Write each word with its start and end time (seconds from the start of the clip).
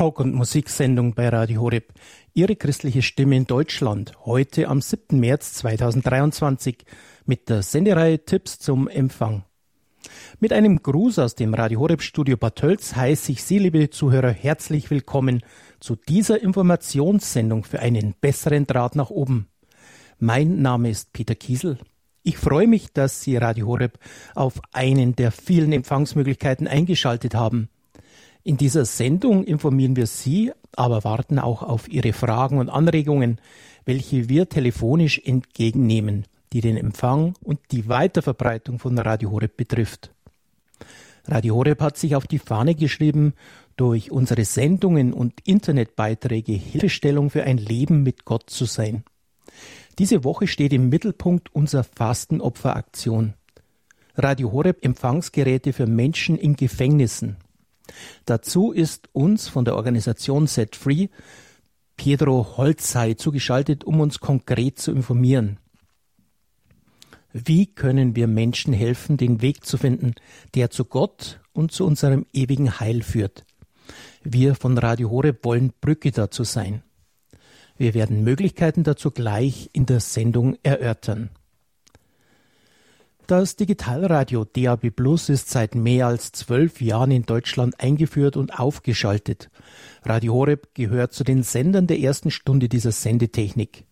Talk- 0.00 0.20
und 0.20 0.32
Musiksendung 0.32 1.12
bei 1.12 1.28
Radio 1.28 1.60
Horeb. 1.60 1.92
Ihre 2.32 2.56
christliche 2.56 3.02
Stimme 3.02 3.36
in 3.36 3.46
Deutschland. 3.46 4.14
Heute 4.24 4.68
am 4.68 4.80
7. 4.80 5.20
März 5.20 5.52
2023 5.52 6.86
mit 7.26 7.50
der 7.50 7.60
Sendereihe 7.60 8.24
Tipps 8.24 8.58
zum 8.58 8.88
Empfang. 8.88 9.44
Mit 10.38 10.54
einem 10.54 10.82
Gruß 10.82 11.18
aus 11.18 11.34
dem 11.34 11.52
Radio 11.52 11.80
Horeb 11.80 12.00
Studio 12.00 12.38
Bad 12.38 12.56
Tölz 12.56 12.96
heiße 12.96 13.30
ich 13.32 13.44
Sie, 13.44 13.58
liebe 13.58 13.90
Zuhörer, 13.90 14.30
herzlich 14.30 14.90
willkommen 14.90 15.42
zu 15.80 15.96
dieser 15.96 16.40
Informationssendung 16.40 17.64
für 17.64 17.80
einen 17.80 18.14
besseren 18.18 18.66
Draht 18.66 18.96
nach 18.96 19.10
oben. 19.10 19.48
Mein 20.18 20.62
Name 20.62 20.88
ist 20.88 21.12
Peter 21.12 21.34
Kiesel. 21.34 21.76
Ich 22.22 22.38
freue 22.38 22.68
mich, 22.68 22.94
dass 22.94 23.20
Sie 23.20 23.36
Radio 23.36 23.66
Horeb 23.66 23.98
auf 24.34 24.62
einen 24.72 25.14
der 25.14 25.30
vielen 25.30 25.74
Empfangsmöglichkeiten 25.74 26.68
eingeschaltet 26.68 27.34
haben. 27.34 27.68
In 28.42 28.56
dieser 28.56 28.84
Sendung 28.84 29.44
informieren 29.44 29.96
wir 29.96 30.06
Sie, 30.06 30.52
aber 30.74 31.04
warten 31.04 31.38
auch 31.38 31.62
auf 31.62 31.88
Ihre 31.88 32.12
Fragen 32.12 32.58
und 32.58 32.70
Anregungen, 32.70 33.38
welche 33.84 34.28
wir 34.28 34.48
telefonisch 34.48 35.20
entgegennehmen, 35.24 36.24
die 36.52 36.60
den 36.60 36.76
Empfang 36.76 37.34
und 37.42 37.60
die 37.70 37.88
Weiterverbreitung 37.88 38.78
von 38.78 38.98
Radio 38.98 39.30
Horeb 39.30 39.56
betrifft. 39.56 40.10
Radio 41.26 41.54
Horeb 41.56 41.80
hat 41.82 41.98
sich 41.98 42.16
auf 42.16 42.26
die 42.26 42.38
Fahne 42.38 42.74
geschrieben, 42.74 43.34
durch 43.76 44.10
unsere 44.10 44.44
Sendungen 44.44 45.12
und 45.12 45.34
Internetbeiträge 45.46 46.52
Hilfestellung 46.52 47.30
für 47.30 47.44
ein 47.44 47.56
Leben 47.56 48.02
mit 48.02 48.24
Gott 48.24 48.50
zu 48.50 48.64
sein. 48.64 49.04
Diese 49.98 50.24
Woche 50.24 50.46
steht 50.46 50.72
im 50.72 50.88
Mittelpunkt 50.88 51.54
unserer 51.54 51.84
Fastenopferaktion. 51.84 53.34
Radio 54.16 54.52
Horeb 54.52 54.84
Empfangsgeräte 54.84 55.72
für 55.72 55.86
Menschen 55.86 56.36
in 56.36 56.56
Gefängnissen. 56.56 57.36
Dazu 58.24 58.72
ist 58.72 59.08
uns 59.12 59.48
von 59.48 59.64
der 59.64 59.76
Organisation 59.76 60.46
Set 60.46 60.76
Free 60.76 61.08
Pedro 61.96 62.56
Holzhey 62.56 63.16
zugeschaltet, 63.16 63.84
um 63.84 64.00
uns 64.00 64.20
konkret 64.20 64.78
zu 64.78 64.90
informieren. 64.90 65.58
Wie 67.32 67.66
können 67.66 68.16
wir 68.16 68.26
Menschen 68.26 68.72
helfen, 68.72 69.16
den 69.16 69.42
Weg 69.42 69.64
zu 69.64 69.76
finden, 69.76 70.14
der 70.54 70.70
zu 70.70 70.84
Gott 70.84 71.40
und 71.52 71.72
zu 71.72 71.84
unserem 71.86 72.26
ewigen 72.32 72.80
Heil 72.80 73.02
führt? 73.02 73.44
Wir 74.22 74.54
von 74.54 74.78
Radio 74.78 75.10
Horeb 75.10 75.44
wollen 75.44 75.72
Brücke 75.80 76.10
dazu 76.10 76.44
sein. 76.44 76.82
Wir 77.76 77.94
werden 77.94 78.24
Möglichkeiten 78.24 78.82
dazu 78.82 79.10
gleich 79.10 79.70
in 79.72 79.86
der 79.86 80.00
Sendung 80.00 80.56
erörtern. 80.62 81.30
Das 83.30 83.54
Digitalradio 83.54 84.44
DAB 84.44 84.90
Plus 84.90 85.28
ist 85.28 85.50
seit 85.50 85.76
mehr 85.76 86.08
als 86.08 86.32
zwölf 86.32 86.80
Jahren 86.80 87.12
in 87.12 87.22
Deutschland 87.22 87.78
eingeführt 87.78 88.36
und 88.36 88.58
aufgeschaltet. 88.58 89.50
Radio 90.02 90.34
Horeb 90.34 90.74
gehört 90.74 91.12
zu 91.12 91.22
den 91.22 91.44
Sendern 91.44 91.86
der 91.86 92.00
ersten 92.00 92.32
Stunde 92.32 92.68
dieser 92.68 92.90
Sendetechnik. 92.90 93.84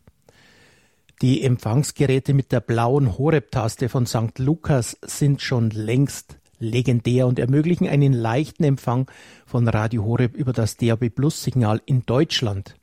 Die 1.22 1.44
Empfangsgeräte 1.44 2.34
mit 2.34 2.50
der 2.50 2.58
blauen 2.58 3.16
Horeb-Taste 3.16 3.88
von 3.88 4.06
St. 4.06 4.40
Lukas 4.40 4.98
sind 5.02 5.40
schon 5.40 5.70
längst 5.70 6.40
legendär 6.58 7.28
und 7.28 7.38
ermöglichen 7.38 7.86
einen 7.86 8.14
leichten 8.14 8.64
Empfang 8.64 9.08
von 9.46 9.68
Radio 9.68 10.04
Horeb 10.04 10.34
über 10.34 10.52
das 10.52 10.78
DAB 10.78 11.10
Plus 11.10 11.44
Signal 11.44 11.80
in 11.86 12.04
Deutschland. 12.04 12.74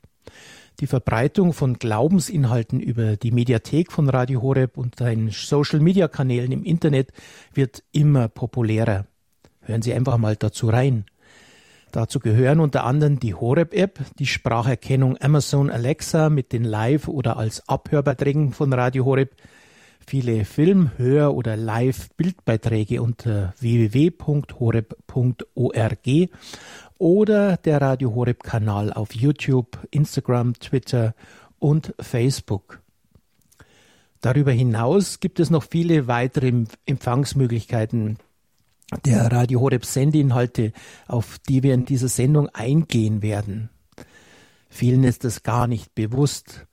Die 0.80 0.86
Verbreitung 0.86 1.54
von 1.54 1.78
Glaubensinhalten 1.78 2.80
über 2.80 3.16
die 3.16 3.30
Mediathek 3.30 3.90
von 3.90 4.10
Radio 4.10 4.42
Horeb 4.42 4.76
und 4.76 4.98
seinen 4.98 5.30
Social-Media-Kanälen 5.30 6.52
im 6.52 6.64
Internet 6.64 7.12
wird 7.54 7.82
immer 7.92 8.28
populärer. 8.28 9.06
Hören 9.62 9.80
Sie 9.80 9.94
einfach 9.94 10.18
mal 10.18 10.36
dazu 10.36 10.68
rein. 10.68 11.06
Dazu 11.92 12.20
gehören 12.20 12.60
unter 12.60 12.84
anderem 12.84 13.18
die 13.18 13.32
Horeb-App, 13.32 14.00
die 14.18 14.26
Spracherkennung 14.26 15.16
Amazon 15.18 15.70
Alexa 15.70 16.28
mit 16.28 16.52
den 16.52 16.64
Live- 16.64 17.08
oder 17.08 17.38
als 17.38 17.66
Abhörbeiträgen 17.70 18.52
von 18.52 18.70
Radio 18.74 19.06
Horeb, 19.06 19.34
viele 20.06 20.44
Film-, 20.44 20.90
Hör- 20.98 21.34
oder 21.34 21.56
Live-Bildbeiträge 21.56 23.00
unter 23.00 23.54
www.horeb.org 23.60 24.28
oder 26.98 27.56
der 27.56 27.80
Radio 27.80 28.14
Horeb 28.14 28.42
Kanal 28.42 28.92
auf 28.92 29.14
YouTube, 29.14 29.78
Instagram, 29.90 30.54
Twitter 30.54 31.14
und 31.58 31.94
Facebook. 32.00 32.80
Darüber 34.20 34.52
hinaus 34.52 35.20
gibt 35.20 35.40
es 35.40 35.50
noch 35.50 35.62
viele 35.62 36.08
weitere 36.08 36.64
Empfangsmöglichkeiten 36.86 38.18
der 39.04 39.30
Radio 39.30 39.60
Horeb 39.60 39.84
Sendeinhalte, 39.84 40.72
auf 41.06 41.38
die 41.48 41.62
wir 41.62 41.74
in 41.74 41.84
dieser 41.84 42.08
Sendung 42.08 42.48
eingehen 42.50 43.22
werden. 43.22 43.70
Vielen 44.68 45.04
ist 45.04 45.24
das 45.24 45.42
gar 45.42 45.66
nicht 45.66 45.94
bewusst, 45.94 46.66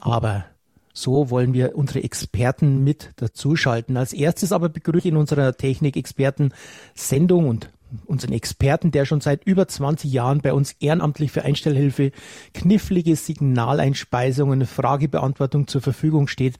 aber 0.00 0.44
so 0.92 1.30
wollen 1.30 1.54
wir 1.54 1.76
unsere 1.76 2.02
Experten 2.02 2.82
mit 2.82 3.12
dazuschalten. 3.16 3.96
Als 3.96 4.12
erstes 4.12 4.52
aber 4.52 4.68
begrüße 4.68 4.98
ich 4.98 5.12
in 5.12 5.16
unserer 5.16 5.56
Technik-Experten-Sendung 5.56 7.48
und 7.48 7.70
unseren 8.06 8.32
Experten, 8.32 8.90
der 8.90 9.04
schon 9.04 9.20
seit 9.20 9.44
über 9.44 9.68
20 9.68 10.12
Jahren 10.12 10.40
bei 10.40 10.52
uns 10.52 10.72
ehrenamtlich 10.80 11.32
für 11.32 11.42
Einstellhilfe, 11.42 12.12
knifflige 12.54 13.16
Signaleinspeisungen, 13.16 14.66
Fragebeantwortung 14.66 15.66
zur 15.66 15.82
Verfügung 15.82 16.28
steht, 16.28 16.58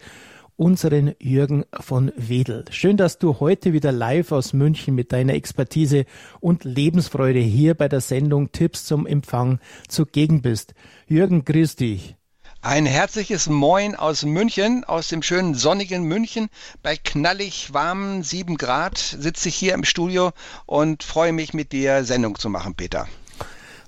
unseren 0.60 1.14
Jürgen 1.18 1.64
von 1.72 2.12
Wedel. 2.16 2.66
Schön, 2.70 2.98
dass 2.98 3.18
du 3.18 3.40
heute 3.40 3.72
wieder 3.72 3.92
live 3.92 4.30
aus 4.30 4.52
München 4.52 4.94
mit 4.94 5.10
deiner 5.10 5.32
Expertise 5.32 6.04
und 6.38 6.64
Lebensfreude 6.64 7.40
hier 7.40 7.72
bei 7.72 7.88
der 7.88 8.02
Sendung 8.02 8.52
Tipps 8.52 8.84
zum 8.84 9.06
Empfang 9.06 9.58
zugegen 9.88 10.42
bist. 10.42 10.74
Jürgen, 11.06 11.46
grüß 11.46 11.76
dich. 11.76 12.19
Ein 12.62 12.84
herzliches 12.84 13.48
Moin 13.48 13.94
aus 13.94 14.22
München, 14.22 14.84
aus 14.84 15.08
dem 15.08 15.22
schönen 15.22 15.54
sonnigen 15.54 16.04
München. 16.04 16.50
Bei 16.82 16.94
knallig 16.94 17.72
warmen 17.72 18.22
sieben 18.22 18.58
Grad 18.58 18.98
sitze 18.98 19.48
ich 19.48 19.54
hier 19.54 19.72
im 19.72 19.84
Studio 19.84 20.32
und 20.66 21.02
freue 21.02 21.32
mich, 21.32 21.54
mit 21.54 21.72
dir 21.72 22.04
Sendung 22.04 22.38
zu 22.38 22.50
machen, 22.50 22.74
Peter. 22.74 23.08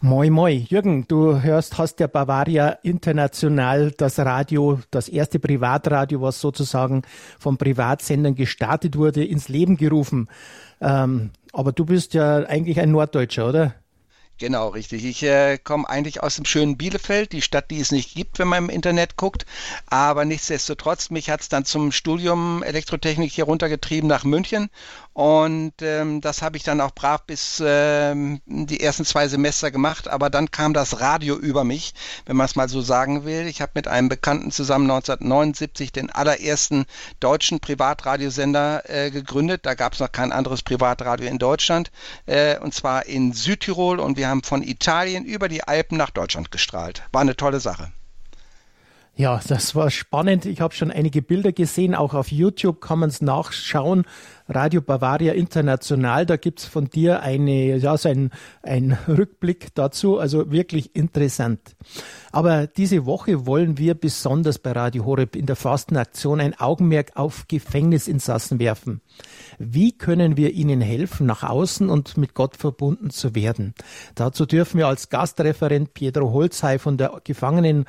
Moin, 0.01 0.33
moin. 0.33 0.67
Jürgen, 0.71 1.07
du 1.07 1.43
hörst, 1.43 1.77
hast 1.77 2.01
ja 2.01 2.07
Bavaria 2.07 2.71
International 2.83 3.91
das 3.91 4.19
Radio, 4.19 4.81
das 4.91 5.11
erste 5.11 5.39
Privatradio, 5.39 6.23
was 6.23 6.41
sozusagen 6.41 7.03
vom 7.39 7.59
Privatsendern 7.59 8.35
gestartet 8.35 8.97
wurde, 8.97 9.23
ins 9.23 9.51
Leben 9.51 9.77
gerufen. 9.77 10.29
Ähm, 10.81 11.29
aber 11.53 11.73
du 11.73 11.85
bist 11.85 12.15
ja 12.15 12.37
eigentlich 12.37 12.81
ein 12.81 12.91
Norddeutscher, 12.91 13.51
oder? 13.51 13.75
Genau, 14.43 14.71
richtig. 14.71 15.05
Ich 15.05 15.23
äh, 15.23 15.57
komme 15.57 15.89
eigentlich 15.89 16.21
aus 16.21 16.35
dem 16.35 16.45
schönen 16.45 16.77
Bielefeld, 16.77 17.31
die 17.31 17.43
Stadt, 17.43 17.71
die 17.71 17.79
es 17.79 17.93
nicht 17.93 18.13
gibt, 18.17 18.41
wenn 18.41 18.49
man 18.49 18.65
im 18.65 18.71
Internet 18.71 19.17
guckt. 19.17 19.47
Aber 19.87 20.25
nichtsdestotrotz, 20.25 21.11
mich 21.11 21.31
hat 21.31 21.43
es 21.43 21.49
dann 21.49 21.65
zum 21.65 21.93
Studium 21.93 22.65
Elektrotechnik 22.65 23.31
hier 23.31 23.45
runtergetrieben 23.45 24.09
nach 24.09 24.25
München. 24.25 24.69
Und 25.15 25.75
ähm, 25.83 26.23
das 26.23 26.41
habe 26.41 26.57
ich 26.57 26.63
dann 26.63 26.81
auch 26.81 26.93
brav 26.95 27.25
bis 27.27 27.63
ähm, 27.65 28.41
die 28.47 28.81
ersten 28.81 29.05
zwei 29.05 29.29
Semester 29.29 29.71
gemacht. 29.71 30.09
Aber 30.09 30.31
dann 30.31 30.51
kam 30.51 30.73
das 30.73 31.01
Radio 31.01 31.37
über 31.37 31.65
mich, 31.65 31.93
wenn 32.25 32.37
man 32.37 32.47
es 32.47 32.57
mal 32.57 32.69
so 32.69 32.81
sagen 32.81 33.25
will. 33.25 33.47
Ich 33.47 33.61
habe 33.61 33.73
mit 33.75 33.89
einem 33.89 34.09
Bekannten 34.09 34.51
zusammen 34.51 34.91
1979 34.91 35.93
den 35.93 36.11
allerersten 36.11 36.87
deutschen 37.21 37.61
Privatradiosender 37.61 38.89
äh, 38.89 39.11
gegründet. 39.11 39.67
Da 39.67 39.75
gab 39.75 39.93
es 39.93 40.01
noch 40.01 40.13
kein 40.13 40.33
anderes 40.33 40.63
Privatradio 40.63 41.29
in 41.29 41.39
Deutschland. 41.39 41.91
Äh, 42.25 42.59
und 42.59 42.73
zwar 42.73 43.05
in 43.05 43.33
Südtirol. 43.35 44.01
Und 44.01 44.17
wir 44.17 44.29
haben 44.29 44.43
von 44.43 44.63
Italien 44.63 45.27
über 45.27 45.49
die 45.49 45.63
Alpen 45.63 45.99
nach 45.99 46.11
Deutschland 46.11 46.51
gestrahlt. 46.51 47.03
War 47.13 47.21
eine 47.21 47.37
tolle 47.37 47.61
Sache. 47.61 47.93
Ja, 49.15 49.41
das 49.47 49.75
war 49.75 49.91
spannend. 49.91 50.47
Ich 50.47 50.63
habe 50.63 50.75
schon 50.75 50.91
einige 50.91 51.21
Bilder 51.21 51.53
gesehen. 51.53 51.95
Auch 51.95 52.15
auf 52.15 52.33
YouTube 52.33 52.81
kann 52.81 52.99
man 52.99 53.11
es 53.11 53.21
nachschauen. 53.21 54.07
Radio 54.55 54.81
Bavaria 54.81 55.33
International, 55.33 56.27
da 56.27 56.37
gibt's 56.37 56.65
von 56.65 56.89
dir 56.89 57.23
eine, 57.23 57.77
ja, 57.77 57.97
so 57.97 58.09
ein, 58.09 58.31
ein 58.63 58.97
Rückblick 59.09 59.75
dazu. 59.75 60.19
Also 60.19 60.51
wirklich 60.51 60.95
interessant. 60.95 61.61
Aber 62.31 62.67
diese 62.67 63.07
Woche 63.07 63.47
wollen 63.47 63.79
wir 63.79 63.95
besonders 63.95 64.59
bei 64.59 64.73
Radio 64.73 65.05
Horeb 65.05 65.37
in 65.37 65.47
der 65.47 65.57
Fastenaktion 65.57 66.41
ein 66.41 66.59
Augenmerk 66.59 67.17
auf 67.17 67.47
Gefängnisinsassen 67.49 68.59
werfen. 68.59 69.01
Wie 69.59 69.93
können 69.93 70.37
wir 70.37 70.53
ihnen 70.53 70.81
helfen, 70.81 71.27
nach 71.27 71.43
außen 71.43 71.91
und 71.91 72.17
mit 72.17 72.35
Gott 72.35 72.57
verbunden 72.57 73.11
zu 73.11 73.35
werden? 73.35 73.75
Dazu 74.15 74.47
dürfen 74.47 74.79
wir 74.79 74.87
als 74.87 75.09
Gastreferent 75.09 75.95
Pedro 75.95 76.33
Holzhey 76.33 76.79
von 76.79 76.97
der 76.97 77.21
Gefangenen 77.25 77.85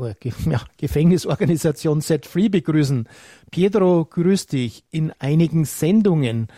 ja, 0.50 0.60
Gefängnisorganisation 0.78 2.00
Set 2.00 2.26
Free 2.26 2.48
begrüßen. 2.48 3.08
Pietro, 3.50 4.04
grüß 4.04 4.46
dich. 4.46 4.84
In 4.90 5.12
einigen 5.18 5.64
Sendungen 5.64 6.48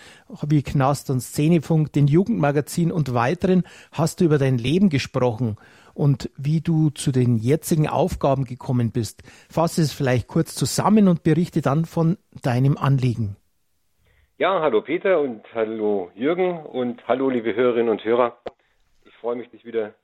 wie 0.47 0.63
Knast 0.63 1.11
und 1.11 1.21
Szenefunk, 1.21 1.93
den 1.93 2.07
Jugendmagazin 2.07 2.93
und 2.93 3.15
weiteren 3.15 3.65
hast 3.93 4.21
du 4.21 4.25
über 4.25 4.39
dein 4.39 4.59
Leben 4.59 4.89
gesprochen 4.89 5.57
und 5.95 6.31
wie 6.37 6.61
du 6.61 6.91
zu 6.91 7.11
den 7.11 7.37
jetzigen 7.37 7.89
Aufgaben 7.89 8.45
gekommen 8.45 8.93
bist. 8.93 9.23
Fasse 9.51 9.83
es 9.83 9.93
vielleicht 9.93 10.29
kurz 10.29 10.55
zusammen 10.55 11.09
und 11.09 11.23
berichte 11.23 11.61
dann 11.61 11.85
von 11.85 12.19
deinem 12.43 12.77
Anliegen. 12.77 13.37
Ja, 14.39 14.61
hallo 14.61 14.83
Peter 14.83 15.21
und 15.21 15.43
hallo 15.53 16.13
Jürgen 16.15 16.65
und 16.65 17.07
hallo 17.09 17.29
liebe 17.29 17.55
Hörerinnen 17.55 17.89
und 17.89 18.05
Hörer. 18.05 18.39
Ich 19.05 19.15
freue 19.15 19.35
mich, 19.35 19.51
dich 19.51 19.65
wieder 19.65 19.95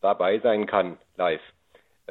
dabei 0.00 0.38
sein 0.38 0.66
kann, 0.66 0.98
live. 1.16 1.42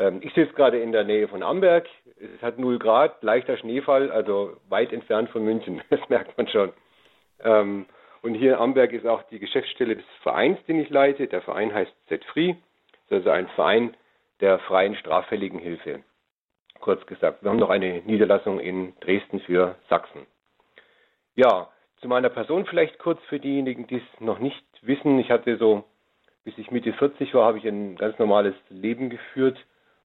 Ähm, 0.02 0.20
ich 0.24 0.34
sitze 0.34 0.54
gerade 0.54 0.80
in 0.80 0.92
der 0.92 1.04
Nähe 1.04 1.28
von 1.28 1.44
Amberg. 1.44 1.88
Es 2.18 2.42
hat 2.42 2.58
0 2.58 2.80
Grad, 2.80 3.22
leichter 3.22 3.58
Schneefall, 3.58 4.12
also 4.12 4.58
weit 4.68 4.92
entfernt 4.92 5.30
von 5.30 5.44
München. 5.46 5.82
Das 5.90 6.00
merkt 6.10 6.36
man 6.38 6.48
schon. 6.48 6.74
Ähm, 7.44 7.86
und 8.24 8.36
hier 8.36 8.54
in 8.54 8.60
Amberg 8.60 8.94
ist 8.94 9.06
auch 9.06 9.24
die 9.24 9.40
Geschäftsstelle 9.40 9.96
des 9.96 10.06
Vereins, 10.24 10.58
den 10.66 10.80
ich 10.80 10.90
leite. 10.90 11.28
Der 11.28 11.42
Verein 11.42 11.74
heißt 11.74 11.92
Z-Free. 12.08 12.56
Das 13.10 13.20
ist 13.20 13.28
also 13.28 13.30
ein 13.32 13.48
Verein 13.50 13.96
der 14.40 14.60
freien 14.60 14.96
Straffälligenhilfe. 14.96 16.04
Kurz 16.80 17.06
gesagt, 17.06 17.44
wir 17.44 17.52
haben 17.52 17.60
noch 17.60 17.70
eine 17.70 18.02
Niederlassung 18.02 18.60
in 18.60 18.94
Dresden 19.02 19.40
für 19.42 19.76
Sachsen. 19.88 20.26
Ja, 21.36 21.70
zu 21.98 22.08
meiner 22.08 22.30
Person 22.30 22.66
vielleicht 22.66 22.98
kurz 22.98 23.22
für 23.26 23.40
diejenigen, 23.40 23.86
die 23.86 23.98
es 23.98 24.20
noch 24.20 24.40
nicht 24.40 24.66
wissen. 24.82 25.20
Ich 25.20 25.30
hatte 25.30 25.58
so, 25.58 25.84
bis 26.44 26.58
ich 26.58 26.72
Mitte 26.72 26.94
40 26.94 27.34
war, 27.36 27.46
habe 27.46 27.60
ich 27.60 27.66
ein 27.66 27.98
ganz 27.98 28.18
normales 28.18 28.56
Leben 28.70 29.12
geführt, 29.12 29.58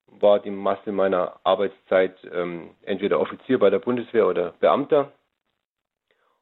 war 0.08 0.38
die 0.38 0.50
Masse 0.50 0.92
meiner 0.92 1.40
Arbeitszeit 1.44 2.16
ähm, 2.32 2.70
entweder 2.82 3.20
Offizier 3.20 3.58
bei 3.58 3.70
der 3.70 3.78
Bundeswehr 3.78 4.26
oder 4.26 4.54
Beamter. 4.60 5.12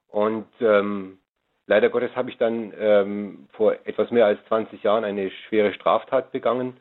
Und 0.08 0.46
ähm, 0.60 1.18
leider 1.66 1.88
Gottes 1.90 2.14
habe 2.14 2.30
ich 2.30 2.38
dann 2.38 2.72
ähm, 2.78 3.48
vor 3.52 3.74
etwas 3.84 4.10
mehr 4.10 4.26
als 4.26 4.38
20 4.46 4.82
Jahren 4.82 5.04
eine 5.04 5.30
schwere 5.48 5.72
Straftat 5.74 6.30
begangen 6.30 6.76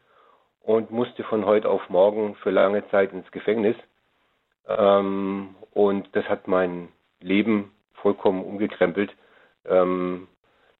und 0.61 0.91
musste 0.91 1.23
von 1.23 1.45
heute 1.45 1.69
auf 1.69 1.89
morgen 1.89 2.35
für 2.35 2.51
lange 2.51 2.87
Zeit 2.89 3.11
ins 3.11 3.29
Gefängnis. 3.31 3.75
Ähm, 4.67 5.55
und 5.71 6.07
das 6.15 6.25
hat 6.25 6.47
mein 6.47 6.89
Leben 7.19 7.71
vollkommen 7.95 8.43
umgekrempelt. 8.43 9.11
Ähm, 9.65 10.27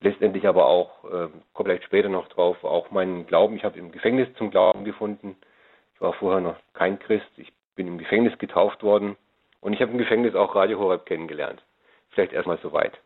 letztendlich 0.02 0.48
aber 0.48 0.68
auch, 0.68 1.04
äh, 1.06 1.30
komme 1.54 1.70
vielleicht 1.70 1.86
später 1.86 2.10
noch 2.10 2.28
drauf, 2.28 2.64
auch 2.64 2.92
meinen 2.92 3.26
Glauben. 3.26 3.56
Ich 3.56 3.64
habe 3.64 3.80
im 3.80 3.92
Gefängnis 3.92 4.28
zum 4.38 4.52
Glauben 4.52 4.86
gefunden. 4.86 5.36
Ich 5.96 6.02
war 6.02 6.14
vorher 6.14 6.42
noch 6.42 6.58
kein 6.74 7.00
Christ. 7.00 7.30
Ich 7.38 7.52
bin 7.76 7.88
im 7.88 7.98
Gefängnis 7.98 8.38
getauft 8.38 8.84
worden. 8.84 9.16
Und 9.62 9.74
ich 9.74 9.82
habe 9.82 9.92
im 9.92 9.98
Gefängnis 9.98 10.36
auch 10.36 10.56
Radio 10.56 10.80
Horeb 10.80 11.06
kennengelernt. 11.06 11.64
Vielleicht 12.10 12.34
erstmal 12.34 12.60
soweit. 12.62 13.00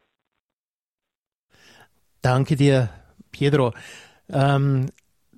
Danke 2.21 2.55
dir, 2.55 2.89
Pietro. 3.31 3.73
Ähm, 4.29 4.87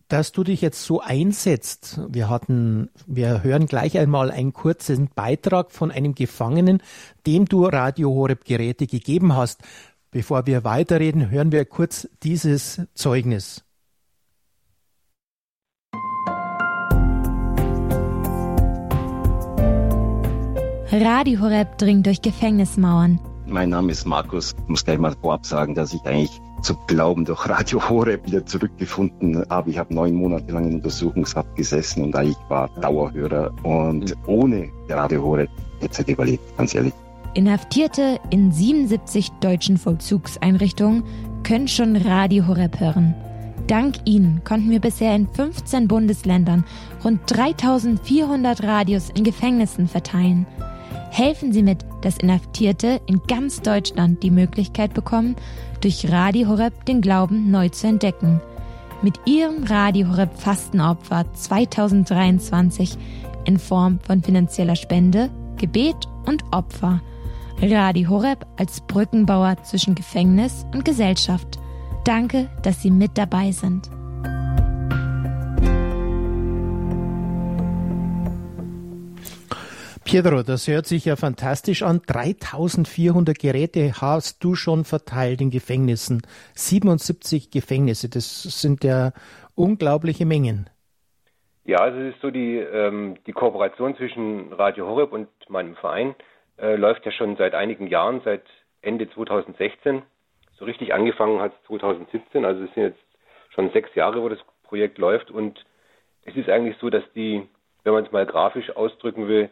dass 0.09 0.31
du 0.31 0.43
dich 0.43 0.61
jetzt 0.61 0.83
so 0.83 1.01
einsetzt. 1.01 2.01
Wir 2.09 2.29
hatten, 2.29 2.89
wir 3.05 3.43
hören 3.43 3.67
gleich 3.67 3.97
einmal 3.97 4.31
einen 4.31 4.53
kurzen 4.53 5.09
Beitrag 5.13 5.71
von 5.71 5.91
einem 5.91 6.15
Gefangenen, 6.15 6.81
dem 7.27 7.45
du 7.45 7.65
Radio 7.65 8.09
Horeb 8.09 8.43
Geräte 8.43 8.87
gegeben 8.87 9.35
hast. 9.35 9.61
Bevor 10.11 10.47
wir 10.47 10.63
weiterreden, 10.63 11.29
hören 11.29 11.51
wir 11.51 11.63
kurz 11.65 12.09
dieses 12.23 12.81
Zeugnis. 12.95 13.63
Radio 20.91 21.39
Horeb 21.39 21.77
dringt 21.77 22.07
durch 22.07 22.19
Gefängnismauern. 22.19 23.19
Mein 23.45 23.69
Name 23.69 23.91
ist 23.91 24.05
Markus. 24.05 24.55
Ich 24.63 24.69
muss 24.69 24.83
gleich 24.83 24.97
mal 24.97 25.15
vorab 25.21 25.45
sagen, 25.45 25.75
dass 25.75 25.93
ich 25.93 26.03
eigentlich 26.03 26.41
zu 26.63 26.75
Glauben 26.87 27.25
durch 27.25 27.47
Radio 27.47 27.79
Horeb 27.87 28.25
wieder 28.25 28.43
zurückgefunden 28.43 29.45
habe. 29.51 29.69
Ich 29.69 29.77
habe 29.77 29.93
neun 29.93 30.15
Monate 30.15 30.51
lang 30.51 30.65
in 30.67 30.75
Untersuchungshaft 30.75 31.55
gesessen 31.55 32.05
und 32.05 32.15
ich 32.25 32.35
war 32.47 32.69
Dauerhörer 32.81 33.51
und 33.61 34.15
ohne 34.25 34.69
Radio 34.89 35.21
Horeb 35.21 35.49
hätte 35.79 36.01
ich 36.01 36.09
überlebt, 36.09 36.57
ganz 36.57 36.73
ehrlich. 36.73 36.93
Inhaftierte 37.35 38.19
in 38.31 38.51
77 38.51 39.29
deutschen 39.41 39.77
Vollzugseinrichtungen 39.77 41.03
können 41.43 41.67
schon 41.67 41.97
Radio 41.97 42.47
Horeb 42.47 42.79
hören. 42.79 43.13
Dank 43.67 43.97
ihnen 44.05 44.41
konnten 44.43 44.71
wir 44.71 44.79
bisher 44.81 45.15
in 45.15 45.27
15 45.27 45.87
Bundesländern 45.87 46.65
rund 47.03 47.21
3400 47.27 48.63
Radios 48.63 49.11
in 49.11 49.23
Gefängnissen 49.23 49.87
verteilen. 49.87 50.47
Helfen 51.09 51.51
Sie 51.51 51.63
mit, 51.63 51.85
dass 52.01 52.17
Inhaftierte 52.17 53.01
in 53.07 53.21
ganz 53.27 53.61
Deutschland 53.61 54.23
die 54.23 54.31
Möglichkeit 54.31 54.93
bekommen, 54.93 55.35
durch 55.81 56.11
Radio 56.11 56.47
Horeb 56.47 56.85
den 56.85 57.01
Glauben 57.01 57.51
neu 57.51 57.69
zu 57.69 57.87
entdecken. 57.87 58.41
Mit 59.01 59.19
Ihrem 59.25 59.63
Radio 59.63 60.09
Horeb 60.09 60.37
Fastenopfer 60.39 61.25
2023 61.33 62.97
in 63.45 63.57
Form 63.57 63.99
von 64.01 64.21
finanzieller 64.21 64.75
Spende, 64.75 65.29
Gebet 65.57 66.07
und 66.25 66.43
Opfer. 66.51 67.01
Radio 67.61 68.09
Horeb 68.09 68.45
als 68.57 68.81
Brückenbauer 68.81 69.63
zwischen 69.63 69.95
Gefängnis 69.95 70.65
und 70.73 70.85
Gesellschaft. 70.85 71.59
Danke, 72.05 72.49
dass 72.61 72.81
Sie 72.81 72.91
mit 72.91 73.17
dabei 73.17 73.51
sind. 73.51 73.89
Pietro, 80.09 80.41
das 80.41 80.67
hört 80.67 80.87
sich 80.87 81.05
ja 81.05 81.15
fantastisch 81.15 81.83
an. 81.83 82.01
3400 82.07 83.37
Geräte 83.37 84.01
hast 84.01 84.43
du 84.43 84.55
schon 84.55 84.83
verteilt 84.83 85.39
in 85.39 85.51
Gefängnissen. 85.51 86.23
77 86.55 87.51
Gefängnisse, 87.51 88.09
das 88.09 88.41
sind 88.41 88.83
ja 88.83 89.11
unglaubliche 89.53 90.25
Mengen. 90.25 90.67
Ja, 91.63 91.77
also 91.77 91.99
es 91.99 92.15
ist 92.15 92.21
so, 92.23 92.31
die, 92.31 92.57
ähm, 92.57 93.17
die 93.27 93.33
Kooperation 93.33 93.95
zwischen 93.97 94.51
Radio 94.51 94.87
Horeb 94.87 95.13
und 95.13 95.27
meinem 95.47 95.75
Verein 95.75 96.15
äh, 96.57 96.75
läuft 96.75 97.05
ja 97.05 97.11
schon 97.11 97.37
seit 97.37 97.53
einigen 97.53 97.85
Jahren, 97.85 98.21
seit 98.25 98.45
Ende 98.81 99.07
2016. 99.11 100.01
So 100.57 100.65
richtig 100.65 100.91
angefangen 100.91 101.39
hat 101.39 101.53
es 101.53 101.67
2017, 101.67 102.45
also 102.45 102.63
es 102.63 102.73
sind 102.73 102.81
jetzt 102.81 103.05
schon 103.53 103.69
sechs 103.73 103.93
Jahre, 103.93 104.23
wo 104.23 104.29
das 104.29 104.39
Projekt 104.63 104.97
läuft 104.97 105.29
und 105.29 105.63
es 106.25 106.35
ist 106.35 106.49
eigentlich 106.49 106.77
so, 106.81 106.89
dass 106.89 107.03
die, 107.13 107.47
wenn 107.83 107.93
man 107.93 108.05
es 108.05 108.11
mal 108.11 108.25
grafisch 108.25 108.75
ausdrücken 108.75 109.27
will, 109.27 109.51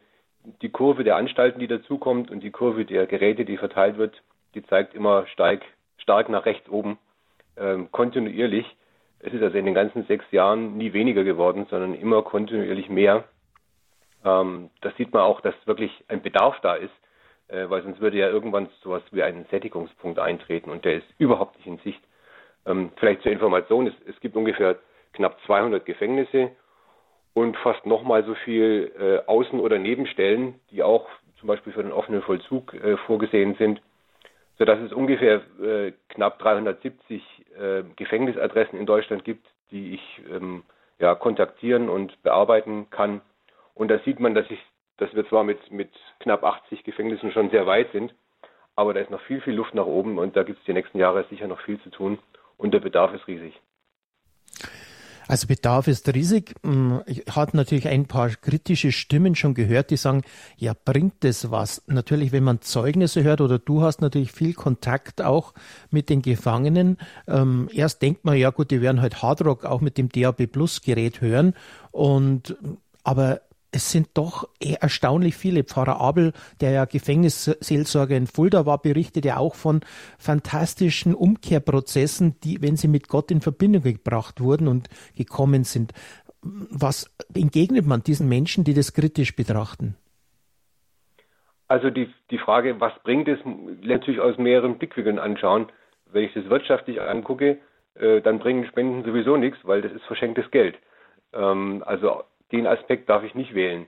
die 0.61 0.69
Kurve 0.69 1.03
der 1.03 1.15
Anstalten, 1.15 1.59
die 1.59 1.67
dazukommt 1.67 2.31
und 2.31 2.41
die 2.41 2.51
Kurve 2.51 2.85
der 2.85 3.05
Geräte, 3.05 3.45
die 3.45 3.57
verteilt 3.57 3.97
wird, 3.97 4.21
die 4.55 4.63
zeigt 4.63 4.93
immer 4.93 5.27
stark, 5.27 5.61
stark 5.97 6.29
nach 6.29 6.45
rechts 6.45 6.69
oben, 6.69 6.97
ähm, 7.57 7.91
kontinuierlich. 7.91 8.65
Es 9.19 9.33
ist 9.33 9.41
also 9.41 9.57
in 9.57 9.65
den 9.65 9.73
ganzen 9.73 10.05
sechs 10.05 10.25
Jahren 10.31 10.77
nie 10.77 10.93
weniger 10.93 11.23
geworden, 11.23 11.67
sondern 11.69 11.93
immer 11.93 12.21
kontinuierlich 12.21 12.89
mehr. 12.89 13.25
Ähm, 14.23 14.69
das 14.81 14.95
sieht 14.95 15.13
man 15.13 15.23
auch, 15.23 15.41
dass 15.41 15.55
wirklich 15.65 15.91
ein 16.07 16.21
Bedarf 16.21 16.59
da 16.61 16.75
ist, 16.75 16.93
äh, 17.47 17.69
weil 17.69 17.83
sonst 17.83 17.99
würde 17.99 18.17
ja 18.17 18.29
irgendwann 18.29 18.69
sowas 18.81 19.03
wie 19.11 19.23
ein 19.23 19.45
Sättigungspunkt 19.49 20.19
eintreten 20.19 20.69
und 20.69 20.85
der 20.85 20.95
ist 20.95 21.07
überhaupt 21.17 21.57
nicht 21.57 21.67
in 21.67 21.77
Sicht. 21.79 22.01
Ähm, 22.65 22.91
vielleicht 22.97 23.21
zur 23.23 23.31
Information, 23.31 23.87
es, 23.87 23.93
es 24.05 24.19
gibt 24.21 24.35
ungefähr 24.35 24.77
knapp 25.13 25.37
200 25.45 25.85
Gefängnisse 25.85 26.51
und 27.37 27.55
fast 27.57 27.85
nochmal 27.85 28.23
so 28.23 28.33
viel 28.33 28.91
äh, 28.99 29.29
Außen- 29.29 29.59
oder 29.59 29.77
Nebenstellen, 29.77 30.55
die 30.71 30.81
auch 30.81 31.07
zum 31.39 31.45
Beispiel 31.45 31.71
für 31.71 31.83
den 31.83 31.91
offenen 31.91 32.23
Vollzug 32.23 32.73
äh, 32.73 32.97
vorgesehen 33.05 33.53
sind, 33.59 33.79
sodass 34.57 34.79
es 34.79 34.91
ungefähr 34.91 35.43
äh, 35.61 35.91
knapp 36.09 36.39
370 36.39 37.21
äh, 37.59 37.83
Gefängnisadressen 37.95 38.79
in 38.79 38.87
Deutschland 38.87 39.23
gibt, 39.23 39.45
die 39.69 39.93
ich 39.93 40.21
ähm, 40.31 40.63
ja, 40.97 41.13
kontaktieren 41.13 41.89
und 41.89 42.23
bearbeiten 42.23 42.89
kann. 42.89 43.21
Und 43.75 43.89
da 43.89 43.99
sieht 43.99 44.19
man, 44.19 44.33
dass, 44.33 44.49
ich, 44.49 44.59
dass 44.97 45.13
wir 45.13 45.29
zwar 45.29 45.43
mit, 45.43 45.71
mit 45.71 45.91
knapp 46.19 46.43
80 46.43 46.83
Gefängnissen 46.83 47.31
schon 47.33 47.51
sehr 47.51 47.67
weit 47.67 47.91
sind, 47.91 48.15
aber 48.75 48.95
da 48.95 48.99
ist 48.99 49.11
noch 49.11 49.21
viel, 49.21 49.41
viel 49.41 49.53
Luft 49.53 49.75
nach 49.75 49.85
oben 49.85 50.17
und 50.17 50.35
da 50.35 50.41
gibt 50.41 50.57
es 50.57 50.65
die 50.65 50.73
nächsten 50.73 50.97
Jahre 50.97 51.23
sicher 51.29 51.45
noch 51.45 51.61
viel 51.61 51.79
zu 51.81 51.91
tun 51.91 52.17
und 52.57 52.73
der 52.73 52.79
Bedarf 52.79 53.13
ist 53.13 53.27
riesig. 53.27 53.53
Also 55.27 55.47
Bedarf 55.47 55.87
ist 55.87 56.13
riesig. 56.13 56.55
Hm, 56.63 57.01
ich 57.05 57.23
habe 57.29 57.55
natürlich 57.55 57.87
ein 57.87 58.05
paar 58.05 58.29
kritische 58.29 58.91
Stimmen 58.91 59.35
schon 59.35 59.53
gehört, 59.53 59.91
die 59.91 59.97
sagen, 59.97 60.21
ja, 60.57 60.73
bringt 60.73 61.15
das 61.21 61.51
was? 61.51 61.81
Natürlich, 61.87 62.31
wenn 62.31 62.43
man 62.43 62.61
Zeugnisse 62.61 63.23
hört 63.23 63.41
oder 63.41 63.59
du 63.59 63.81
hast 63.81 64.01
natürlich 64.01 64.31
viel 64.31 64.53
Kontakt 64.53 65.21
auch 65.21 65.53
mit 65.89 66.09
den 66.09 66.21
Gefangenen. 66.21 66.97
Ähm, 67.27 67.69
erst 67.73 68.01
denkt 68.01 68.25
man, 68.25 68.37
ja 68.37 68.49
gut, 68.49 68.71
die 68.71 68.81
werden 68.81 69.01
halt 69.01 69.21
Hardrock 69.21 69.65
auch 69.65 69.81
mit 69.81 69.97
dem 69.97 70.09
DAB 70.09 70.47
Plus 70.47 70.81
Gerät 70.81 71.21
hören 71.21 71.53
und 71.91 72.55
aber 73.03 73.41
es 73.77 73.91
sind 73.91 74.09
doch 74.15 74.49
erstaunlich 74.59 75.35
viele. 75.35 75.63
Pfarrer 75.63 76.01
Abel, 76.01 76.33
der 76.61 76.71
ja 76.71 76.85
Gefängnisseelsorger 76.85 78.17
in 78.17 78.25
Fulda 78.25 78.65
war, 78.65 78.81
berichtet 78.81 79.23
ja 79.23 79.37
auch 79.37 79.53
von 79.53 79.81
fantastischen 80.17 81.13
Umkehrprozessen, 81.13 82.39
die, 82.43 82.59
wenn 82.63 82.75
sie 82.75 82.87
mit 82.87 83.07
Gott 83.07 83.29
in 83.29 83.39
Verbindung 83.39 83.83
gebracht 83.83 84.41
wurden 84.41 84.67
und 84.67 84.89
gekommen 85.15 85.63
sind. 85.63 85.93
Was 86.41 87.15
entgegnet 87.35 87.85
man 87.85 88.01
diesen 88.01 88.27
Menschen, 88.27 88.63
die 88.63 88.73
das 88.73 88.93
kritisch 88.93 89.35
betrachten? 89.35 89.95
Also 91.67 91.91
die, 91.91 92.11
die 92.31 92.39
Frage, 92.39 92.79
was 92.79 92.93
bringt 93.03 93.27
es, 93.27 93.37
natürlich 93.83 94.21
aus 94.21 94.39
mehreren 94.39 94.79
Blickwinkeln 94.79 95.19
anschauen. 95.19 95.67
Wenn 96.11 96.23
ich 96.23 96.33
das 96.33 96.49
wirtschaftlich 96.49 96.99
angucke, 96.99 97.59
äh, 97.93 98.21
dann 98.21 98.39
bringen 98.39 98.65
Spenden 98.65 99.03
sowieso 99.03 99.37
nichts, 99.37 99.59
weil 99.63 99.83
das 99.83 99.91
ist 99.91 100.05
verschenktes 100.05 100.49
Geld. 100.49 100.79
Ähm, 101.33 101.83
also 101.85 102.23
den 102.51 102.67
Aspekt 102.67 103.09
darf 103.09 103.23
ich 103.23 103.35
nicht 103.35 103.53
wählen. 103.53 103.87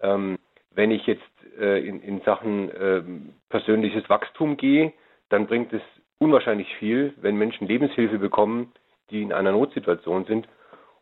Ähm, 0.00 0.38
wenn 0.70 0.90
ich 0.90 1.06
jetzt 1.06 1.22
äh, 1.58 1.86
in, 1.86 2.02
in, 2.02 2.20
Sachen 2.20 2.70
äh, 2.70 3.02
persönliches 3.48 4.08
Wachstum 4.08 4.56
gehe, 4.56 4.92
dann 5.28 5.46
bringt 5.46 5.72
es 5.72 5.82
unwahrscheinlich 6.18 6.74
viel, 6.76 7.14
wenn 7.16 7.36
Menschen 7.36 7.66
Lebenshilfe 7.66 8.18
bekommen, 8.18 8.72
die 9.10 9.22
in 9.22 9.32
einer 9.32 9.52
Notsituation 9.52 10.24
sind. 10.26 10.48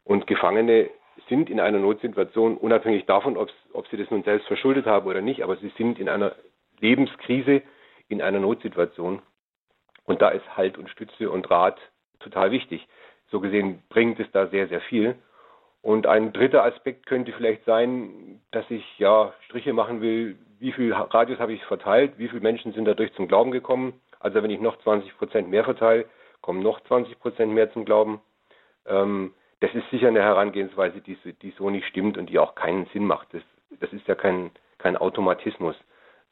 Und 0.04 0.26
Gefangene 0.26 0.90
sind 1.28 1.50
in 1.50 1.60
einer 1.60 1.78
Notsituation, 1.78 2.56
unabhängig 2.56 3.06
davon, 3.06 3.36
ob 3.36 3.88
sie 3.88 3.96
das 3.96 4.10
nun 4.10 4.22
selbst 4.22 4.46
verschuldet 4.46 4.86
haben 4.86 5.06
oder 5.06 5.20
nicht, 5.20 5.42
aber 5.42 5.56
sie 5.56 5.72
sind 5.76 5.98
in 5.98 6.08
einer 6.08 6.34
Lebenskrise, 6.80 7.62
in 8.08 8.20
einer 8.20 8.40
Notsituation. 8.40 9.22
Und 10.04 10.20
da 10.20 10.28
ist 10.28 10.56
Halt 10.56 10.76
und 10.76 10.90
Stütze 10.90 11.30
und 11.30 11.50
Rat 11.50 11.78
total 12.20 12.50
wichtig. 12.50 12.86
So 13.30 13.40
gesehen 13.40 13.82
bringt 13.88 14.20
es 14.20 14.30
da 14.32 14.46
sehr, 14.48 14.68
sehr 14.68 14.80
viel. 14.82 15.16
Und 15.84 16.06
ein 16.06 16.32
dritter 16.32 16.64
Aspekt 16.64 17.04
könnte 17.04 17.30
vielleicht 17.32 17.66
sein, 17.66 18.40
dass 18.52 18.64
ich 18.70 18.98
ja 18.98 19.34
Striche 19.44 19.74
machen 19.74 20.00
will, 20.00 20.38
wie 20.58 20.72
viel 20.72 20.94
Radios 20.94 21.38
habe 21.38 21.52
ich 21.52 21.62
verteilt, 21.66 22.14
wie 22.16 22.28
viele 22.28 22.40
Menschen 22.40 22.72
sind 22.72 22.86
dadurch 22.86 23.12
zum 23.12 23.28
Glauben 23.28 23.50
gekommen. 23.50 24.00
Also 24.18 24.42
wenn 24.42 24.50
ich 24.50 24.60
noch 24.60 24.78
20 24.78 25.14
Prozent 25.18 25.50
mehr 25.50 25.62
verteile, 25.62 26.06
kommen 26.40 26.62
noch 26.62 26.80
20 26.84 27.18
Prozent 27.18 27.52
mehr 27.52 27.70
zum 27.74 27.84
Glauben. 27.84 28.22
Ähm, 28.86 29.34
das 29.60 29.74
ist 29.74 29.84
sicher 29.90 30.08
eine 30.08 30.22
Herangehensweise, 30.22 31.02
die, 31.02 31.18
die, 31.42 31.50
so 31.58 31.68
nicht 31.68 31.86
stimmt 31.88 32.16
und 32.16 32.30
die 32.30 32.38
auch 32.38 32.54
keinen 32.54 32.86
Sinn 32.94 33.04
macht. 33.04 33.34
Das, 33.34 33.42
das 33.78 33.92
ist 33.92 34.08
ja 34.08 34.14
kein, 34.14 34.52
kein 34.78 34.96
Automatismus. 34.96 35.76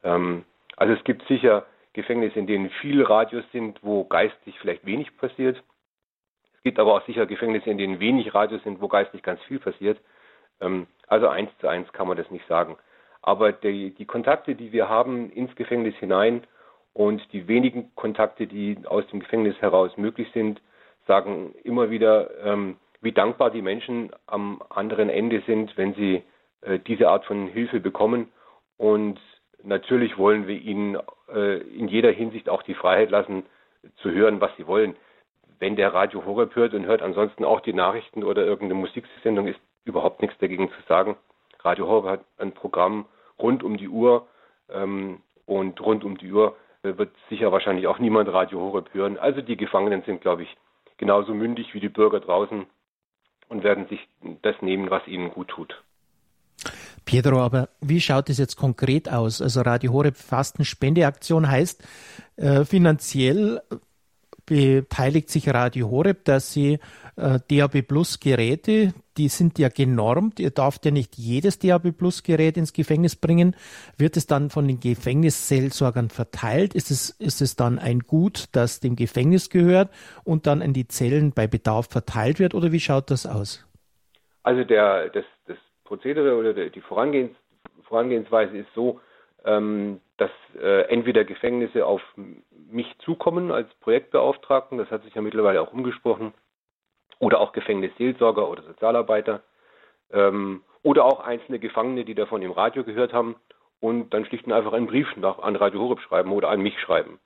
Ähm, 0.03 0.47
also 0.79 0.95
es 0.95 1.05
gibt 1.05 1.29
sicher 1.29 1.67
Gefängnisse, 1.93 2.39
in 2.39 2.47
denen 2.47 2.71
viele 2.81 3.07
Radios 3.07 3.45
sind, 3.53 3.81
wo 3.83 4.05
geistig 4.05 4.59
vielleicht 4.61 4.87
wenig 4.87 5.15
passiert. 5.19 5.63
Es 6.63 6.65
gibt 6.65 6.79
aber 6.79 6.95
auch 6.95 7.05
sicher 7.07 7.27
Gefängnisse, 7.27 7.71
in 7.71 7.79
denen 7.79 7.99
wenig 7.99 8.33
Radios 8.33 8.63
sind, 8.63 8.81
wo 8.81 8.87
geistig 8.87 9.25
ganz 9.25 9.43
viel 9.49 9.59
passiert. 9.59 9.99
Ähm, 10.61 10.87
also 11.09 11.27
eins 11.27 11.51
zu 11.59 11.67
eins 11.67 11.93
kann 11.93 12.07
man 12.07 12.17
das 12.17 12.31
nicht 12.31 12.47
sagen. 12.47 12.77
Aber 13.21 13.51
die, 13.51 13.91
die 13.91 14.05
Kontakte, 14.05 14.55
die 14.55 14.71
wir 14.71 14.89
haben 14.89 15.29
ins 15.33 15.53
Gefängnis 15.57 15.97
hinein 15.97 16.45
und 16.93 17.21
die 17.33 17.49
wenigen 17.49 17.93
Kontakte, 17.97 18.47
die 18.47 18.79
aus 18.85 19.05
dem 19.09 19.19
Gefängnis 19.19 19.61
heraus 19.61 19.97
möglich 19.97 20.29
sind, 20.35 20.63
sagen 21.09 21.53
immer 21.65 21.91
wieder, 21.91 22.31
ähm, 22.45 22.77
wie 23.01 23.11
dankbar 23.11 23.51
die 23.51 23.61
Menschen 23.61 24.13
am 24.29 24.63
anderen 24.71 25.11
Ende 25.11 25.43
sind, 25.45 25.77
wenn 25.77 25.95
sie 25.95 26.23
äh, 26.61 26.79
diese 26.79 27.09
Art 27.09 27.25
von 27.25 27.49
Hilfe 27.49 27.81
bekommen. 27.81 28.31
Und 28.77 29.19
natürlich 29.65 30.17
wollen 30.17 30.47
wir 30.47 30.61
ihnen 30.61 30.97
äh, 31.29 31.59
in 31.59 31.89
jeder 31.89 32.13
Hinsicht 32.13 32.49
auch 32.49 32.63
die 32.63 32.75
Freiheit 32.75 33.11
lassen, 33.11 33.43
zu 33.97 34.13
hören, 34.13 34.41
was 34.41 34.57
sie 34.57 34.69
wollen. 34.69 34.95
Wenn 35.63 35.77
der 35.77 35.95
Radio 35.95 36.25
Horeb 36.25 36.57
hört 36.57 36.75
und 36.75 36.87
hört 36.87 37.03
ansonsten 37.03 37.45
auch 37.45 37.61
die 37.61 37.73
Nachrichten 37.73 38.25
oder 38.25 38.45
irgendeine 38.45 38.81
Musiksendung, 38.81 39.47
ist 39.47 39.61
überhaupt 39.85 40.21
nichts 40.21 40.37
dagegen 40.41 40.69
zu 40.71 40.83
sagen. 40.89 41.15
Radio 41.61 41.87
Horeb 41.87 42.05
hat 42.05 42.25
ein 42.39 42.51
Programm 42.51 43.07
rund 43.39 43.63
um 43.63 43.77
die 43.77 43.87
Uhr 43.89 44.27
ähm, 44.69 45.21
und 45.47 45.81
rund 45.81 46.03
um 46.03 46.19
die 46.19 46.33
Uhr 46.33 46.57
wird 46.83 47.15
sicher 47.29 47.53
wahrscheinlich 47.53 47.87
auch 47.87 48.01
niemand 48.01 48.29
Radio 48.33 48.59
Horeb 48.59 48.93
hören. 48.93 49.19
Also 49.19 49.41
die 49.41 49.57
Gefangenen 49.57 50.03
sind, 50.03 50.21
glaube 50.21 50.43
ich, 50.43 50.57
genauso 50.97 51.33
mündig 51.33 51.75
wie 51.75 51.81
die 51.81 51.89
Bürger 51.89 52.19
draußen 52.19 52.67
und 53.47 53.63
werden 53.63 53.87
sich 53.87 54.01
das 54.43 54.61
nehmen, 54.63 54.91
was 54.91 55.07
ihnen 55.07 55.31
gut 55.31 55.47
tut. 55.47 55.81
Pedro, 57.05 57.39
aber 57.39 57.69
wie 57.81 58.01
schaut 58.01 58.29
es 58.31 58.39
jetzt 58.39 58.57
konkret 58.57 59.09
aus? 59.09 59.41
Also 59.41 59.61
Radio 59.61 59.93
Horeb 59.93 60.17
Fastenspendeaktion 60.17 61.49
heißt, 61.49 61.87
äh, 62.37 62.65
finanziell 62.65 63.61
beteiligt 64.53 65.31
sich 65.31 65.49
Radio 65.49 65.91
Horeb, 65.91 66.27
dass 66.27 66.53
sie 66.53 66.79
äh, 67.17 67.39
DAB 67.51 67.81
Plus 67.89 68.21
Geräte, 68.21 68.93
die 69.17 69.29
sind 69.29 69.59
ja 69.59 69.71
genormt, 69.71 70.41
ihr 70.41 70.51
darf 70.51 70.79
ja 70.85 70.91
nicht 70.91 71.17
jedes 71.17 71.59
DAB 71.59 71.93
Plus 71.93 72.23
Gerät 72.23 72.59
ins 72.59 72.75
Gefängnis 72.75 73.17
bringen. 73.17 73.57
Wird 73.97 74.19
es 74.19 74.27
dann 74.27 74.51
von 74.51 74.69
den 74.69 74.79
Gefängnisseelsorgern 74.79 76.11
verteilt? 76.11 76.75
Ist 76.75 76.91
es, 76.91 77.09
ist 77.19 77.41
es 77.41 77.57
dann 77.57 77.79
ein 77.79 78.01
Gut, 78.01 78.45
das 78.53 78.81
dem 78.81 78.95
Gefängnis 78.95 79.49
gehört 79.49 79.89
und 80.23 80.47
dann 80.47 80.61
in 80.61 80.75
die 80.75 80.87
Zellen 80.87 81.33
bei 81.33 81.47
Bedarf 81.47 81.89
verteilt 81.89 82.39
wird 82.39 82.53
oder 82.53 82.73
wie 82.73 82.81
schaut 82.81 83.11
das 83.11 83.25
aus? 83.25 83.67
Also 84.43 84.65
der, 84.65 85.09
das, 85.09 85.25
das 85.47 85.57
Prozedere 85.85 86.37
oder 86.37 86.53
die 86.53 86.81
Vorangehens, 86.83 87.35
Vorangehensweise 87.85 88.59
ist 88.59 88.69
so, 88.75 89.01
ähm, 89.47 90.01
dass 90.19 90.31
äh, 90.61 90.83
entweder 90.91 91.25
Gefängnisse 91.25 91.87
auf 91.87 92.03
mich 92.73 92.93
zukommen 92.99 93.51
als 93.51 93.73
Projektbeauftragten, 93.81 94.79
das 94.79 94.91
hat 94.91 95.03
sich 95.05 95.15
ja 95.15 95.23
mittlerweile 95.23 95.61
auch 95.61 95.73
umgesprochen, 95.73 96.33
oder 97.19 97.41
auch 97.41 97.53
Gefängnisseelsorger 97.53 98.49
oder 98.49 98.63
Sozialarbeiter, 98.63 99.43
ähm, 100.11 100.63
oder 100.83 101.05
auch 101.05 101.21
einzelne 101.21 101.59
Gefangene, 101.59 102.05
die 102.05 102.15
davon 102.15 102.43
im 102.43 102.51
Radio 102.51 102.85
gehört 102.85 103.13
haben 103.13 103.37
und 103.81 104.13
dann 104.13 104.25
schlicht 104.27 104.47
und 104.47 104.53
einfach 104.53 104.73
einen 104.73 104.87
Brief 104.87 105.09
nach, 105.17 105.39
an 105.39 105.57
Radio 105.57 105.81
Horeb 105.81 106.01
schreiben 106.01 106.33
oder 106.33 106.49
an 106.49 106.61
mich 106.61 106.79
schreiben. 106.81 107.19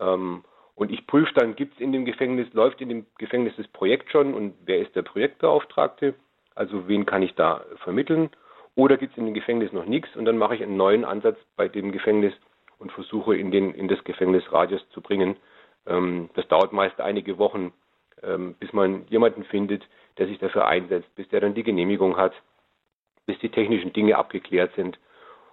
Ähm, 0.00 0.44
und 0.74 0.92
ich 0.92 1.06
prüfe 1.06 1.32
dann, 1.34 1.56
gibt 1.56 1.74
es 1.74 1.80
in 1.80 1.92
dem 1.92 2.04
Gefängnis, 2.04 2.52
läuft 2.52 2.80
in 2.80 2.88
dem 2.88 3.06
Gefängnis 3.18 3.54
das 3.56 3.66
Projekt 3.68 4.12
schon 4.12 4.34
und 4.34 4.54
wer 4.64 4.78
ist 4.78 4.94
der 4.94 5.02
Projektbeauftragte? 5.02 6.14
Also 6.54 6.88
wen 6.88 7.06
kann 7.06 7.22
ich 7.22 7.34
da 7.34 7.64
vermitteln? 7.82 8.30
Oder 8.74 8.96
gibt 8.96 9.12
es 9.12 9.18
in 9.18 9.26
dem 9.26 9.34
Gefängnis 9.34 9.72
noch 9.72 9.86
nichts 9.86 10.14
und 10.14 10.24
dann 10.24 10.38
mache 10.38 10.54
ich 10.54 10.62
einen 10.62 10.76
neuen 10.76 11.04
Ansatz 11.04 11.36
bei 11.56 11.68
dem 11.68 11.90
Gefängnis 11.90 12.32
und 12.78 12.92
versuche 12.92 13.36
in, 13.36 13.50
den, 13.50 13.74
in 13.74 13.88
das 13.88 14.02
Gefängnis 14.04 14.50
Radios 14.52 14.88
zu 14.90 15.00
bringen. 15.00 15.36
Ähm, 15.86 16.30
das 16.34 16.46
dauert 16.48 16.72
meist 16.72 17.00
einige 17.00 17.38
Wochen, 17.38 17.72
ähm, 18.22 18.54
bis 18.58 18.72
man 18.72 19.06
jemanden 19.08 19.44
findet, 19.44 19.86
der 20.18 20.26
sich 20.26 20.38
dafür 20.38 20.66
einsetzt, 20.66 21.14
bis 21.14 21.28
der 21.28 21.40
dann 21.40 21.54
die 21.54 21.62
Genehmigung 21.62 22.16
hat, 22.16 22.32
bis 23.26 23.38
die 23.38 23.50
technischen 23.50 23.92
Dinge 23.92 24.16
abgeklärt 24.16 24.74
sind. 24.74 24.98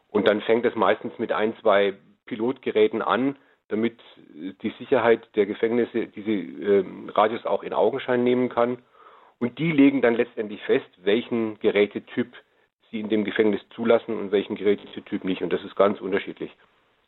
Und 0.10 0.28
dann 0.28 0.42
fängt 0.42 0.66
es 0.66 0.76
meistens 0.76 1.18
mit 1.20 1.32
ein, 1.32 1.56
zwei 1.58 1.94
Pilotgeräten 2.26 3.02
an, 3.02 3.36
damit 3.68 4.00
die 4.62 4.74
Sicherheit 4.80 5.28
der 5.36 5.46
Gefängnisse 5.46 6.08
diese 6.08 6.32
äh, 6.32 6.86
Radios 7.10 7.46
auch 7.46 7.64
in 7.64 7.74
Augenschein 7.74 8.24
nehmen 8.24 8.50
kann. 8.50 8.78
Und 9.40 9.60
die 9.60 9.72
legen 9.72 10.02
dann 10.02 10.16
letztendlich 10.16 10.62
fest, 10.64 10.90
welchen 11.04 11.60
Gerätetyp 11.60 12.34
sie 12.90 13.00
in 13.00 13.10
dem 13.10 13.26
Gefängnis 13.26 13.62
zulassen 13.76 14.18
und 14.18 14.32
welchen 14.32 14.56
Gerätetyp 14.56 15.24
nicht. 15.24 15.42
Und 15.42 15.52
das 15.52 15.64
ist 15.64 15.76
ganz 15.76 16.00
unterschiedlich. 16.00 16.56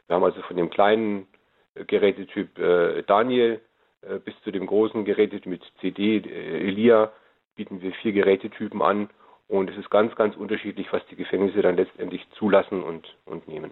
Wir 0.08 0.16
haben 0.16 0.24
also 0.24 0.42
von 0.42 0.58
dem 0.58 0.70
kleinen 0.70 1.28
äh, 1.76 1.86
Gerätetyp 1.86 2.58
äh, 2.58 3.04
Daniel 3.04 3.62
äh, 4.02 4.20
bis 4.20 4.34
zu 4.44 4.52
dem 4.52 4.66
großen 4.66 5.06
Gerätetyp 5.06 5.46
mit 5.46 5.64
CD 5.82 6.18
äh, 6.18 6.68
Elia 6.68 7.12
bieten 7.56 7.82
wir 7.82 7.92
vier 8.02 8.14
Gerätetypen 8.14 8.82
an. 8.82 9.10
Und 9.48 9.70
es 9.70 9.78
ist 9.78 9.90
ganz, 9.90 10.14
ganz 10.16 10.36
unterschiedlich, 10.36 10.88
was 10.92 11.02
die 11.10 11.16
Gefängnisse 11.16 11.62
dann 11.62 11.78
letztendlich 11.78 12.26
zulassen 12.38 12.84
und, 12.84 13.16
und 13.26 13.48
nehmen. 13.48 13.72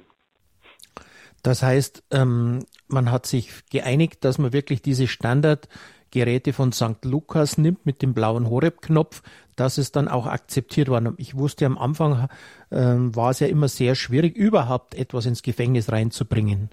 Das 1.44 1.62
heißt, 1.62 2.04
ähm, 2.12 2.66
man 2.88 3.12
hat 3.12 3.26
sich 3.26 3.52
geeinigt, 3.70 4.24
dass 4.24 4.38
man 4.38 4.54
wirklich 4.54 4.82
diese 4.82 5.08
Standard 5.08 5.68
Geräte 6.12 6.54
von 6.54 6.72
St. 6.72 7.04
Lukas 7.04 7.58
nimmt 7.58 7.86
mit 7.86 8.02
dem 8.02 8.14
blauen 8.14 8.50
Horeb-Knopf, 8.50 9.22
dass 9.56 9.78
es 9.78 9.92
dann 9.92 10.08
auch 10.08 10.28
akzeptiert 10.28 10.90
war. 10.90 11.02
Ich 11.18 11.38
wusste 11.38 11.66
am 11.66 11.78
Anfang 11.78 12.28
äh, 12.72 12.76
war 12.78 13.32
es 13.32 13.40
ja 13.40 13.48
immer 13.48 13.68
sehr 13.68 13.96
schwierig, 13.96 14.36
überhaupt 14.36 14.96
etwas 14.96 15.26
ins 15.26 15.44
Gefängnis 15.44 15.92
reinzubringen. 15.92 16.70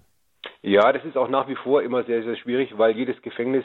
Ja, 0.63 0.93
das 0.93 1.05
ist 1.05 1.17
auch 1.17 1.29
nach 1.29 1.49
wie 1.49 1.57
vor 1.57 1.83
immer 1.83 2.05
sehr, 2.05 2.23
sehr 2.23 2.37
schwierig, 2.37 2.79
weil 2.79 2.97
jedes 2.97 3.21
Gefängnis 3.23 3.65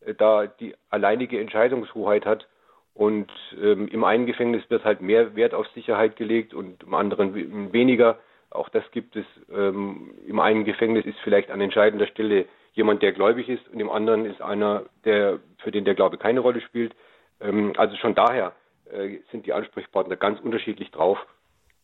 äh, 0.00 0.14
da 0.14 0.46
die 0.46 0.74
alleinige 0.90 1.40
Entscheidungshoheit 1.40 2.24
hat. 2.24 2.46
Und 2.94 3.30
ähm, 3.62 3.86
im 3.88 4.02
einen 4.02 4.26
Gefängnis 4.26 4.68
wird 4.70 4.84
halt 4.84 5.00
mehr 5.00 5.36
Wert 5.36 5.54
auf 5.54 5.68
Sicherheit 5.68 6.16
gelegt 6.16 6.52
und 6.52 6.82
im 6.82 6.94
anderen 6.94 7.72
weniger. 7.72 8.18
Auch 8.50 8.68
das 8.70 8.82
gibt 8.90 9.14
es. 9.14 9.26
Ähm, 9.52 10.14
Im 10.26 10.40
einen 10.40 10.64
Gefängnis 10.64 11.06
ist 11.06 11.18
vielleicht 11.22 11.50
an 11.50 11.60
entscheidender 11.60 12.06
Stelle 12.08 12.46
jemand, 12.78 13.02
der 13.02 13.12
gläubig 13.12 13.48
ist 13.48 13.68
und 13.68 13.80
im 13.80 13.90
anderen 13.90 14.24
ist 14.24 14.40
einer, 14.40 14.84
der, 15.04 15.40
für 15.58 15.70
den 15.70 15.84
der 15.84 15.94
Glaube 15.94 16.16
keine 16.16 16.40
Rolle 16.40 16.62
spielt. 16.62 16.94
Ähm, 17.40 17.74
also 17.76 17.96
schon 17.96 18.14
daher 18.14 18.52
äh, 18.90 19.18
sind 19.30 19.44
die 19.44 19.52
Ansprechpartner 19.52 20.16
ganz 20.16 20.40
unterschiedlich 20.40 20.90
drauf. 20.90 21.18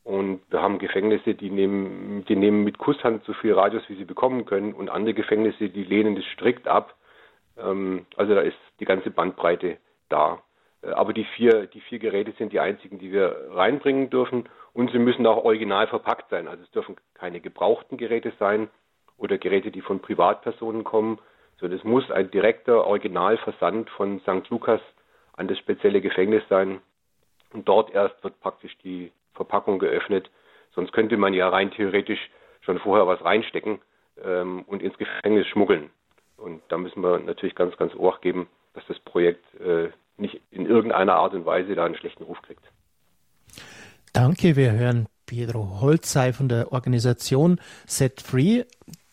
Und 0.04 0.40
wir 0.50 0.62
haben 0.62 0.78
Gefängnisse, 0.78 1.34
die 1.34 1.50
nehmen, 1.50 2.24
die 2.28 2.36
nehmen 2.36 2.62
mit 2.62 2.78
Kusshand 2.78 3.24
so 3.24 3.32
viel 3.32 3.54
Radios, 3.54 3.82
wie 3.88 3.96
sie 3.96 4.04
bekommen 4.04 4.44
können, 4.44 4.74
und 4.74 4.90
andere 4.90 5.14
Gefängnisse, 5.14 5.70
die 5.70 5.84
lehnen 5.84 6.14
das 6.14 6.24
strikt 6.26 6.68
ab. 6.68 6.94
Ähm, 7.58 8.06
also 8.16 8.34
da 8.34 8.40
ist 8.40 8.56
die 8.80 8.84
ganze 8.84 9.10
Bandbreite 9.10 9.78
da. 10.08 10.42
Äh, 10.82 10.90
aber 10.90 11.12
die 11.12 11.24
vier, 11.36 11.66
die 11.66 11.80
vier 11.80 11.98
Geräte 11.98 12.32
sind 12.38 12.52
die 12.52 12.60
einzigen, 12.60 12.98
die 12.98 13.12
wir 13.12 13.48
reinbringen 13.50 14.10
dürfen. 14.10 14.48
Und 14.72 14.90
sie 14.90 14.98
müssen 14.98 15.26
auch 15.26 15.44
original 15.44 15.86
verpackt 15.86 16.30
sein. 16.30 16.48
Also 16.48 16.62
es 16.62 16.70
dürfen 16.70 16.96
keine 17.14 17.40
gebrauchten 17.40 17.96
Geräte 17.96 18.32
sein, 18.38 18.68
oder 19.24 19.38
Geräte, 19.38 19.70
die 19.70 19.80
von 19.80 20.00
Privatpersonen 20.00 20.84
kommen, 20.84 21.18
sondern 21.58 21.78
es 21.78 21.84
muss 21.84 22.10
ein 22.10 22.30
direkter 22.30 22.86
Originalversand 22.86 23.90
von 23.90 24.20
St. 24.20 24.48
Lukas 24.50 24.80
an 25.32 25.48
das 25.48 25.58
spezielle 25.58 26.00
Gefängnis 26.00 26.42
sein. 26.48 26.80
Und 27.52 27.68
dort 27.68 27.92
erst 27.92 28.22
wird 28.22 28.38
praktisch 28.40 28.76
die 28.84 29.12
Verpackung 29.34 29.78
geöffnet. 29.78 30.30
Sonst 30.74 30.92
könnte 30.92 31.16
man 31.16 31.34
ja 31.34 31.48
rein 31.48 31.70
theoretisch 31.70 32.30
schon 32.60 32.78
vorher 32.78 33.06
was 33.06 33.24
reinstecken 33.24 33.80
ähm, 34.22 34.62
und 34.66 34.82
ins 34.82 34.96
Gefängnis 34.98 35.46
schmuggeln. 35.48 35.90
Und 36.36 36.62
da 36.68 36.76
müssen 36.76 37.02
wir 37.02 37.18
natürlich 37.18 37.54
ganz, 37.54 37.76
ganz 37.76 37.94
Ohr 37.94 38.18
geben, 38.20 38.48
dass 38.74 38.84
das 38.88 38.98
Projekt 39.00 39.44
äh, 39.60 39.88
nicht 40.16 40.40
in 40.50 40.66
irgendeiner 40.66 41.14
Art 41.14 41.34
und 41.34 41.46
Weise 41.46 41.74
da 41.74 41.84
einen 41.84 41.96
schlechten 41.96 42.24
Ruf 42.24 42.40
kriegt. 42.42 42.64
Danke, 44.12 44.56
wir 44.56 44.72
hören 44.72 45.06
Pedro 45.26 45.80
Holzei 45.80 46.32
von 46.32 46.48
der 46.48 46.72
Organisation 46.72 47.60
Set 47.86 48.20
Free 48.20 48.64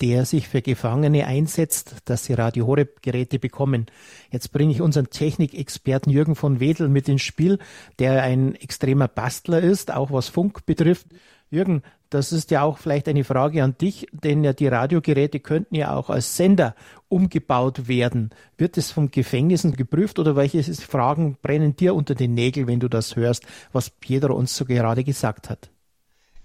der 0.01 0.25
sich 0.25 0.47
für 0.47 0.61
Gefangene 0.61 1.27
einsetzt, 1.27 1.97
dass 2.05 2.25
sie 2.25 2.33
Radio 2.33 2.65
Horeb 2.65 3.01
Geräte 3.03 3.37
bekommen. 3.37 3.85
Jetzt 4.31 4.51
bringe 4.51 4.71
ich 4.71 4.81
unseren 4.81 5.09
Technikexperten 5.09 6.11
Jürgen 6.11 6.35
von 6.35 6.59
Wedel 6.59 6.89
mit 6.89 7.07
ins 7.07 7.21
Spiel, 7.21 7.59
der 7.99 8.23
ein 8.23 8.55
extremer 8.55 9.07
Bastler 9.07 9.61
ist, 9.61 9.93
auch 9.93 10.11
was 10.11 10.27
Funk 10.27 10.65
betrifft. 10.65 11.07
Jürgen, 11.51 11.83
das 12.09 12.31
ist 12.31 12.49
ja 12.49 12.63
auch 12.63 12.77
vielleicht 12.77 13.07
eine 13.07 13.23
Frage 13.23 13.63
an 13.63 13.77
dich, 13.77 14.07
denn 14.11 14.43
ja 14.43 14.53
die 14.53 14.67
Radiogeräte 14.67 15.39
könnten 15.39 15.75
ja 15.75 15.95
auch 15.95 16.09
als 16.09 16.35
Sender 16.35 16.75
umgebaut 17.07 17.87
werden. 17.87 18.31
Wird 18.57 18.77
es 18.77 18.91
von 18.91 19.11
Gefängnissen 19.11 19.75
geprüft 19.75 20.17
oder 20.17 20.35
welche 20.35 20.63
Fragen 20.63 21.37
brennen 21.41 21.75
dir 21.75 21.93
unter 21.93 22.15
den 22.15 22.33
Nägeln, 22.33 22.67
wenn 22.67 22.79
du 22.79 22.87
das 22.87 23.15
hörst, 23.15 23.45
was 23.71 23.89
Pedro 23.89 24.33
uns 24.33 24.55
so 24.55 24.65
gerade 24.65 25.03
gesagt 25.03 25.49
hat? 25.49 25.69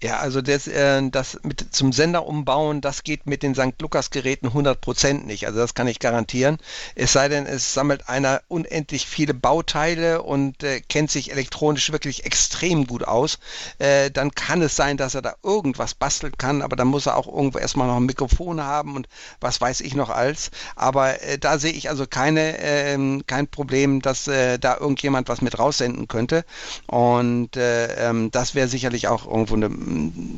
Ja, 0.03 0.19
also 0.19 0.41
das, 0.43 0.67
äh, 0.67 1.09
das 1.09 1.39
mit 1.41 1.73
zum 1.73 1.91
Sender 1.91 2.27
umbauen, 2.27 2.81
das 2.81 3.01
geht 3.01 3.25
mit 3.25 3.41
den 3.41 3.55
St. 3.55 3.81
Lukas 3.81 4.11
Geräten 4.11 4.47
100 4.47 4.79
Prozent 4.79 5.25
nicht. 5.25 5.47
Also 5.47 5.57
das 5.57 5.73
kann 5.73 5.87
ich 5.87 5.97
garantieren. 5.99 6.59
Es 6.93 7.13
sei 7.13 7.29
denn, 7.29 7.47
es 7.47 7.73
sammelt 7.73 8.07
einer 8.07 8.41
unendlich 8.47 9.07
viele 9.07 9.33
Bauteile 9.33 10.21
und 10.21 10.63
äh, 10.63 10.81
kennt 10.81 11.09
sich 11.09 11.31
elektronisch 11.31 11.91
wirklich 11.91 12.25
extrem 12.25 12.85
gut 12.85 13.05
aus. 13.05 13.39
Äh, 13.79 14.11
dann 14.11 14.35
kann 14.35 14.61
es 14.61 14.75
sein, 14.75 14.97
dass 14.97 15.15
er 15.15 15.23
da 15.23 15.33
irgendwas 15.41 15.95
basteln 15.95 16.37
kann, 16.37 16.61
aber 16.61 16.75
dann 16.75 16.89
muss 16.89 17.07
er 17.07 17.17
auch 17.17 17.27
irgendwo 17.27 17.57
erstmal 17.57 17.87
noch 17.87 17.97
ein 17.97 18.05
Mikrofon 18.05 18.61
haben 18.61 18.95
und 18.95 19.07
was 19.41 19.59
weiß 19.59 19.81
ich 19.81 19.95
noch 19.95 20.11
als. 20.11 20.51
Aber 20.75 21.23
äh, 21.23 21.39
da 21.39 21.57
sehe 21.57 21.73
ich 21.73 21.89
also 21.89 22.05
keine, 22.05 22.59
äh, 22.59 23.19
kein 23.25 23.47
Problem, 23.47 24.03
dass 24.03 24.27
äh, 24.27 24.59
da 24.59 24.77
irgendjemand 24.77 25.27
was 25.27 25.41
mit 25.41 25.57
raussenden 25.57 26.07
könnte. 26.07 26.45
Und 26.85 27.57
äh, 27.57 28.09
ähm, 28.09 28.29
das 28.29 28.53
wäre 28.53 28.67
sicherlich 28.67 29.07
auch 29.07 29.25
irgendwo 29.25 29.55
eine 29.55 29.86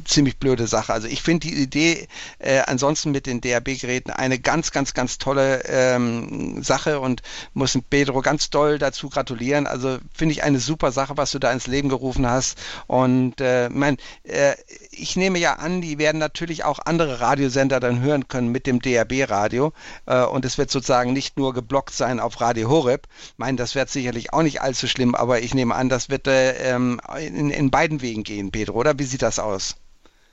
ziemlich 0.05 0.37
blöde 0.37 0.67
Sache. 0.67 0.93
Also 0.93 1.07
ich 1.07 1.21
finde 1.21 1.47
die 1.47 1.55
Idee 1.55 2.07
äh, 2.39 2.59
ansonsten 2.65 3.11
mit 3.11 3.25
den 3.25 3.41
DAB-Geräten 3.41 4.11
eine 4.11 4.39
ganz, 4.39 4.71
ganz, 4.71 4.93
ganz 4.93 5.17
tolle 5.17 5.63
ähm, 5.65 6.63
Sache 6.63 6.99
und 6.99 7.21
muss 7.53 7.77
Pedro 7.89 8.21
ganz 8.21 8.49
doll 8.49 8.77
dazu 8.79 9.09
gratulieren. 9.09 9.67
Also 9.67 9.97
finde 10.13 10.33
ich 10.33 10.43
eine 10.43 10.59
super 10.59 10.91
Sache, 10.91 11.17
was 11.17 11.31
du 11.31 11.39
da 11.39 11.51
ins 11.51 11.67
Leben 11.67 11.89
gerufen 11.89 12.27
hast. 12.27 12.57
Und 12.87 13.41
äh, 13.41 13.69
mein, 13.69 13.97
äh, 14.23 14.53
ich 14.91 15.15
nehme 15.15 15.39
ja 15.39 15.53
an, 15.53 15.81
die 15.81 15.97
werden 15.97 16.19
natürlich 16.19 16.63
auch 16.63 16.79
andere 16.85 17.19
Radiosender 17.19 17.79
dann 17.79 18.01
hören 18.01 18.27
können 18.27 18.49
mit 18.49 18.67
dem 18.67 18.81
DAB-Radio. 18.81 19.73
Äh, 20.05 20.23
und 20.23 20.45
es 20.45 20.57
wird 20.57 20.71
sozusagen 20.71 21.13
nicht 21.13 21.37
nur 21.37 21.53
geblockt 21.53 21.93
sein 21.93 22.19
auf 22.19 22.39
Radio 22.41 22.69
Horeb. 22.69 23.07
Ich 23.31 23.37
meine, 23.37 23.57
das 23.57 23.75
wird 23.75 23.89
sicherlich 23.89 24.33
auch 24.33 24.43
nicht 24.43 24.61
allzu 24.61 24.87
schlimm, 24.87 25.15
aber 25.15 25.41
ich 25.41 25.53
nehme 25.53 25.75
an, 25.75 25.89
das 25.89 26.09
wird 26.09 26.27
äh, 26.27 26.73
ähm, 26.73 27.01
in, 27.19 27.49
in 27.49 27.71
beiden 27.71 28.01
Wegen 28.01 28.23
gehen, 28.23 28.51
Pedro, 28.51 28.73
oder? 28.73 28.99
Wie 28.99 29.03
sieht 29.03 29.21
das 29.21 29.38
aus? 29.39 29.75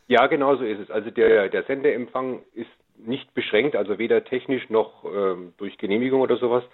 Ja, 0.09 0.27
genau 0.27 0.57
so 0.57 0.65
ist 0.65 0.81
es. 0.81 0.91
Also 0.91 1.11
der, 1.11 1.49
der 1.49 1.65
Sendeempfang 1.65 2.43
ist 2.55 2.71
nicht 2.99 3.35
beschränkt, 3.35 3.77
also 3.77 3.99
weder 3.99 4.25
technisch 4.25 4.69
noch 4.71 5.05
ähm, 5.05 5.53
durch 5.59 5.79
Genehmigung 5.79 6.21
oder 6.21 6.37
sowas. 6.37 6.65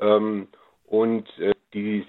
Ähm, 0.00 0.48
und 0.86 1.28
äh, 1.38 1.54
die, 1.74 2.04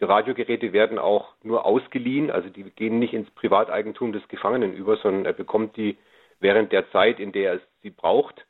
Radiogeräte 0.00 0.72
werden 0.72 0.98
auch 0.98 1.34
nur 1.42 1.64
ausgeliehen, 1.64 2.30
also 2.30 2.48
die 2.48 2.64
gehen 2.64 2.98
nicht 2.98 3.12
ins 3.12 3.30
Privateigentum 3.30 4.12
des 4.12 4.26
Gefangenen 4.28 4.72
über, 4.72 4.96
sondern 4.96 5.24
er 5.24 5.32
bekommt 5.32 5.76
die 5.76 5.96
während 6.38 6.72
der 6.72 6.90
Zeit, 6.90 7.18
in 7.18 7.32
der 7.32 7.54
er 7.54 7.60
sie 7.82 7.90
braucht. 7.90 8.46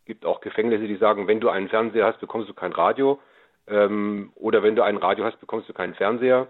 Es 0.00 0.04
gibt 0.06 0.26
auch 0.26 0.40
Gefängnisse, 0.40 0.86
die 0.86 0.96
sagen, 0.96 1.26
wenn 1.26 1.40
du 1.40 1.48
einen 1.48 1.68
Fernseher 1.68 2.06
hast, 2.06 2.20
bekommst 2.20 2.48
du 2.48 2.54
kein 2.54 2.72
Radio. 2.72 3.18
Ähm, 3.66 4.30
oder 4.34 4.62
wenn 4.62 4.76
du 4.76 4.82
ein 4.82 4.98
Radio 4.98 5.24
hast, 5.24 5.40
bekommst 5.40 5.68
du 5.68 5.72
keinen 5.72 5.94
Fernseher. 5.94 6.48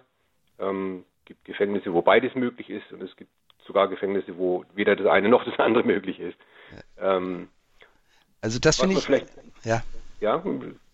Ähm, 0.59 1.05
gibt 1.25 1.45
Gefängnisse, 1.45 1.93
wo 1.93 2.03
beides 2.03 2.35
möglich 2.35 2.71
ist 2.71 2.93
und 2.93 3.03
es 3.03 3.15
gibt 3.17 3.31
sogar 3.67 3.89
Gefängnisse, 3.89 4.37
wo 4.39 4.65
weder 4.75 4.97
das 4.97 5.07
eine 5.07 5.29
noch 5.29 5.45
das 5.45 5.59
andere 5.59 5.85
möglich 5.87 6.21
ist. 6.21 6.39
Ähm, 6.99 7.49
also 8.41 8.59
das 8.59 8.81
finde 8.81 8.97
ich. 8.97 9.09
Ja. 9.65 9.83
Ja, 10.21 10.43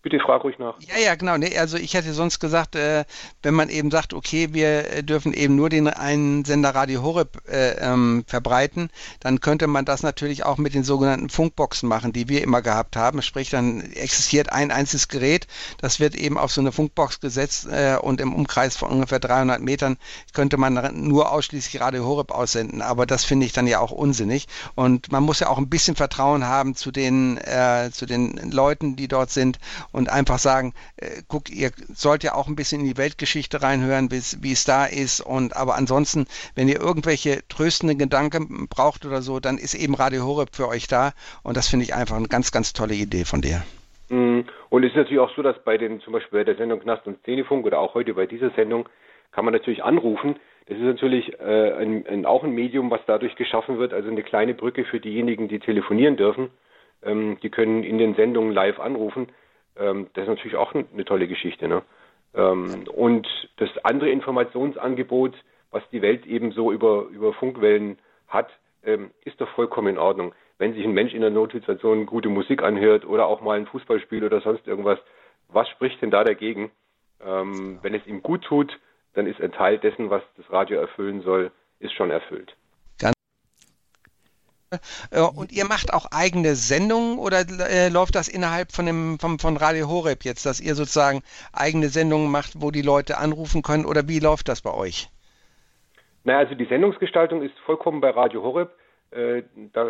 Bitte 0.03 0.19
frag 0.19 0.43
ruhig 0.43 0.57
nach. 0.57 0.75
Ja, 0.79 0.97
ja, 0.97 1.13
genau. 1.13 1.37
Nee, 1.37 1.55
also 1.59 1.77
ich 1.77 1.93
hätte 1.93 2.13
sonst 2.13 2.39
gesagt, 2.39 2.75
äh, 2.75 3.05
wenn 3.43 3.53
man 3.53 3.69
eben 3.69 3.91
sagt, 3.91 4.15
okay, 4.15 4.49
wir 4.51 4.91
äh, 4.91 5.03
dürfen 5.03 5.31
eben 5.31 5.55
nur 5.55 5.69
den 5.69 5.87
einen 5.87 6.43
Sender 6.43 6.73
Radio 6.73 7.03
Horeb 7.03 7.37
äh, 7.47 7.73
ähm, 7.79 8.23
verbreiten, 8.25 8.89
dann 9.19 9.41
könnte 9.41 9.67
man 9.67 9.85
das 9.85 10.01
natürlich 10.01 10.43
auch 10.43 10.57
mit 10.57 10.73
den 10.73 10.83
sogenannten 10.83 11.29
Funkboxen 11.29 11.87
machen, 11.87 12.13
die 12.13 12.29
wir 12.29 12.41
immer 12.41 12.63
gehabt 12.63 12.95
haben. 12.95 13.21
Sprich, 13.21 13.51
dann 13.51 13.81
existiert 13.91 14.51
ein 14.51 14.71
einziges 14.71 15.07
Gerät, 15.07 15.45
das 15.79 15.99
wird 15.99 16.15
eben 16.15 16.39
auf 16.39 16.51
so 16.51 16.61
eine 16.61 16.71
Funkbox 16.71 17.19
gesetzt 17.19 17.67
äh, 17.67 17.95
und 18.01 18.21
im 18.21 18.33
Umkreis 18.33 18.75
von 18.75 18.89
ungefähr 18.89 19.19
300 19.19 19.61
Metern 19.61 19.97
könnte 20.33 20.57
man 20.57 20.79
nur 20.95 21.31
ausschließlich 21.31 21.79
Radio 21.79 22.05
Horeb 22.05 22.31
aussenden. 22.31 22.81
Aber 22.81 23.05
das 23.05 23.23
finde 23.23 23.45
ich 23.45 23.53
dann 23.53 23.67
ja 23.67 23.79
auch 23.79 23.91
unsinnig. 23.91 24.47
Und 24.73 25.11
man 25.11 25.21
muss 25.21 25.41
ja 25.41 25.49
auch 25.49 25.59
ein 25.59 25.69
bisschen 25.69 25.95
Vertrauen 25.95 26.47
haben 26.47 26.73
zu 26.73 26.89
den, 26.89 27.37
äh, 27.37 27.91
zu 27.91 28.07
den 28.07 28.49
Leuten, 28.49 28.95
die 28.95 29.07
dort 29.07 29.29
sind 29.29 29.59
und 29.91 30.09
einfach 30.09 30.39
sagen, 30.39 30.73
äh, 30.97 31.21
guck, 31.27 31.49
ihr 31.49 31.71
sollt 31.93 32.23
ja 32.23 32.33
auch 32.33 32.47
ein 32.47 32.55
bisschen 32.55 32.81
in 32.81 32.87
die 32.87 32.97
Weltgeschichte 32.97 33.61
reinhören, 33.61 34.09
wie 34.11 34.51
es 34.51 34.63
da 34.65 34.85
ist. 34.85 35.21
Und 35.21 35.55
aber 35.55 35.75
ansonsten, 35.75 36.25
wenn 36.55 36.67
ihr 36.67 36.79
irgendwelche 36.79 37.47
tröstenden 37.47 37.97
Gedanken 37.97 38.67
braucht 38.69 39.05
oder 39.05 39.21
so, 39.21 39.39
dann 39.39 39.57
ist 39.57 39.73
eben 39.73 39.95
Radio 39.95 40.25
Horeb 40.25 40.55
für 40.55 40.67
euch 40.67 40.87
da. 40.87 41.11
Und 41.43 41.57
das 41.57 41.67
finde 41.67 41.85
ich 41.85 41.93
einfach 41.93 42.15
eine 42.15 42.27
ganz, 42.27 42.51
ganz 42.51 42.73
tolle 42.73 42.93
Idee 42.93 43.25
von 43.25 43.41
dir. 43.41 43.63
Mhm. 44.09 44.45
Und 44.69 44.83
es 44.83 44.91
ist 44.91 44.97
natürlich 44.97 45.19
auch 45.19 45.33
so, 45.35 45.41
dass 45.41 45.61
bei 45.63 45.77
den, 45.77 46.01
zum 46.01 46.13
Beispiel 46.13 46.39
bei 46.39 46.43
der 46.43 46.55
Sendung 46.55 46.79
Knast 46.79 47.07
und 47.07 47.19
Szenefunk 47.19 47.65
oder 47.65 47.79
auch 47.79 47.93
heute 47.93 48.13
bei 48.13 48.25
dieser 48.25 48.51
Sendung, 48.51 48.87
kann 49.31 49.45
man 49.45 49.53
natürlich 49.53 49.83
anrufen. 49.83 50.35
Das 50.67 50.77
ist 50.77 50.83
natürlich 50.83 51.39
äh, 51.39 51.71
ein, 51.73 52.05
ein, 52.07 52.25
auch 52.25 52.43
ein 52.43 52.51
Medium, 52.51 52.91
was 52.91 53.01
dadurch 53.07 53.35
geschaffen 53.35 53.79
wird, 53.79 53.93
also 53.93 54.09
eine 54.09 54.23
kleine 54.23 54.53
Brücke 54.53 54.85
für 54.85 54.99
diejenigen, 54.99 55.47
die 55.47 55.59
telefonieren 55.59 56.17
dürfen. 56.17 56.49
Ähm, 57.03 57.37
die 57.41 57.49
können 57.49 57.83
in 57.83 57.97
den 57.97 58.15
Sendungen 58.15 58.53
live 58.53 58.79
anrufen. 58.79 59.27
Ähm, 59.77 60.07
das 60.13 60.23
ist 60.23 60.29
natürlich 60.29 60.57
auch 60.57 60.73
eine 60.73 61.05
tolle 61.05 61.27
Geschichte. 61.27 61.67
Ne? 61.67 61.81
Ähm, 62.33 62.85
und 62.93 63.27
das 63.57 63.69
andere 63.83 64.09
Informationsangebot, 64.09 65.35
was 65.71 65.83
die 65.91 66.01
Welt 66.01 66.25
eben 66.25 66.51
so 66.51 66.71
über, 66.71 67.05
über 67.11 67.33
Funkwellen 67.33 67.97
hat, 68.27 68.49
ähm, 68.83 69.11
ist 69.25 69.39
doch 69.39 69.49
vollkommen 69.49 69.89
in 69.89 69.97
Ordnung. 69.97 70.33
Wenn 70.57 70.73
sich 70.73 70.83
ein 70.83 70.93
Mensch 70.93 71.13
in 71.13 71.23
einer 71.23 71.33
Notsituation 71.33 72.05
gute 72.05 72.29
Musik 72.29 72.63
anhört 72.63 73.05
oder 73.05 73.25
auch 73.25 73.41
mal 73.41 73.57
ein 73.57 73.67
Fußballspiel 73.67 74.23
oder 74.23 74.41
sonst 74.41 74.67
irgendwas, 74.67 74.99
was 75.49 75.67
spricht 75.69 76.01
denn 76.01 76.11
da 76.11 76.23
dagegen? 76.23 76.71
Ähm, 77.23 77.79
wenn 77.81 77.93
es 77.93 78.05
ihm 78.07 78.21
gut 78.21 78.43
tut, 78.43 78.79
dann 79.13 79.27
ist 79.27 79.41
ein 79.41 79.51
Teil 79.51 79.77
dessen, 79.77 80.09
was 80.09 80.23
das 80.37 80.49
Radio 80.51 80.79
erfüllen 80.79 81.21
soll, 81.21 81.51
ist 81.79 81.93
schon 81.93 82.11
erfüllt. 82.11 82.55
Äh, 85.11 85.21
und 85.21 85.51
ihr 85.51 85.65
macht 85.65 85.93
auch 85.93 86.05
eigene 86.11 86.55
Sendungen 86.55 87.19
oder 87.19 87.39
äh, 87.69 87.89
läuft 87.89 88.15
das 88.15 88.27
innerhalb 88.27 88.71
von, 88.71 88.85
dem, 88.85 89.19
vom, 89.19 89.37
von 89.39 89.57
Radio 89.57 89.89
Horeb 89.89 90.23
jetzt, 90.23 90.45
dass 90.45 90.61
ihr 90.61 90.75
sozusagen 90.75 91.23
eigene 91.51 91.89
Sendungen 91.89 92.31
macht, 92.31 92.61
wo 92.61 92.71
die 92.71 92.81
Leute 92.81 93.17
anrufen 93.17 93.61
können 93.61 93.85
oder 93.85 94.07
wie 94.07 94.19
läuft 94.19 94.47
das 94.47 94.61
bei 94.61 94.73
euch? 94.73 95.09
Naja, 96.23 96.39
also 96.39 96.55
die 96.55 96.65
Sendungsgestaltung 96.65 97.41
ist 97.41 97.57
vollkommen 97.65 97.99
bei 97.99 98.11
Radio 98.11 98.43
Horeb. 98.43 98.71
Äh, 99.11 99.43
da, 99.73 99.87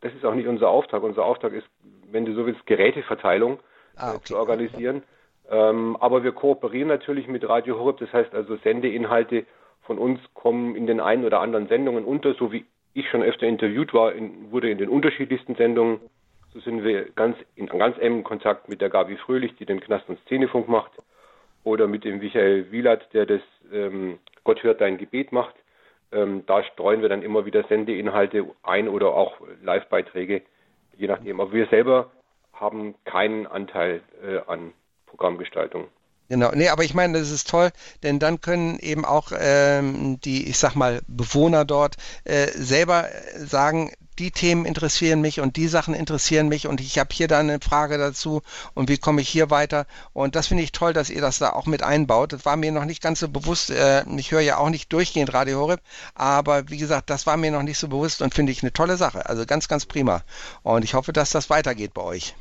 das 0.00 0.12
ist 0.14 0.24
auch 0.24 0.34
nicht 0.34 0.46
unser 0.46 0.68
Auftrag. 0.68 1.02
Unser 1.02 1.24
Auftrag 1.24 1.52
ist, 1.52 1.66
wenn 2.10 2.24
du 2.24 2.34
so 2.34 2.46
willst, 2.46 2.64
Geräteverteilung 2.66 3.58
ah, 3.96 4.12
äh, 4.12 4.14
okay. 4.14 4.24
zu 4.24 4.36
organisieren. 4.36 5.02
Ähm, 5.50 5.96
aber 5.98 6.22
wir 6.22 6.32
kooperieren 6.32 6.88
natürlich 6.88 7.26
mit 7.26 7.48
Radio 7.48 7.78
Horeb. 7.78 7.98
Das 7.98 8.12
heißt 8.12 8.32
also, 8.34 8.56
Sendeinhalte 8.62 9.46
von 9.82 9.98
uns 9.98 10.20
kommen 10.34 10.76
in 10.76 10.86
den 10.86 11.00
einen 11.00 11.24
oder 11.24 11.40
anderen 11.40 11.66
Sendungen 11.66 12.04
unter, 12.04 12.34
so 12.34 12.52
wie 12.52 12.64
ich 12.94 13.08
schon 13.08 13.22
öfter 13.22 13.46
interviewt 13.46 13.94
war, 13.94 14.12
in, 14.12 14.50
wurde 14.50 14.70
in 14.70 14.78
den 14.78 14.88
unterschiedlichsten 14.88 15.54
Sendungen. 15.54 16.00
So 16.52 16.60
sind 16.60 16.82
wir 16.82 17.10
ganz 17.10 17.36
in 17.54 17.66
ganz 17.66 17.96
engem 17.98 18.24
Kontakt 18.24 18.68
mit 18.68 18.80
der 18.80 18.90
Gabi 18.90 19.16
Fröhlich, 19.16 19.54
die 19.56 19.66
den 19.66 19.80
Knast- 19.80 20.08
und 20.08 20.18
Szenefunk 20.22 20.68
macht, 20.68 20.92
oder 21.62 21.86
mit 21.86 22.04
dem 22.04 22.18
Michael 22.18 22.72
Wielat, 22.72 23.12
der 23.12 23.26
das 23.26 23.42
ähm, 23.72 24.18
Gott 24.44 24.62
hört 24.62 24.80
dein 24.80 24.98
Gebet 24.98 25.32
macht. 25.32 25.54
Ähm, 26.12 26.44
da 26.46 26.64
streuen 26.64 27.02
wir 27.02 27.08
dann 27.08 27.22
immer 27.22 27.46
wieder 27.46 27.62
Sendeinhalte 27.64 28.46
ein 28.62 28.88
oder 28.88 29.14
auch 29.14 29.36
Live-Beiträge, 29.62 30.42
je 30.96 31.06
nachdem. 31.06 31.40
Aber 31.40 31.52
wir 31.52 31.66
selber 31.66 32.10
haben 32.52 32.94
keinen 33.04 33.46
Anteil 33.46 34.02
äh, 34.22 34.38
an 34.46 34.72
Programmgestaltung. 35.06 35.88
Genau, 36.30 36.52
nee, 36.54 36.68
aber 36.68 36.84
ich 36.84 36.94
meine, 36.94 37.18
das 37.18 37.28
ist 37.32 37.50
toll, 37.50 37.72
denn 38.04 38.20
dann 38.20 38.40
können 38.40 38.78
eben 38.78 39.04
auch 39.04 39.32
ähm, 39.36 40.20
die, 40.20 40.48
ich 40.48 40.58
sag 40.58 40.76
mal, 40.76 41.00
Bewohner 41.08 41.64
dort 41.64 41.96
äh, 42.22 42.46
selber 42.54 43.08
sagen, 43.36 43.90
die 44.20 44.30
Themen 44.30 44.64
interessieren 44.64 45.20
mich 45.22 45.40
und 45.40 45.56
die 45.56 45.66
Sachen 45.66 45.92
interessieren 45.92 46.46
mich 46.46 46.68
und 46.68 46.80
ich 46.80 47.00
habe 47.00 47.08
hier 47.12 47.26
dann 47.26 47.50
eine 47.50 47.58
Frage 47.58 47.98
dazu 47.98 48.42
und 48.74 48.88
wie 48.88 48.98
komme 48.98 49.22
ich 49.22 49.28
hier 49.28 49.50
weiter. 49.50 49.86
Und 50.12 50.36
das 50.36 50.46
finde 50.46 50.62
ich 50.62 50.70
toll, 50.70 50.92
dass 50.92 51.10
ihr 51.10 51.20
das 51.20 51.38
da 51.38 51.50
auch 51.50 51.66
mit 51.66 51.82
einbaut. 51.82 52.32
Das 52.32 52.44
war 52.44 52.54
mir 52.54 52.70
noch 52.70 52.84
nicht 52.84 53.02
ganz 53.02 53.18
so 53.18 53.28
bewusst. 53.28 53.70
Äh, 53.70 54.04
ich 54.16 54.30
höre 54.30 54.40
ja 54.40 54.58
auch 54.58 54.70
nicht 54.70 54.92
durchgehend 54.92 55.34
Radio 55.34 55.58
Horeb, 55.58 55.80
aber 56.14 56.68
wie 56.68 56.78
gesagt, 56.78 57.10
das 57.10 57.26
war 57.26 57.38
mir 57.38 57.50
noch 57.50 57.64
nicht 57.64 57.78
so 57.78 57.88
bewusst 57.88 58.22
und 58.22 58.34
finde 58.34 58.52
ich 58.52 58.62
eine 58.62 58.72
tolle 58.72 58.96
Sache. 58.96 59.26
Also 59.26 59.46
ganz, 59.46 59.66
ganz 59.66 59.84
prima. 59.84 60.22
Und 60.62 60.84
ich 60.84 60.94
hoffe, 60.94 61.12
dass 61.12 61.30
das 61.30 61.50
weitergeht 61.50 61.92
bei 61.92 62.02
euch. 62.02 62.36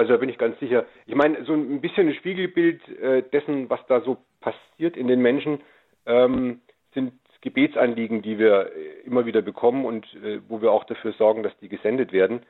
Also 0.00 0.14
da 0.14 0.16
bin 0.16 0.30
ich 0.30 0.38
ganz 0.38 0.58
sicher. 0.60 0.86
Ich 1.04 1.14
meine, 1.14 1.44
so 1.44 1.52
ein 1.52 1.82
bisschen 1.82 2.08
ein 2.08 2.14
Spiegelbild 2.14 2.80
äh, 2.88 3.22
dessen, 3.22 3.68
was 3.68 3.80
da 3.86 4.00
so 4.00 4.16
passiert 4.40 4.96
in 4.96 5.08
den 5.08 5.20
Menschen, 5.20 5.60
ähm, 6.06 6.62
sind 6.94 7.12
Gebetsanliegen, 7.42 8.22
die 8.22 8.38
wir 8.38 8.72
äh, 8.74 9.06
immer 9.06 9.26
wieder 9.26 9.42
bekommen 9.42 9.84
und 9.84 10.06
äh, 10.24 10.40
wo 10.48 10.62
wir 10.62 10.72
auch 10.72 10.84
dafür 10.84 11.12
sorgen, 11.12 11.42
dass 11.42 11.54
die 11.58 11.68
gesendet 11.68 12.14
werden. 12.14 12.46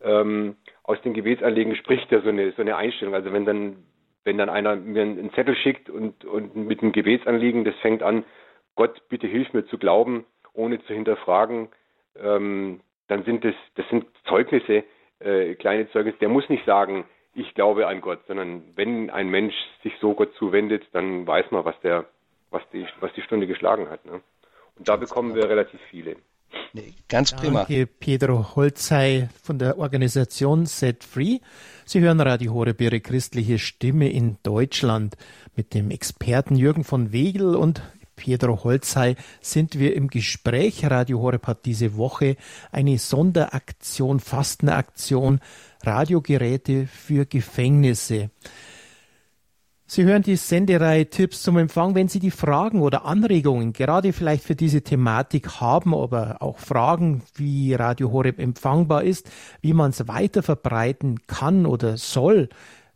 ähm, 0.00 0.56
aus 0.82 0.98
den 1.02 1.12
Gebetsanliegen 1.12 1.76
spricht 1.76 2.10
ja 2.10 2.22
so 2.22 2.30
eine, 2.30 2.52
so 2.52 2.62
eine 2.62 2.76
Einstellung. 2.76 3.14
Also 3.14 3.34
wenn 3.34 3.44
dann, 3.44 3.76
wenn 4.24 4.38
dann 4.38 4.48
einer 4.48 4.74
mir 4.74 5.02
einen 5.02 5.30
Zettel 5.34 5.56
schickt 5.56 5.90
und, 5.90 6.24
und 6.24 6.56
mit 6.56 6.80
einem 6.80 6.92
Gebetsanliegen, 6.92 7.66
das 7.66 7.74
fängt 7.82 8.02
an, 8.02 8.24
Gott, 8.76 9.02
bitte 9.10 9.26
hilf 9.26 9.52
mir 9.52 9.66
zu 9.66 9.76
glauben, 9.76 10.24
ohne 10.54 10.82
zu 10.84 10.94
hinterfragen, 10.94 11.68
ähm, 12.18 12.80
dann 13.08 13.24
sind 13.24 13.44
das, 13.44 13.54
das 13.74 13.86
sind 13.90 14.06
Zeugnisse, 14.26 14.84
äh, 15.24 15.54
kleine 15.54 15.90
Zeugnisse. 15.90 16.18
Der 16.18 16.28
muss 16.28 16.48
nicht 16.48 16.64
sagen, 16.64 17.04
ich 17.34 17.52
glaube 17.54 17.86
an 17.86 18.00
Gott, 18.00 18.20
sondern 18.26 18.62
wenn 18.76 19.10
ein 19.10 19.28
Mensch 19.28 19.54
sich 19.82 19.92
so 20.00 20.14
Gott 20.14 20.34
zuwendet, 20.38 20.84
dann 20.92 21.26
weiß 21.26 21.50
man, 21.50 21.64
was 21.64 21.78
der, 21.82 22.04
was 22.50 22.62
die, 22.72 22.86
was 23.00 23.12
die 23.14 23.22
Stunde 23.22 23.46
geschlagen 23.46 23.88
hat. 23.90 24.04
Ne? 24.04 24.20
Und 24.76 24.88
da 24.88 24.96
bekommen 24.96 25.34
wir 25.34 25.48
relativ 25.48 25.80
viele. 25.90 26.16
Nee, 26.72 26.94
ganz 27.08 27.34
prima. 27.34 27.64
Danke, 27.64 27.86
Pedro 27.86 28.56
Holzei 28.56 29.28
von 29.42 29.58
der 29.58 29.78
Organisation 29.78 30.66
Set 30.66 31.04
Free. 31.04 31.38
Sie 31.84 32.00
hören 32.00 32.20
Radio 32.20 32.54
Horeb, 32.54 32.80
Ihre 32.80 33.00
christliche 33.00 33.58
Stimme 33.58 34.10
in 34.10 34.38
Deutschland. 34.42 35.16
Mit 35.56 35.74
dem 35.74 35.90
Experten 35.90 36.56
Jürgen 36.56 36.84
von 36.84 37.12
Wegel 37.12 37.54
und 37.54 37.82
Pedro 38.16 38.64
Holzei 38.64 39.16
sind 39.40 39.78
wir 39.78 39.94
im 39.94 40.08
Gespräch. 40.08 40.84
Radio 40.86 41.20
Horeb 41.20 41.46
hat 41.46 41.64
diese 41.64 41.96
Woche 41.96 42.36
eine 42.72 42.98
Sonderaktion, 42.98 44.20
Fastenaktion, 44.20 45.40
Radiogeräte 45.82 46.86
für 46.86 47.26
Gefängnisse. 47.26 48.30
Sie 49.86 50.04
hören 50.04 50.22
die 50.22 50.36
Sendereihe 50.36 51.10
Tipps 51.10 51.42
zum 51.42 51.58
Empfang. 51.58 51.94
Wenn 51.94 52.08
Sie 52.08 52.18
die 52.18 52.30
Fragen 52.30 52.80
oder 52.80 53.04
Anregungen 53.04 53.74
gerade 53.74 54.14
vielleicht 54.14 54.42
für 54.42 54.56
diese 54.56 54.82
Thematik 54.82 55.60
haben, 55.60 55.94
aber 55.94 56.38
auch 56.40 56.58
Fragen, 56.58 57.22
wie 57.34 57.74
Radio 57.74 58.10
Horeb 58.10 58.38
empfangbar 58.38 59.04
ist, 59.04 59.30
wie 59.60 59.74
man 59.74 59.90
es 59.90 60.08
weiter 60.08 60.42
verbreiten 60.42 61.26
kann 61.26 61.66
oder 61.66 61.98
soll, 61.98 62.48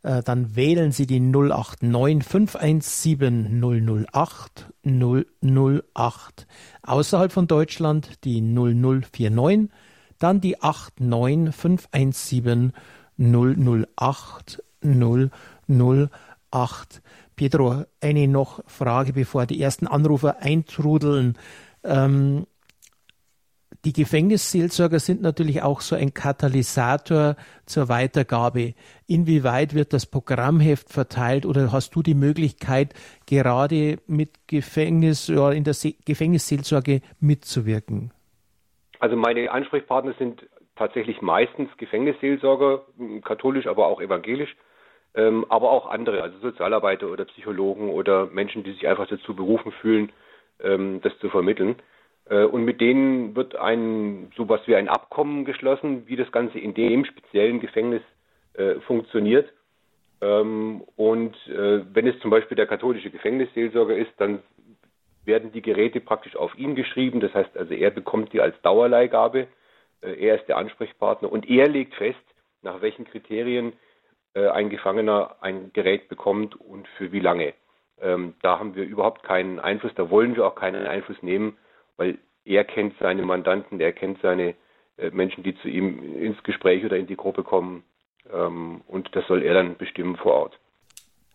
dann 0.03 0.55
wählen 0.55 0.93
Sie 0.93 1.07
die 1.07 1.21
089 1.21 2.25
517 2.25 3.61
008 3.61 4.73
008. 4.85 6.47
Außerhalb 6.83 7.33
von 7.33 7.47
Deutschland 7.47 8.25
die 8.25 8.41
0049, 8.41 9.71
dann 10.19 10.41
die 10.41 10.57
89 10.61 11.55
517 11.55 12.73
008 13.19 14.63
008. 14.83 17.03
Pedro, 17.37 17.85
eine 18.01 18.29
noch 18.29 18.63
Frage, 18.67 19.13
bevor 19.13 19.47
die 19.47 19.61
ersten 19.61 19.87
Anrufer 19.87 20.41
eintrudeln. 20.41 21.37
Ähm, 21.85 22.47
die 23.85 23.93
Gefängnisseelsorger 23.93 24.99
sind 24.99 25.23
natürlich 25.23 25.63
auch 25.63 25.81
so 25.81 25.95
ein 25.95 26.13
Katalysator 26.13 27.37
zur 27.65 27.89
Weitergabe. 27.89 28.75
Inwieweit 29.07 29.75
wird 29.75 29.93
das 29.93 30.05
Programmheft 30.05 30.93
verteilt 30.93 31.47
oder 31.47 31.73
hast 31.73 31.95
du 31.95 32.03
die 32.03 32.15
Möglichkeit, 32.15 32.95
gerade 33.27 33.99
mit 34.09 34.31
Gefängnis 34.49 35.31
oder 35.31 35.53
in 35.53 35.63
der 35.63 35.75
Se 35.75 35.95
Gefängnisseelsorge 36.05 37.03
mitzuwirken? 37.21 38.13
Also 38.99 39.15
meine 39.15 39.51
Ansprechpartner 39.53 40.15
sind 40.19 40.45
tatsächlich 40.75 41.23
meistens 41.23 41.71
Gefängnisseelsorger, 41.77 42.83
katholisch, 43.25 43.67
aber 43.69 43.87
auch 43.87 44.01
evangelisch, 44.01 44.57
ähm, 45.15 45.45
aber 45.49 45.71
auch 45.71 45.87
andere, 45.87 46.23
also 46.23 46.39
Sozialarbeiter 46.39 47.09
oder 47.09 47.25
Psychologen 47.27 47.91
oder 47.91 48.27
Menschen, 48.27 48.65
die 48.65 48.73
sich 48.73 48.89
einfach 48.89 49.07
dazu 49.09 49.35
berufen 49.35 49.73
fühlen, 49.73 50.11
ähm, 50.61 51.01
das 51.03 51.17
zu 51.21 51.29
vermitteln. 51.29 51.77
Äh, 52.29 52.45
und 52.45 52.65
mit 52.65 52.81
denen 52.81 53.35
wird 53.37 53.57
ein 53.57 54.31
sowas 54.37 54.61
wie 54.67 54.77
ein 54.77 54.89
Abkommen 54.89 55.45
geschlossen, 55.45 56.07
wie 56.07 56.17
das 56.17 56.31
Ganze 56.33 56.59
in 56.59 56.75
dem 56.75 57.05
speziellen 57.05 57.61
Gefängnis 57.61 58.03
äh, 58.55 58.75
funktioniert. 58.81 59.53
Ähm, 60.21 60.83
und 60.97 61.35
äh, 61.49 61.83
wenn 61.93 62.07
es 62.07 62.19
zum 62.21 62.31
Beispiel 62.31 62.57
der 62.57 62.67
katholische 62.67 63.11
Gefängnisseelsorger 63.11 63.97
ist, 63.97 64.13
dann 64.19 64.41
werden 65.25 65.53
die 65.53 65.63
Geräte 65.63 66.01
praktisch 66.01 66.37
auf 66.37 66.57
ihn 66.59 66.75
geschrieben. 66.75 67.21
Das 67.21 67.35
heißt 67.35 67.57
also, 67.57 67.75
er 67.75 67.91
bekommt 67.91 68.33
die 68.33 68.41
als 68.41 68.61
Dauerleihgabe. 68.63 69.47
Äh, 70.01 70.27
er 70.27 70.41
ist 70.41 70.49
der 70.49 70.57
Ansprechpartner 70.57 71.31
und 71.31 71.49
er 71.49 71.69
legt 71.69 71.95
fest, 71.95 72.19
nach 72.63 72.81
welchen 72.83 73.05
Kriterien 73.05 73.73
äh, 74.35 74.49
ein 74.49 74.71
Gefangener 74.71 75.37
ein 75.41 75.71
Gerät 75.73 76.09
bekommt 76.09 76.61
und 76.61 76.89
für 76.97 77.13
wie 77.13 77.21
lange. 77.21 77.55
Ähm, 78.01 78.35
da 78.43 78.59
haben 78.59 78.75
wir 78.75 78.85
überhaupt 78.85 79.23
keinen 79.23 79.59
Einfluss, 79.61 79.93
da 79.95 80.11
wollen 80.11 80.37
wir 80.37 80.47
auch 80.47 80.55
keinen 80.55 80.87
Einfluss 80.87 81.23
nehmen 81.23 81.57
weil 81.99 82.19
er 82.47 82.65
kennt 82.65 82.95
seine 82.99 83.23
Mandanten, 83.23 83.79
er 83.81 83.93
kennt 83.93 84.21
seine 84.23 84.55
äh, 84.97 85.11
Menschen, 85.11 85.43
die 85.43 85.55
zu 85.57 85.69
ihm 85.69 86.17
ins 86.17 86.43
Gespräch 86.43 86.85
oder 86.85 86.97
in 86.97 87.07
die 87.07 87.17
Gruppe 87.17 87.45
kommen. 87.45 87.85
Ähm, 88.33 88.81
und 88.87 89.15
das 89.15 89.27
soll 89.27 89.43
er 89.43 89.55
dann 89.55 89.77
bestimmen 89.77 90.17
vor 90.17 90.33
Ort. 90.33 90.59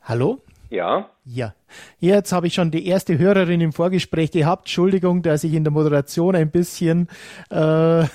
Hallo? 0.01 0.41
Ja. 0.69 1.11
Ja. 1.23 1.53
Jetzt 1.99 2.33
habe 2.33 2.47
ich 2.47 2.55
schon 2.55 2.71
die 2.71 2.87
erste 2.87 3.19
Hörerin 3.19 3.61
im 3.61 3.73
Vorgespräch 3.73 4.31
gehabt. 4.31 4.63
Entschuldigung, 4.63 5.21
dass 5.21 5.43
ich 5.43 5.53
in 5.53 5.63
der 5.63 5.71
Moderation 5.71 6.35
ein 6.35 6.49
bisschen 6.49 7.09
äh, 7.51 8.01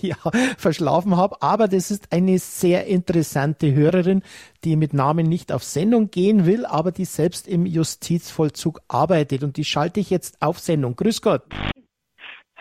ja, 0.00 0.16
verschlafen 0.56 1.16
habe. 1.16 1.42
Aber 1.42 1.66
das 1.66 1.90
ist 1.90 2.12
eine 2.12 2.38
sehr 2.38 2.86
interessante 2.86 3.74
Hörerin, 3.74 4.22
die 4.62 4.76
mit 4.76 4.94
Namen 4.94 5.26
nicht 5.26 5.50
auf 5.50 5.64
Sendung 5.64 6.12
gehen 6.12 6.46
will, 6.46 6.64
aber 6.64 6.92
die 6.92 7.04
selbst 7.04 7.48
im 7.48 7.66
Justizvollzug 7.66 8.80
arbeitet. 8.86 9.42
Und 9.42 9.56
die 9.56 9.64
schalte 9.64 9.98
ich 9.98 10.08
jetzt 10.08 10.40
auf 10.40 10.60
Sendung. 10.60 10.94
Grüß 10.94 11.20
Gott. 11.20 11.42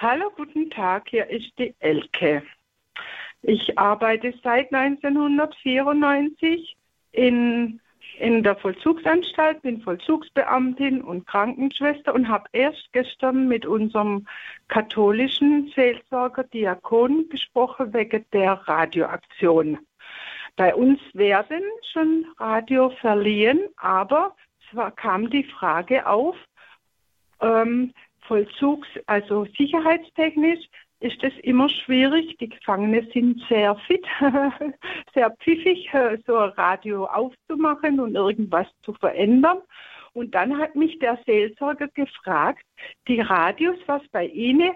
Hallo, 0.04 0.30
guten 0.36 0.70
Tag, 0.70 1.08
hier 1.08 1.28
ist 1.30 1.58
die 1.58 1.74
Elke. 1.80 2.44
Ich 3.42 3.80
arbeite 3.80 4.34
seit 4.44 4.74
1994 4.74 6.76
in, 7.14 7.80
in 8.20 8.44
der 8.44 8.58
Vollzugsanstalt, 8.58 9.62
bin 9.62 9.82
Vollzugsbeamtin 9.82 11.02
und 11.02 11.26
Krankenschwester 11.26 12.14
und 12.14 12.28
habe 12.28 12.50
erst 12.52 12.92
gestern 12.92 13.48
mit 13.48 13.66
unserem 13.66 14.28
katholischen 14.68 15.72
Seelsorger 15.74 16.44
Diakon 16.44 17.30
gesprochen 17.30 17.94
wegen 17.94 18.26
der 18.34 18.56
Radioaktion. 18.68 19.80
Bei 20.58 20.76
uns 20.76 21.00
werden 21.14 21.64
schon 21.94 22.26
Radio 22.40 22.90
verliehen, 22.90 23.70
aber 23.78 24.36
es 24.60 24.76
war, 24.76 24.92
kam 24.92 25.30
die 25.30 25.46
Frage 25.46 26.06
auf, 26.06 26.36
ähm, 27.40 27.94
Vollzugs-, 28.28 29.00
also 29.06 29.46
sicherheitstechnisch 29.58 30.68
ist 31.00 31.22
es 31.24 31.34
immer 31.44 31.70
schwierig. 31.70 32.38
Die 32.40 32.50
Gefangenen 32.50 33.10
sind 33.14 33.42
sehr 33.50 33.76
fit, 33.88 34.06
sehr 35.14 35.32
pfiffig, 35.32 35.90
so 36.26 36.38
ein 36.38 36.50
Radio 36.52 37.06
aufzumachen 37.06 38.00
und 38.00 38.16
irgendwas 38.16 38.68
zu 38.84 38.94
verändern. 38.94 39.60
Und 40.14 40.34
dann 40.36 40.58
hat 40.58 40.76
mich 40.76 41.00
der 41.00 41.20
Seelsorger 41.26 41.88
gefragt, 41.90 42.64
die 43.08 43.20
Radios, 43.20 43.78
was 43.88 44.02
bei 44.10 44.28
Ihnen 44.28 44.72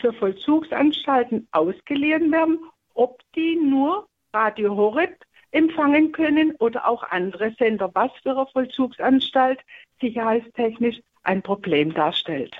für 0.00 0.12
Vollzugsanstalten 0.12 1.48
ausgeliehen 1.50 2.30
werden, 2.30 2.58
ob 2.94 3.20
die 3.34 3.56
nur 3.56 4.08
Radio 4.32 4.76
Horeb 4.76 5.16
empfangen 5.50 6.12
können 6.12 6.54
oder 6.56 6.86
auch 6.86 7.02
andere 7.02 7.52
Sender, 7.58 7.90
was 7.94 8.12
für 8.22 8.30
eine 8.30 8.46
Vollzugsanstalt 8.46 9.60
sicherheitstechnisch 10.00 11.00
ein 11.24 11.42
Problem 11.42 11.92
darstellt. 11.92 12.54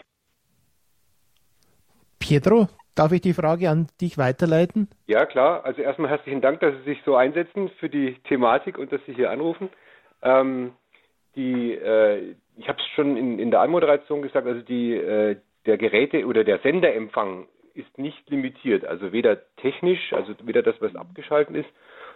Pietro, 2.31 2.69
darf 2.95 3.11
ich 3.11 3.23
die 3.23 3.33
Frage 3.33 3.69
an 3.69 3.89
dich 4.01 4.17
weiterleiten? 4.17 4.89
Ja, 5.09 5.27
klar. 5.27 5.65
Also 5.65 5.83
erstmal 5.83 6.13
herzlichen 6.13 6.41
Dank, 6.41 6.61
dass 6.61 6.77
Sie 6.77 6.91
sich 6.91 7.03
so 7.05 7.17
einsetzen 7.17 7.71
für 7.81 7.89
die 7.89 8.15
Thematik 8.29 8.79
und 8.79 8.93
dass 8.93 9.01
Sie 9.05 9.15
hier 9.15 9.33
anrufen. 9.33 9.69
Ähm, 10.23 10.71
die, 11.35 11.73
äh, 11.73 12.37
ich 12.57 12.69
habe 12.69 12.79
es 12.79 12.87
schon 12.95 13.17
in, 13.17 13.41
in, 13.41 13.51
der 13.51 13.63
Anmoderation 13.63 14.23
gesagt, 14.23 14.47
also 14.47 14.61
die, 14.63 14.95
äh, 14.95 15.39
der 15.67 15.77
Geräte- 15.77 16.25
oder 16.25 16.45
der 16.45 16.61
Senderempfang 16.61 17.49
ist 17.75 17.99
nicht 17.99 18.31
limitiert. 18.31 18.85
Also 18.85 19.11
weder 19.11 19.41
technisch, 19.57 20.13
also 20.13 20.33
weder 20.45 20.63
das, 20.63 20.77
was 20.81 20.95
abgeschaltet 20.95 21.57
ist, 21.57 21.71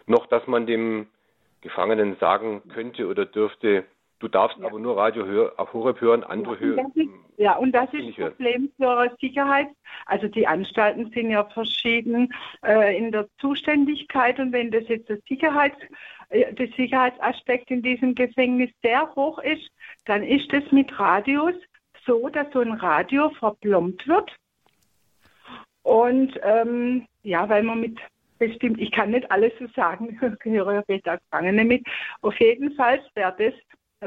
noch 0.06 0.26
dass 0.26 0.46
man 0.46 0.64
dem 0.64 1.08
Gefangenen 1.60 2.14
sagen 2.20 2.62
könnte 2.72 3.08
oder 3.08 3.26
dürfte, 3.26 3.82
Du 4.24 4.28
darfst 4.28 4.56
ja. 4.58 4.68
aber 4.68 4.78
nur 4.78 4.96
Radio 4.96 5.26
hör, 5.26 5.52
auf 5.58 5.74
Horeb 5.74 6.00
hören, 6.00 6.24
andere 6.24 6.58
hören. 6.58 6.90
Ja, 7.36 7.56
und 7.56 7.72
das 7.72 7.92
ist 7.92 8.18
das 8.18 8.30
Problem 8.30 8.70
für 8.78 9.14
Sicherheit. 9.20 9.68
Also 10.06 10.28
die 10.28 10.46
Anstalten 10.46 11.10
sind 11.10 11.28
ja 11.28 11.44
verschieden 11.44 12.32
äh, 12.64 12.96
in 12.96 13.12
der 13.12 13.28
Zuständigkeit 13.36 14.40
und 14.40 14.50
wenn 14.50 14.70
das 14.70 14.88
jetzt 14.88 15.10
das 15.10 15.18
Sicherheits, 15.28 15.76
äh, 16.30 16.54
der 16.54 16.68
Sicherheitsaspekt 16.68 17.70
in 17.70 17.82
diesem 17.82 18.14
Gefängnis 18.14 18.70
sehr 18.82 19.14
hoch 19.14 19.40
ist, 19.40 19.70
dann 20.06 20.22
ist 20.22 20.50
es 20.54 20.72
mit 20.72 20.98
Radios 20.98 21.56
so, 22.06 22.30
dass 22.30 22.50
so 22.50 22.60
ein 22.60 22.72
Radio 22.72 23.28
verplombt 23.28 24.08
wird. 24.08 24.34
Und 25.82 26.40
ähm, 26.42 27.06
ja, 27.24 27.46
weil 27.50 27.62
man 27.62 27.78
mit 27.78 27.98
bestimmt, 28.38 28.80
ich 28.80 28.90
kann 28.90 29.10
nicht 29.10 29.30
alles 29.30 29.52
so 29.58 29.66
sagen, 29.76 30.18
gehöre 30.40 30.82
ja 30.88 31.16
Gefangene 31.18 31.64
mit. 31.64 31.86
Auf 32.22 32.40
jeden 32.40 32.74
Fall 32.74 33.02
wäre 33.14 33.34
das 33.36 33.52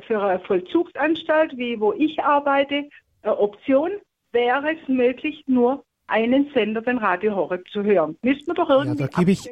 für 0.06 0.22
eine 0.22 0.40
Vollzugsanstalt, 0.40 1.58
wie 1.58 1.80
wo 1.80 1.94
ich 1.94 2.20
arbeite, 2.24 2.90
eine 3.22 3.38
Option, 3.38 3.92
wäre 4.32 4.74
es 4.74 4.88
möglich, 4.88 5.44
nur 5.48 5.84
einen 6.08 6.50
Sender, 6.54 6.82
den 6.82 6.98
Radio 6.98 7.36
Horeb, 7.36 7.68
zu 7.70 7.84
hören. 7.84 8.18
Müssten 8.22 8.48
wir 8.48 8.54
doch 8.54 8.70
irgendwie 8.70 9.02
ja, 9.02 9.08
da 9.08 9.20
gebe 9.20 9.32
ich, 9.32 9.50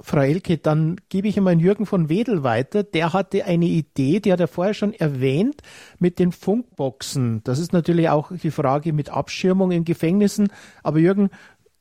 Frau 0.00 0.20
Elke, 0.20 0.58
dann 0.58 0.96
gebe 1.08 1.28
ich 1.28 1.36
einmal 1.36 1.58
Jürgen 1.60 1.86
von 1.86 2.08
Wedel 2.08 2.42
weiter. 2.42 2.82
Der 2.82 3.12
hatte 3.12 3.44
eine 3.44 3.66
Idee, 3.66 4.20
die 4.20 4.32
hat 4.32 4.40
er 4.40 4.48
vorher 4.48 4.74
schon 4.74 4.92
erwähnt, 4.92 5.62
mit 5.98 6.18
den 6.18 6.32
Funkboxen. 6.32 7.42
Das 7.44 7.58
ist 7.58 7.72
natürlich 7.72 8.08
auch 8.08 8.32
die 8.32 8.50
Frage 8.50 8.92
mit 8.92 9.10
Abschirmung 9.10 9.70
in 9.70 9.84
Gefängnissen. 9.84 10.48
Aber 10.82 10.98
Jürgen, 10.98 11.30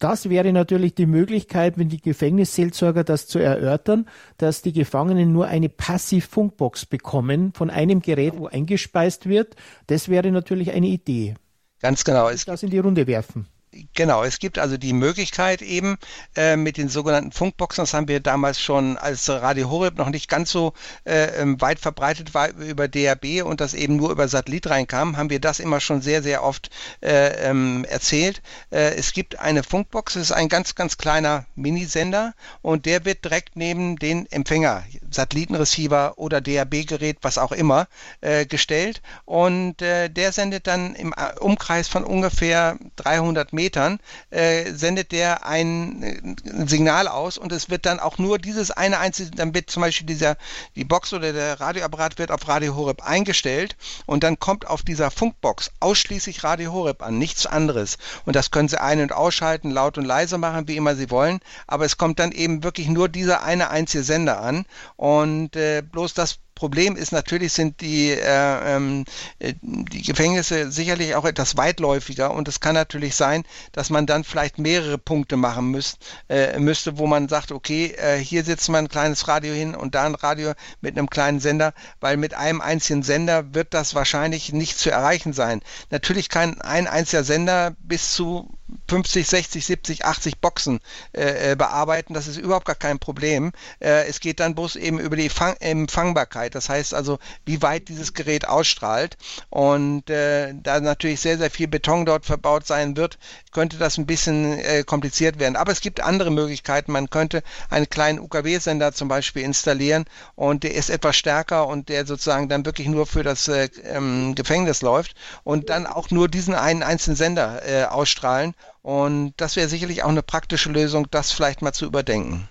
das 0.04 0.30
wäre 0.30 0.52
natürlich 0.52 0.96
die 0.96 1.06
Möglichkeit, 1.06 1.78
wenn 1.78 1.88
die 1.88 2.02
Gefängnisseelsorger 2.02 3.06
das 3.06 3.26
zu 3.26 3.39
erörtern, 3.39 4.10
dass 4.38 4.62
die 4.62 4.74
Gefangenen 4.74 5.32
nur 5.32 5.48
eine 5.48 5.70
Passivfunkbox 5.70 6.88
bekommen 6.88 7.54
von 7.54 7.70
einem 7.70 8.02
Gerät, 8.02 8.38
wo 8.38 8.48
eingespeist 8.48 9.30
wird. 9.30 9.56
Das 9.88 10.10
wäre 10.10 10.30
natürlich 10.32 10.72
eine 10.72 10.88
Idee. 10.88 11.36
Ganz 11.82 12.04
genau. 12.04 12.30
Ich 12.30 12.44
das 12.44 12.63
in 12.63 12.70
die 12.70 12.80
Runde 12.80 13.08
werfen. 13.08 13.48
Genau, 13.96 14.24
es 14.24 14.38
gibt 14.40 14.60
also 14.60 14.78
die 14.78 14.94
Möglichkeit 14.94 15.62
eben 15.64 15.98
äh, 16.36 16.56
mit 16.56 16.78
den 16.78 16.90
sogenannten 16.90 17.32
Funkboxen, 17.32 17.82
das 17.84 17.94
haben 17.94 18.08
wir 18.08 18.20
damals 18.20 18.60
schon, 18.60 18.98
als 18.98 19.28
Radio 19.30 19.70
Horeb 19.70 19.98
noch 19.98 20.10
nicht 20.10 20.30
ganz 20.30 20.52
so 20.52 20.74
äh, 21.06 21.42
ähm, 21.42 21.60
weit 21.60 21.80
verbreitet 21.80 22.34
war 22.36 22.50
über 22.50 22.88
DAB 22.88 23.44
und 23.44 23.62
das 23.62 23.74
eben 23.74 23.96
nur 23.96 24.12
über 24.12 24.28
Satellit 24.28 24.70
reinkam, 24.70 25.18
haben 25.18 25.32
wir 25.32 25.40
das 25.40 25.60
immer 25.60 25.80
schon 25.80 26.02
sehr, 26.02 26.22
sehr 26.22 26.44
oft 26.44 26.70
äh, 27.02 27.50
ähm, 27.50 27.84
erzählt. 27.90 28.44
Äh, 28.70 28.96
es 28.96 29.12
gibt 29.12 29.40
eine 29.40 29.64
Funkbox, 29.64 30.14
das 30.14 30.24
ist 30.24 30.32
ein 30.32 30.50
ganz, 30.50 30.76
ganz 30.76 30.98
kleiner 30.98 31.46
Minisender 31.56 32.34
und 32.62 32.86
der 32.86 33.06
wird 33.06 33.26
direkt 33.26 33.56
neben 33.56 33.96
den 33.96 34.32
Empfänger, 34.32 34.84
Satellitenreceiver 35.10 36.18
oder 36.18 36.42
DAB-Gerät, 36.42 37.18
was 37.22 37.40
auch 37.40 37.52
immer, 37.52 37.88
äh, 38.22 38.46
gestellt 38.46 39.02
und 39.26 39.82
äh, 39.82 40.10
der 40.10 40.32
sendet 40.32 40.68
dann 40.68 40.94
im 40.94 41.14
Umkreis 41.40 41.88
von 41.88 42.04
ungefähr 42.04 42.78
300 42.98 43.52
Metern 43.52 43.62
Metern 43.63 43.99
äh, 44.30 44.73
sendet 44.73 45.13
der 45.13 45.45
ein, 45.45 46.36
ein, 46.45 46.67
Signal 46.67 47.08
aus 47.08 47.38
und 47.38 47.54
es 47.54 47.69
wird 47.69 47.86
dann 47.86 47.99
auch 47.99 48.17
nur 48.17 48.38
dieses 48.38 48.71
eine 48.71 48.99
einzige, 48.99 49.32
dann 49.32 49.54
wird 49.54 49.69
zum 49.69 49.82
Beispiel 49.82 50.06
dieser, 50.06 50.36
die 50.76 50.84
Box 50.84 51.13
oder 51.13 51.32
der 51.32 51.62
Radioapparat 51.62 52.17
wird 52.19 52.32
auf 52.32 52.47
Radio 52.47 52.76
Horeb 52.76 53.04
eingestellt 53.04 53.78
und 54.06 54.23
dann 54.23 54.38
kommt 54.38 54.67
auf 54.67 54.82
dieser 54.82 55.12
Funkbox 55.12 55.71
ausschließlich 55.80 56.43
Radio 56.43 56.73
Horeb 56.73 57.02
an, 57.04 57.17
nichts 57.17 57.45
anderes. 57.45 57.97
Und 58.26 58.36
das 58.36 58.52
können 58.52 58.67
Sie 58.67 58.82
ein- 58.82 59.02
und 59.02 59.13
ausschalten, 59.13 59.71
laut 59.71 59.97
und 59.97 60.06
leise 60.06 60.38
machen, 60.38 60.67
wie 60.67 60.76
immer 60.76 60.95
Sie 60.95 61.10
wollen, 61.10 61.39
aber 61.65 61.86
es 61.86 61.97
kommt 61.97 62.19
dann 62.19 62.34
eben 62.34 62.63
wirklich 62.63 62.89
nur 62.89 63.08
dieser 63.08 63.43
eine 63.43 63.69
einzige 63.69 64.04
Sender 64.04 64.41
an 64.41 64.65
und 64.97 65.56
äh, 65.56 65.82
bloß 65.82 66.13
das 66.13 66.39
Problem 66.56 66.96
ist 66.96 67.12
natürlich, 67.12 67.54
sind 67.54 67.82
die, 67.82 68.12
äh, 68.12 68.76
ähm, 68.76 69.06
äh, 69.39 69.54
die 69.62 70.02
Gefängnisse 70.02 70.72
sicherlich 70.72 71.16
auch 71.16 71.26
etwas 71.26 71.58
weitläufiger 71.58 72.32
und 72.32 72.48
es 72.48 72.60
kann 72.60 72.76
natürlich 72.76 73.16
sein, 73.16 73.44
dass 73.72 73.89
man 73.89 74.06
dann 74.06 74.24
vielleicht 74.24 74.60
mehrere 74.60 74.98
Punkte 74.98 75.36
machen 75.36 75.72
müsst, 75.72 75.98
äh, 76.30 76.60
müsste, 76.60 76.98
wo 76.98 77.08
man 77.08 77.28
sagt, 77.28 77.52
okay, 77.52 77.96
äh, 77.98 78.18
hier 78.18 78.44
setzt 78.44 78.70
man 78.70 78.86
ein 78.86 78.89
kleines 78.89 79.28
Radio 79.28 79.54
hin 79.54 79.76
und 79.76 79.96
da 79.96 80.06
ein 80.06 80.16
Radio 80.16 80.54
mit 80.82 80.98
einem 80.98 81.10
kleinen 81.10 81.39
Sender, 81.39 81.74
weil 82.00 82.18
mit 82.18 82.34
einem 82.34 82.62
einzigen 82.62 83.04
Sender 83.04 83.54
wird 83.54 83.74
das 83.74 83.96
wahrscheinlich 83.96 84.54
nicht 84.54 84.78
zu 84.78 84.92
erreichen 84.92 85.34
sein. 85.34 85.62
Natürlich 85.89 86.30
kann 86.30 86.62
ein 86.62 86.88
einziger 86.88 87.24
Sender 87.24 87.76
bis 87.80 88.13
zu 88.13 88.58
50, 88.88 89.28
60, 89.28 89.66
70, 89.66 90.06
80 90.06 90.40
Boxen 90.40 90.80
äh, 91.14 91.52
äh, 91.52 91.56
bearbeiten. 91.56 92.14
Das 92.14 92.28
ist 92.28 92.38
überhaupt 92.38 92.66
gar 92.66 92.76
kein 92.76 93.00
Problem. 93.00 93.52
Äh, 93.80 94.08
es 94.08 94.20
geht 94.20 94.40
dann 94.40 94.56
bloß 94.56 94.76
eben 94.76 95.00
über 95.00 95.16
die 95.16 95.30
Fang 95.30 95.56
Empfangbarkeit. 95.60 96.56
Das 96.56 96.70
heißt 96.70 96.94
also, 96.94 97.20
wie 97.46 97.62
weit 97.62 97.88
dieses 97.88 98.14
Gerät 98.14 98.48
ausstrahlt. 98.48 99.18
Und 99.50 100.10
äh, 100.10 100.54
da 100.62 100.80
natürlich 100.80 101.22
sehr, 101.22 101.38
sehr 101.38 101.50
viel 101.50 101.68
Beton 101.68 102.06
dort 102.06 102.26
verbaut 102.26 102.68
sein 102.68 102.98
wird, 102.98 103.18
könnte 103.52 103.78
das 103.78 103.98
ein 103.98 104.06
bisschen 104.06 104.60
äh, 104.60 104.84
kompliziert 104.84 105.40
werden. 105.40 105.56
Aber 105.56 105.72
es 105.72 105.82
gibt 105.82 106.02
andere 106.02 106.32
Möglichkeiten. 106.32 106.92
Man 106.92 107.10
könnte 107.10 107.44
einen 107.70 107.90
kleinen 107.90 108.20
UKW-Sender 108.20 108.94
zum 108.94 109.08
Beispiel 109.08 109.44
installieren 109.44 110.06
und 110.36 110.64
der 110.64 110.74
ist 110.76 110.90
etwas 110.90 111.16
stärker 111.16 111.68
und 111.68 111.90
der 111.90 112.06
sozusagen 112.06 112.50
dann 112.50 112.66
wirklich 112.66 112.88
nur 112.88 113.06
für 113.06 113.24
das 113.24 113.48
äh, 113.48 113.70
ähm, 113.84 114.36
Gefängnis 114.36 114.82
läuft 114.82 115.16
und 115.44 115.70
dann 115.70 115.86
auch 115.88 116.12
nur 116.12 116.28
diesen 116.28 116.54
einen 116.54 116.84
einzelnen 116.84 117.16
Sender 117.16 117.62
ausstrahlen 117.90 118.54
und 118.82 119.34
das 119.38 119.56
wäre 119.56 119.67
sicherlich 119.67 120.04
auch 120.04 120.10
eine 120.10 120.23
praktische 120.23 120.71
Lösung, 120.71 121.08
das 121.12 121.32
vielleicht 121.32 121.62
mal 121.62 121.73
zu 121.73 121.86
überdenken. 121.86 122.49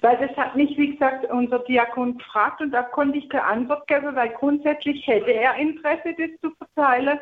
Weil 0.00 0.16
das 0.16 0.36
hat 0.36 0.56
mich, 0.56 0.76
wie 0.76 0.92
gesagt, 0.92 1.30
unser 1.30 1.60
Diakon 1.60 2.18
gefragt 2.18 2.60
und 2.60 2.72
da 2.72 2.82
konnte 2.82 3.18
ich 3.18 3.28
keine 3.28 3.44
Antwort 3.44 3.86
geben, 3.86 4.14
weil 4.16 4.30
grundsätzlich 4.30 5.06
hätte 5.06 5.32
er 5.32 5.54
Interesse, 5.54 6.14
das 6.18 6.30
zu 6.40 6.50
verteilen, 6.56 7.18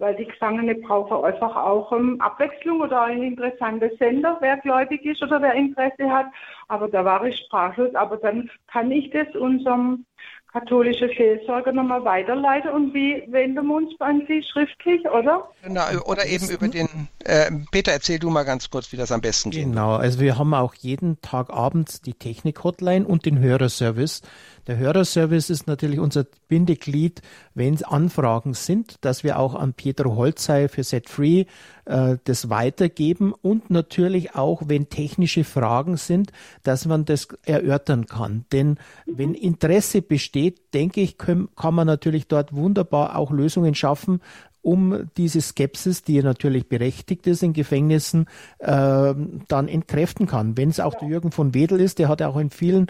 weil 0.00 0.14
die 0.14 0.24
Gefangene 0.24 0.76
brauchen 0.76 1.24
einfach 1.24 1.54
auch 1.54 1.92
um, 1.92 2.20
Abwechslung 2.20 2.80
oder 2.80 3.02
ein 3.02 3.22
interessanter 3.22 3.90
Sender, 3.98 4.38
wer 4.40 4.56
gläubig 4.56 5.04
ist 5.04 5.22
oder 5.22 5.42
wer 5.42 5.54
Interesse 5.54 6.10
hat. 6.10 6.26
Aber 6.68 6.88
da 6.88 7.04
war 7.04 7.24
ich 7.24 7.36
sprachlos. 7.36 7.94
Aber 7.94 8.16
dann 8.16 8.50
kann 8.68 8.90
ich 8.90 9.10
das 9.10 9.28
unserem 9.34 10.06
katholische 10.52 11.08
Seelsorge 11.16 11.72
nochmal 11.72 12.04
weiterleiten 12.04 12.70
und 12.70 12.92
wie 12.92 13.22
wenden 13.28 13.66
wir 13.66 13.76
uns 13.76 13.92
an 14.00 14.22
Sie 14.26 14.42
schriftlich, 14.42 15.02
oder? 15.08 15.48
Genau, 15.62 15.82
oder 16.06 16.26
eben 16.26 16.48
über 16.48 16.68
den, 16.68 17.08
äh, 17.24 17.50
Peter, 17.70 17.92
erzähl 17.92 18.18
du 18.18 18.30
mal 18.30 18.44
ganz 18.44 18.70
kurz, 18.70 18.92
wie 18.92 18.96
das 18.96 19.12
am 19.12 19.20
besten 19.20 19.50
geht. 19.50 19.64
Genau, 19.64 19.94
also 19.94 20.20
wir 20.20 20.38
haben 20.38 20.54
auch 20.54 20.74
jeden 20.74 21.20
Tag 21.20 21.50
abends 21.50 22.00
die 22.00 22.14
Technik-Hotline 22.14 23.06
und 23.06 23.26
den 23.26 23.38
Hörerservice. 23.38 24.22
Der 24.66 24.76
Hörerservice 24.76 25.50
ist 25.50 25.66
natürlich 25.66 25.98
unser 25.98 26.26
Bindeglied, 26.48 27.22
wenn 27.54 27.74
es 27.74 27.82
Anfragen 27.82 28.54
sind, 28.54 28.96
dass 29.00 29.24
wir 29.24 29.38
auch 29.38 29.54
an 29.54 29.72
Pietro 29.72 30.16
Holzei 30.16 30.68
für 30.68 30.84
Set 30.84 31.08
Free 31.08 31.46
äh, 31.86 32.18
das 32.24 32.50
weitergeben 32.50 33.32
und 33.32 33.70
natürlich 33.70 34.34
auch, 34.34 34.62
wenn 34.66 34.88
technische 34.88 35.44
Fragen 35.44 35.96
sind, 35.96 36.32
dass 36.62 36.86
man 36.86 37.04
das 37.04 37.28
erörtern 37.42 38.06
kann. 38.06 38.44
Denn 38.52 38.78
wenn 39.06 39.34
Interesse 39.34 40.02
besteht, 40.02 40.74
denke 40.74 41.00
ich, 41.00 41.18
können, 41.18 41.48
kann 41.56 41.74
man 41.74 41.86
natürlich 41.86 42.28
dort 42.28 42.54
wunderbar 42.54 43.16
auch 43.16 43.30
Lösungen 43.30 43.74
schaffen, 43.74 44.20
um 44.62 45.08
diese 45.16 45.40
Skepsis, 45.40 46.02
die 46.02 46.16
ja 46.16 46.22
natürlich 46.22 46.68
berechtigt 46.68 47.26
ist 47.26 47.42
in 47.42 47.52
Gefängnissen, 47.52 48.26
äh, 48.58 49.14
dann 49.48 49.68
entkräften 49.68 50.26
kann. 50.26 50.56
Wenn 50.56 50.68
es 50.68 50.80
auch 50.80 50.94
der 50.94 51.08
Jürgen 51.08 51.32
von 51.32 51.54
Wedel 51.54 51.80
ist, 51.80 51.98
der 51.98 52.08
hat 52.08 52.22
auch 52.22 52.36
in 52.36 52.50
vielen 52.50 52.88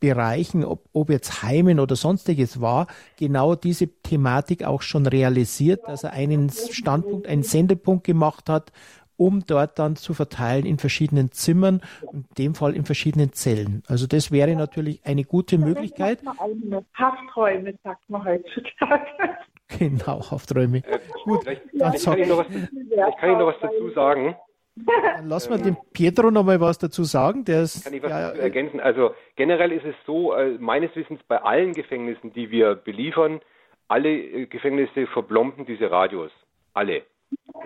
Bereichen, 0.00 0.64
ob, 0.64 0.88
ob 0.92 1.10
jetzt 1.10 1.42
Heimen 1.42 1.78
oder 1.78 1.96
sonstiges 1.96 2.60
war, 2.60 2.86
genau 3.16 3.54
diese 3.54 3.88
Thematik 4.02 4.64
auch 4.64 4.82
schon 4.82 5.06
realisiert, 5.06 5.82
dass 5.86 6.04
er 6.04 6.12
einen 6.12 6.50
Standpunkt, 6.50 7.26
einen 7.26 7.42
Sendepunkt 7.42 8.04
gemacht 8.04 8.48
hat, 8.48 8.72
um 9.16 9.46
dort 9.46 9.78
dann 9.78 9.96
zu 9.96 10.14
verteilen 10.14 10.66
in 10.66 10.78
verschiedenen 10.78 11.30
Zimmern, 11.32 11.80
in 12.12 12.24
dem 12.36 12.54
Fall 12.54 12.74
in 12.74 12.84
verschiedenen 12.84 13.32
Zellen. 13.32 13.82
Also 13.86 14.06
das 14.06 14.32
wäre 14.32 14.54
natürlich 14.56 15.04
eine 15.04 15.24
gute 15.24 15.58
Möglichkeit. 15.58 16.20
Hafträume 16.94 17.74
sagt 17.84 18.10
man 18.10 18.24
heutzutage. 18.24 19.06
Genau, 19.78 20.30
Hafträume. 20.30 20.78
Äh, 20.78 20.98
Gut, 21.24 21.42
vielleicht, 21.42 22.04
kann 22.04 22.18
ich 22.18 22.28
noch 22.28 22.38
was, 22.38 22.46
vielleicht 22.46 23.18
kann 23.18 23.30
ich 23.30 23.38
noch 23.38 23.46
was 23.46 23.60
dazu 23.60 23.90
sagen. 23.90 24.36
Dann 24.76 25.28
lassen 25.28 25.50
wir 25.50 25.58
dem 25.58 25.76
Pietro 25.92 26.30
noch 26.30 26.42
mal 26.42 26.60
was 26.60 26.78
dazu 26.78 27.04
sagen. 27.04 27.44
Der 27.44 27.62
ist, 27.62 27.84
kann 27.84 27.94
ich 27.94 28.02
was 28.02 28.10
ja, 28.10 28.28
dazu 28.28 28.40
ergänzen? 28.40 28.80
Also 28.80 29.14
generell 29.36 29.72
ist 29.72 29.84
es 29.84 29.94
so, 30.04 30.34
äh, 30.34 30.58
meines 30.58 30.94
Wissens 30.96 31.20
bei 31.28 31.40
allen 31.42 31.74
Gefängnissen, 31.74 32.32
die 32.32 32.50
wir 32.50 32.74
beliefern, 32.74 33.40
alle 33.88 34.10
äh, 34.10 34.46
Gefängnisse 34.46 35.06
verblomben 35.06 35.64
diese 35.66 35.90
Radios. 35.90 36.32
Alle. 36.72 37.02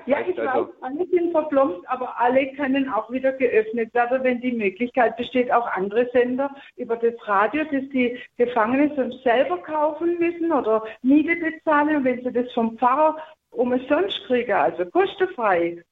Ja, 0.06 0.20
ich 0.20 0.38
also, 0.40 0.68
weiß, 0.68 0.74
alle 0.80 1.06
sind 1.08 1.32
verplombt, 1.32 1.86
aber 1.88 2.18
alle 2.18 2.52
können 2.54 2.88
auch 2.88 3.10
wieder 3.10 3.32
geöffnet 3.32 3.92
werden, 3.94 4.22
wenn 4.22 4.40
die 4.40 4.52
Möglichkeit 4.52 5.16
besteht, 5.16 5.52
auch 5.52 5.66
andere 5.72 6.08
Sender 6.12 6.50
über 6.76 6.96
das 6.96 7.14
Radio, 7.26 7.64
das 7.64 7.88
die 7.90 8.18
Gefangenen 8.36 8.94
sonst 8.96 9.22
selber 9.22 9.58
kaufen 9.58 10.18
müssen 10.18 10.52
oder 10.52 10.84
Miete 11.02 11.36
bezahlen. 11.36 11.96
Und 11.96 12.04
wenn 12.04 12.22
sie 12.22 12.32
das 12.32 12.50
vom 12.52 12.78
Pfarrer 12.78 13.16
umsonst 13.50 14.24
kriegen, 14.26 14.52
also 14.52 14.86
kostenfrei, 14.86 15.82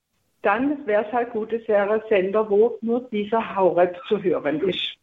dann 0.43 0.87
wäre 0.87 1.05
es 1.05 1.13
halt 1.13 1.31
gut, 1.31 1.53
es 1.53 1.67
wäre 1.69 1.95
ein 1.95 2.03
Sender, 2.09 2.49
wo 2.49 2.79
nur 2.81 3.01
dieser 3.11 3.57
Haurep 3.57 4.01
zu 4.09 4.23
hören 4.23 4.61
ist. 4.61 4.97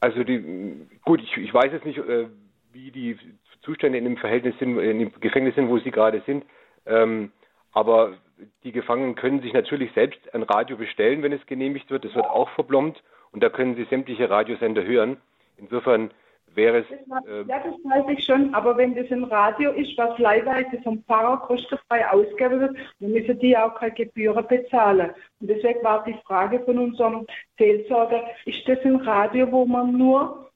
Also 0.00 0.24
die, 0.24 0.76
gut, 1.04 1.22
ich, 1.22 1.36
ich 1.36 1.54
weiß 1.54 1.72
jetzt 1.72 1.86
nicht, 1.86 1.98
äh, 1.98 2.26
wie 2.72 2.90
die 2.90 3.16
Zustände 3.62 3.96
in 3.96 4.04
dem 4.04 4.16
Verhältnis 4.16 4.54
sind, 4.58 4.78
in 4.78 4.98
dem 4.98 5.12
Gefängnis 5.20 5.54
sind, 5.54 5.68
wo 5.68 5.78
sie 5.78 5.90
gerade 5.90 6.22
sind. 6.26 6.44
Ähm, 6.84 7.30
aber 7.74 8.14
die 8.62 8.72
Gefangenen 8.72 9.14
können 9.14 9.42
sich 9.42 9.52
natürlich 9.52 9.92
selbst 9.92 10.34
ein 10.34 10.42
Radio 10.42 10.76
bestellen, 10.76 11.22
wenn 11.22 11.32
es 11.32 11.44
genehmigt 11.46 11.90
wird. 11.90 12.04
Das 12.04 12.14
wird 12.14 12.26
auch 12.26 12.48
verblombt 12.50 13.02
und 13.32 13.42
da 13.42 13.48
können 13.50 13.76
sie 13.76 13.84
sämtliche 13.84 14.30
Radiosender 14.30 14.84
hören. 14.84 15.18
Insofern 15.56 16.10
wäre 16.54 16.78
es. 16.78 16.90
Äh, 16.90 17.42
ja, 17.48 17.58
das 17.58 17.74
weiß 17.84 18.04
ich 18.16 18.24
schon, 18.24 18.54
aber 18.54 18.76
wenn 18.76 18.94
das 18.94 19.10
ein 19.10 19.24
Radio 19.24 19.72
ist, 19.72 19.96
was 19.98 20.18
leihweise 20.18 20.80
vom 20.82 21.02
Pfarrer 21.02 21.38
kostenfrei 21.38 22.08
ausgegeben 22.08 22.60
wird, 22.60 22.76
dann 23.00 23.12
müssen 23.12 23.38
die 23.38 23.56
auch 23.56 23.74
keine 23.74 23.92
Gebühren 23.92 24.46
bezahlen. 24.46 25.10
Und 25.40 25.50
deswegen 25.50 25.82
war 25.82 26.04
die 26.04 26.16
Frage 26.26 26.60
von 26.60 26.78
unserem 26.78 27.26
Seelsorger, 27.58 28.24
ist 28.44 28.66
das 28.68 28.78
ein 28.84 28.96
Radio, 28.96 29.50
wo 29.50 29.64
man 29.64 29.96
nur 29.96 30.50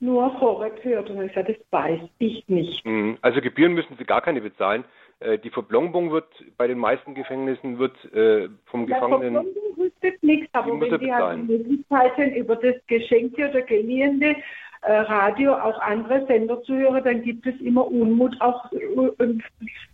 nur 0.00 0.40
Horeb 0.40 0.84
hört. 0.84 1.10
Und 1.10 1.22
ich 1.22 1.34
sage, 1.34 1.54
das 1.54 1.66
weiß 1.72 2.00
ich 2.18 2.46
nicht. 2.48 2.84
Mhm. 2.86 3.18
Also 3.20 3.40
Gebühren 3.40 3.72
müssen 3.72 3.96
Sie 3.98 4.04
gar 4.04 4.20
keine 4.20 4.40
bezahlen. 4.40 4.84
Äh, 5.20 5.38
die 5.38 5.50
Verplombung 5.50 6.12
wird 6.12 6.28
bei 6.56 6.66
den 6.66 6.78
meisten 6.78 7.14
Gefängnissen 7.14 7.78
wird 7.78 7.96
äh, 8.14 8.48
vom 8.66 8.86
Gefangenen. 8.86 9.34
Ja, 9.34 9.42
Verplombung 9.42 9.90
kostet 9.90 10.22
nichts, 10.22 10.48
aber 10.52 10.80
wenn 10.80 10.98
die 11.00 11.12
halt 11.12 11.38
die 11.38 11.52
Möglichkeiten 11.52 12.34
über 12.34 12.56
das 12.56 12.74
geschenkte 12.86 13.50
oder 13.50 13.62
geliehene 13.62 14.36
äh, 14.82 14.92
Radio 14.92 15.54
auch 15.54 15.80
andere 15.80 16.24
Sender 16.26 16.62
zu 16.62 16.76
hören, 16.76 17.02
dann 17.02 17.22
gibt 17.22 17.46
es 17.46 17.60
immer 17.60 17.86
Unmut 17.86 18.40
auch 18.40 18.70
äh, 18.72 19.38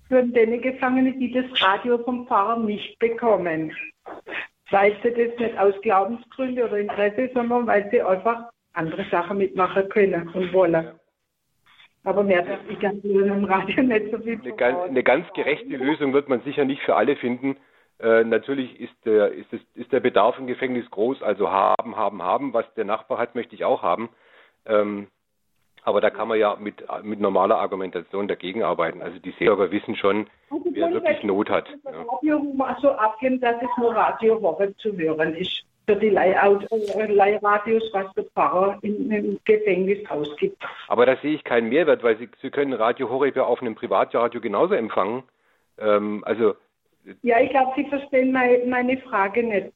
für 0.08 0.22
den 0.22 0.60
Gefangenen, 0.60 1.18
die 1.18 1.32
das 1.32 1.46
Radio 1.62 1.98
vom 1.98 2.26
Pfarrer 2.26 2.58
nicht 2.58 2.98
bekommen. 2.98 3.72
Weil 4.70 4.94
sie 5.02 5.10
das 5.10 5.38
nicht 5.38 5.58
aus 5.58 5.74
Glaubensgründen 5.82 6.64
oder 6.64 6.78
Interesse, 6.78 7.30
sondern 7.32 7.66
weil 7.66 7.88
sie 7.90 8.02
einfach 8.02 8.50
andere 8.74 9.04
Sachen 9.10 9.38
mitmachen 9.38 9.88
können 9.88 10.28
und 10.28 10.52
wollen. 10.52 10.88
Aber 12.04 12.22
mehr 12.22 12.42
darf 12.42 12.60
ich 12.68 12.78
ganz 12.78 13.02
im 13.02 13.44
Radio 13.44 13.82
nicht 13.82 14.10
so 14.10 14.18
viel 14.18 14.38
eine 14.40 14.52
ganz, 14.56 14.78
eine 14.78 15.02
ganz 15.02 15.26
gerechte 15.34 15.76
Lösung 15.76 16.12
wird 16.12 16.28
man 16.28 16.42
sicher 16.42 16.64
nicht 16.64 16.82
für 16.82 16.96
alle 16.96 17.16
finden. 17.16 17.56
Äh, 17.98 18.24
natürlich 18.24 18.78
ist 18.78 18.94
der, 19.06 19.32
ist, 19.32 19.52
es, 19.52 19.60
ist 19.74 19.90
der 19.90 20.00
Bedarf 20.00 20.38
im 20.38 20.46
Gefängnis 20.46 20.90
groß, 20.90 21.22
also 21.22 21.50
haben, 21.50 21.96
haben, 21.96 22.22
haben. 22.22 22.52
Was 22.52 22.66
der 22.74 22.84
Nachbar 22.84 23.18
hat, 23.18 23.34
möchte 23.34 23.54
ich 23.54 23.64
auch 23.64 23.82
haben. 23.82 24.10
Ähm, 24.66 25.08
aber 25.82 26.00
da 26.00 26.10
kann 26.10 26.28
man 26.28 26.38
ja 26.38 26.56
mit, 26.56 26.84
mit 27.02 27.20
normaler 27.20 27.58
Argumentation 27.58 28.28
dagegen 28.28 28.62
arbeiten. 28.62 29.02
Also 29.02 29.18
die 29.18 29.32
Seelsorger 29.32 29.70
wissen 29.70 29.96
schon, 29.96 30.26
also 30.50 30.64
wer 30.72 30.92
wirklich 30.92 31.22
Not 31.22 31.50
hat. 31.50 31.68
Das 31.84 31.94
ja. 31.94 32.02
Radio 32.02 32.54
so 32.80 32.90
abgeben, 32.90 33.40
dass 33.40 33.56
es 33.56 33.68
nur 33.78 33.94
Radio 33.94 34.40
Woche 34.42 34.74
zu 34.76 34.96
hören 34.96 35.34
ist 35.34 35.64
für 35.86 35.96
die 35.96 36.08
äh, 36.08 37.12
Leihradios, 37.12 37.82
was 37.92 38.12
der 38.14 38.24
Pfarrer 38.24 38.78
in 38.82 39.12
einem 39.12 39.38
Gefängnis 39.44 39.98
ausgibt. 40.08 40.62
Aber 40.88 41.06
da 41.06 41.16
sehe 41.16 41.34
ich 41.34 41.44
keinen 41.44 41.68
Mehrwert, 41.68 42.02
weil 42.02 42.16
Sie, 42.18 42.28
Sie 42.40 42.50
können 42.50 42.72
Radio 42.72 43.08
Horeb 43.10 43.36
ja 43.36 43.44
auf 43.44 43.60
einem 43.60 43.74
Privatradio 43.74 44.40
genauso 44.40 44.74
empfangen. 44.74 45.22
Ähm, 45.78 46.22
also 46.26 46.54
ja, 47.22 47.40
ich 47.40 47.50
glaube, 47.50 47.72
Sie 47.76 47.84
verstehen 47.84 48.32
meine, 48.32 48.64
meine 48.66 48.98
Frage 48.98 49.42
nicht. 49.42 49.72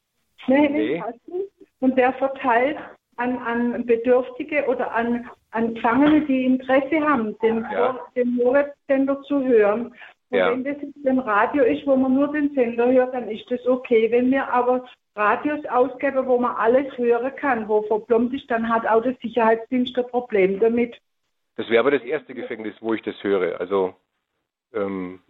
Ne, 0.47 0.71
nee. 0.71 1.03
Und 1.81 1.99
der 1.99 2.13
verteilt 2.15 2.79
an, 3.17 3.39
an 3.39 3.87
Bedürftige 3.87 4.67
oder 4.67 4.93
an, 4.95 5.29
an 5.51 5.75
Gefangene, 5.75 6.23
die 6.23 6.45
Interesse 6.45 7.01
haben, 7.01 7.39
den, 7.41 7.67
ja. 7.73 7.99
den 8.17 8.39
Horeb-Sender 8.39 9.21
zu 9.23 9.45
hören. 9.45 9.95
Und 10.31 10.39
ja. 10.39 10.51
wenn 10.51 10.65
das 10.65 10.77
jetzt 10.83 11.07
ein 11.07 11.19
Radio 11.21 11.65
ist, 11.65 11.87
wo 11.87 11.97
man 11.97 12.15
nur 12.15 12.31
den 12.31 12.55
Sender 12.55 12.91
hört, 12.93 13.15
dann 13.15 13.31
ist 13.31 13.51
das 13.51 13.67
okay. 13.67 14.11
Wenn 14.11 14.31
wir 14.31 14.47
aber 14.53 14.85
Radios 15.17 15.65
ausgeben, 15.67 16.27
wo 16.27 16.39
man 16.39 16.55
alles 16.57 16.97
hören 16.99 17.35
kann, 17.37 17.67
wo 17.69 17.83
verplombt 17.83 18.35
ist, 18.35 18.51
dann 18.51 18.69
hat 18.69 18.87
auch 18.87 19.03
der 19.03 19.17
Sicherheitsdienst 19.23 19.97
ein 19.99 20.07
Problem 20.07 20.61
damit. 20.61 20.97
Das 21.57 21.69
wäre 21.71 21.81
aber 21.81 21.91
das 21.91 22.03
erste 22.03 22.35
Gefängnis, 22.35 22.75
wo 22.81 22.95
ich 22.95 23.03
das 23.03 23.15
höre. 23.23 23.59
Also 23.59 23.95
ähm, 24.75 25.21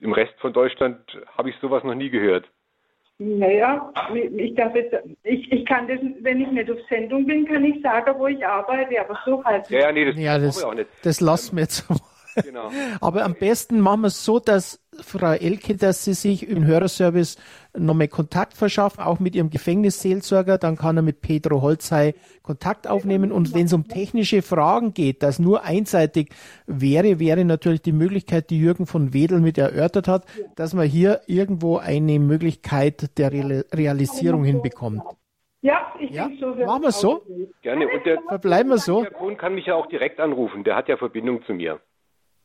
im 0.00 0.12
Rest 0.12 0.34
von 0.40 0.52
Deutschland 0.52 0.98
habe 1.36 1.50
ich 1.50 1.56
sowas 1.60 1.84
noch 1.84 1.94
nie 1.94 2.10
gehört. 2.10 2.46
Naja, 3.18 3.92
ich, 4.14 4.54
darf 4.56 4.74
jetzt, 4.74 4.94
ich, 5.22 5.50
ich 5.50 5.64
kann 5.64 5.88
das, 5.88 5.98
wenn 6.20 6.40
ich 6.40 6.50
nicht 6.50 6.70
auf 6.70 6.78
Sendung 6.88 7.24
bin, 7.24 7.46
kann 7.46 7.64
ich 7.64 7.80
sagen, 7.80 8.14
wo 8.18 8.26
ich 8.26 8.44
arbeite, 8.46 9.00
aber 9.00 9.18
so 9.24 9.42
halt. 9.42 9.70
Ja, 9.70 9.80
ja, 9.80 9.92
nee, 9.92 10.04
das, 10.04 10.16
ja, 10.18 10.38
das, 10.38 10.62
auch 10.62 10.74
nicht. 10.74 10.88
das 11.02 11.20
lassen 11.22 11.56
wir 11.56 11.62
jetzt 11.62 11.88
mal. 11.88 11.96
Genau. 12.44 12.70
Aber 13.00 13.24
am 13.24 13.34
besten 13.34 13.80
machen 13.80 14.02
wir 14.02 14.08
es 14.08 14.24
so, 14.24 14.38
dass 14.38 14.80
Frau 15.00 15.32
Elke, 15.32 15.76
dass 15.76 16.04
sie 16.04 16.14
sich 16.14 16.48
im 16.48 16.64
Hörerservice 16.64 17.36
nochmal 17.76 18.08
Kontakt 18.08 18.54
verschafft, 18.54 18.98
auch 18.98 19.20
mit 19.20 19.34
ihrem 19.34 19.50
Gefängnisseelsorger. 19.50 20.58
Dann 20.58 20.76
kann 20.76 20.96
er 20.96 21.02
mit 21.02 21.20
Pedro 21.20 21.62
Holzhey 21.62 22.14
Kontakt 22.42 22.88
aufnehmen. 22.88 23.32
Und 23.32 23.54
wenn 23.54 23.66
es 23.66 23.72
um 23.72 23.88
technische 23.88 24.42
Fragen 24.42 24.94
geht, 24.94 25.22
das 25.22 25.38
nur 25.38 25.64
einseitig 25.64 26.30
wäre, 26.66 27.18
wäre 27.18 27.44
natürlich 27.44 27.82
die 27.82 27.92
Möglichkeit, 27.92 28.50
die 28.50 28.58
Jürgen 28.58 28.86
von 28.86 29.12
Wedel 29.12 29.40
mit 29.40 29.58
erörtert 29.58 30.08
hat, 30.08 30.24
dass 30.54 30.74
man 30.74 30.86
hier 30.86 31.20
irgendwo 31.26 31.78
eine 31.78 32.18
Möglichkeit 32.18 33.18
der 33.18 33.32
Realisierung 33.32 34.44
hinbekommt. 34.44 35.02
Ja, 35.66 35.92
ich 35.98 36.10
ja? 36.10 36.28
denke 36.28 36.40
so. 36.40 36.64
Machen 36.64 36.82
wir 36.82 36.88
es 36.90 37.00
so? 37.00 37.22
Gerne. 37.62 37.88
Und 37.88 38.06
der, 38.06 38.22
Verbleiben 38.22 38.70
wir 38.70 38.78
so. 38.78 39.02
Der 39.02 39.10
Kuhn 39.10 39.36
kann 39.36 39.54
mich 39.54 39.66
ja 39.66 39.74
auch 39.74 39.86
direkt 39.86 40.20
anrufen. 40.20 40.62
Der 40.62 40.76
hat 40.76 40.88
ja 40.88 40.96
Verbindung 40.96 41.42
zu 41.44 41.54
mir. 41.54 41.80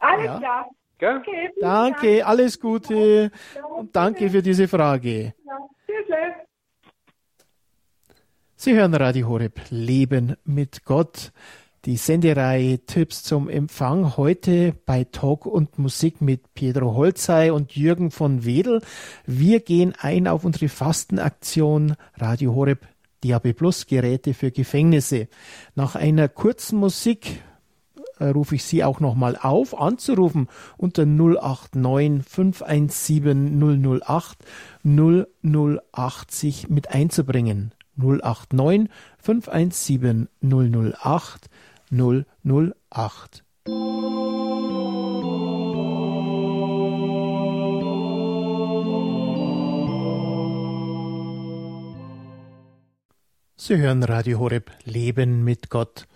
Alles 0.02 0.26
ja. 0.26 0.38
klar. 0.40 0.70
Okay, 1.04 1.50
danke, 1.60 2.18
Dank. 2.18 2.28
alles 2.28 2.60
Gute 2.60 3.32
und 3.76 3.96
danke 3.96 4.30
für 4.30 4.44
diese 4.44 4.68
Frage. 4.68 5.34
Ja, 5.44 5.58
Sie 8.56 8.76
hören 8.76 8.94
Radio 8.94 9.28
Horeb 9.28 9.60
Leben 9.72 10.36
mit 10.44 10.86
Gott. 10.86 11.32
Die 11.86 11.98
Sendereihe 11.98 12.86
Tipps 12.86 13.24
zum 13.24 13.50
Empfang 13.50 14.16
heute 14.18 14.76
bei 14.86 15.04
Talk 15.04 15.48
und 15.48 15.80
Musik 15.80 16.22
mit 16.22 16.54
Pedro 16.54 16.94
Holzei 16.94 17.52
und 17.52 17.76
Jürgen 17.76 18.12
von 18.12 18.46
Wedel. 18.46 18.84
Wir 19.26 19.62
gehen 19.62 19.96
ein 19.98 20.28
auf 20.28 20.46
unsere 20.46 20.70
Fastenaktion 20.70 21.96
Radio 22.18 22.54
Horeb 22.54 22.88
DAB 23.24 23.54
Plus 23.54 23.88
Geräte 23.88 24.36
für 24.36 24.52
Gefängnisse. 24.52 25.28
Nach 25.74 25.96
einer 25.96 26.30
kurzen 26.30 26.78
Musik 26.78 27.42
äh, 28.22 28.30
rufe 28.30 28.56
ich 28.56 28.64
Sie 28.64 28.84
auch 28.84 29.00
nochmal 29.00 29.38
auf, 29.42 29.80
anzurufen 29.80 30.48
unter 30.78 31.06
089 31.06 32.24
517 32.28 34.00
008 34.02 34.38
0080 34.84 36.70
mit 36.70 36.92
einzubringen. 36.92 37.74
089 37.98 38.90
517 39.20 40.28
008 40.42 41.50
008. 41.92 43.44
Sie 53.58 53.78
hören 53.78 54.04
Radio 54.04 54.40
Horeb 54.40 54.72
Leben 54.86 55.44
mit 55.44 55.70
Gott. 55.70 56.08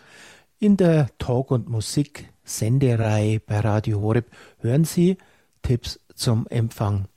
In 0.58 0.78
der 0.78 1.10
Talk- 1.18 1.52
und 1.52 1.68
Musik-Sendereihe 1.68 3.42
bei 3.42 3.60
Radio 3.60 4.00
Horeb 4.00 4.32
hören 4.60 4.86
Sie 4.86 5.18
Tipps 5.62 6.00
zum 6.16 6.48
Empfang. 6.48 7.10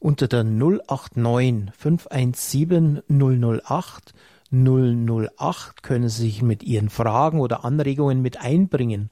Unter 0.00 0.28
der 0.28 0.44
089 0.44 1.72
517 1.74 3.02
008 3.08 4.12
008 4.50 5.82
können 5.82 6.10
Sie 6.10 6.24
sich 6.24 6.42
mit 6.42 6.62
Ihren 6.62 6.90
Fragen 6.90 7.40
oder 7.40 7.64
Anregungen 7.64 8.20
mit 8.20 8.42
einbringen. 8.42 9.08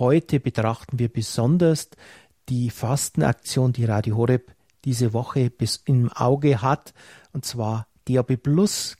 Heute 0.00 0.40
betrachten 0.40 0.98
wir 0.98 1.08
besonders 1.08 1.90
die 2.48 2.70
Fastenaktion, 2.70 3.72
die 3.72 3.84
Radio 3.84 4.16
Horeb 4.16 4.52
diese 4.84 5.12
Woche 5.12 5.48
bis 5.48 5.76
im 5.84 6.10
Auge 6.10 6.60
hat, 6.60 6.92
und 7.32 7.44
zwar 7.44 7.86
DAB 8.08 8.36
Plus 8.36 8.96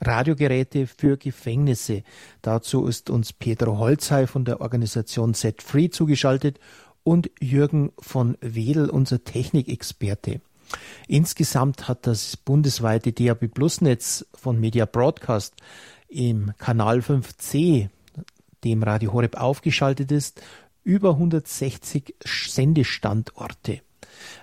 Radiogeräte 0.00 0.86
für 0.86 1.16
Gefängnisse. 1.16 2.02
Dazu 2.42 2.86
ist 2.86 3.10
uns 3.10 3.32
Pedro 3.32 3.78
Holzhey 3.78 4.26
von 4.26 4.44
der 4.44 4.60
Organisation 4.60 5.34
Set 5.34 5.62
Free 5.62 5.88
zugeschaltet 5.88 6.58
und 7.02 7.30
Jürgen 7.40 7.92
von 7.98 8.36
Wedel, 8.40 8.90
unser 8.90 9.24
Technikexperte. 9.24 10.40
Insgesamt 11.06 11.88
hat 11.88 12.06
das 12.06 12.36
bundesweite 12.36 13.12
DAB 13.12 13.48
Plus 13.48 13.80
Netz 13.80 14.26
von 14.34 14.58
Media 14.58 14.86
Broadcast 14.86 15.54
im 16.08 16.52
Kanal 16.58 16.98
5C, 16.98 17.88
dem 18.64 18.82
Radio 18.82 19.12
Horeb 19.12 19.36
aufgeschaltet 19.36 20.10
ist, 20.10 20.42
über 20.82 21.10
160 21.10 22.14
Sendestandorte. 22.24 23.80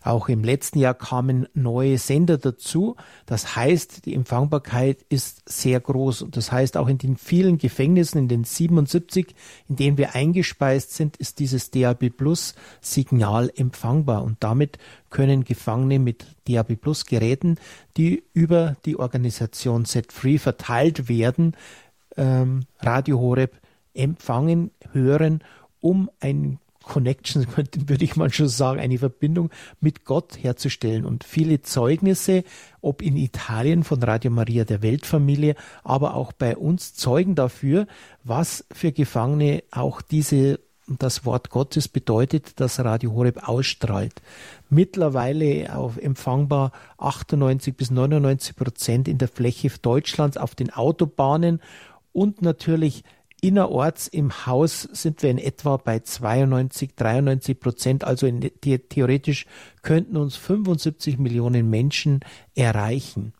Auch 0.04 0.30
im 0.30 0.44
letzten 0.44 0.80
Jahr 0.80 0.94
kamen 0.94 1.48
neue 1.54 1.98
Sender 1.98 2.38
dazu. 2.38 2.96
Das 3.26 3.56
heißt, 3.56 4.06
die 4.06 4.14
Empfangbarkeit 4.14 5.06
ist 5.10 5.48
sehr 5.48 5.80
groß. 5.80 6.22
Und 6.22 6.38
das 6.38 6.52
heißt, 6.52 6.78
auch 6.78 6.88
in 6.88 6.98
den 6.98 7.18
vielen 7.18 7.58
Gefängnissen, 7.58 8.20
in 8.20 8.28
den 8.28 8.44
77, 8.44 9.36
in 9.70 9.76
denen 9.76 9.98
wir 9.98 10.16
eingespeist 10.16 10.94
sind, 10.94 11.18
ist 11.18 11.40
dieses 11.40 11.72
DAB 11.72 12.10
Plus 12.10 12.56
Signal 12.82 13.52
empfangbar. 13.56 14.24
Und 14.24 14.38
damit 14.42 14.78
können 15.10 15.44
Gefangene 15.44 16.00
mit 16.00 16.26
DAB 16.48 16.76
Plus 16.76 17.06
Geräten, 17.06 17.58
die 17.98 18.24
über 18.34 18.76
die 18.86 18.98
Organisation 18.98 19.86
Set 19.86 20.12
Free 20.12 20.38
verteilt 20.38 21.08
werden, 21.08 21.56
ähm, 22.18 22.66
Radio 22.80 23.20
Horeb 23.20 23.60
empfangen, 23.94 24.72
hören, 24.92 25.44
um 25.80 26.10
ein 26.20 26.60
Connection, 26.84 27.48
würde 27.56 28.06
ich 28.06 28.16
mal 28.16 28.32
schon 28.32 28.48
sagen, 28.48 28.80
eine 28.80 28.98
Verbindung 28.98 29.50
mit 29.82 30.06
Gott 30.06 30.38
herzustellen. 30.42 31.06
Und 31.06 31.24
viele 31.24 31.62
Zeugnisse, 31.62 32.44
ob 32.82 33.02
in 33.02 33.18
Italien 33.18 33.84
von 33.84 34.02
Radio 34.04 34.32
Maria 34.32 34.64
der 34.64 34.82
Weltfamilie, 34.82 35.56
aber 35.84 36.14
auch 36.14 36.32
bei 36.32 36.56
uns 36.56 36.94
zeugen 36.94 37.36
dafür, 37.36 37.88
was 38.24 38.66
für 38.72 38.92
Gefangene 38.92 39.64
auch 39.72 40.02
diese 40.02 40.60
das 40.88 41.26
Wort 41.26 41.50
Gottes 41.50 41.88
bedeutet, 41.88 42.60
das 42.60 42.80
Radio 42.80 43.14
Horeb 43.14 43.48
ausstrahlt. 43.48 44.22
Mittlerweile 44.70 45.76
auf 45.76 45.98
empfangbar 45.98 46.72
98 46.98 47.76
bis 47.76 47.90
99 47.90 48.56
Prozent 48.56 49.08
in 49.08 49.18
der 49.18 49.30
Fläche 49.30 49.70
Deutschlands 49.82 50.38
auf 50.38 50.56
den 50.56 50.72
Autobahnen 50.72 51.62
und 52.12 52.42
natürlich 52.42 53.04
innerorts 53.44 54.08
im 54.08 54.46
Haus 54.46 54.84
sind 54.94 55.22
wir 55.22 55.30
in 55.30 55.38
etwa 55.38 55.76
bei 55.78 56.00
92, 56.00 56.96
93 56.96 57.60
Prozent. 57.60 58.04
Also 58.06 58.26
in, 58.26 58.50
die, 58.64 58.80
theoretisch 58.80 59.46
könnten 59.82 60.16
uns 60.16 60.38
75 60.38 61.20
Millionen 61.20 61.70
Menschen 61.70 62.22
erreichen. 62.56 63.34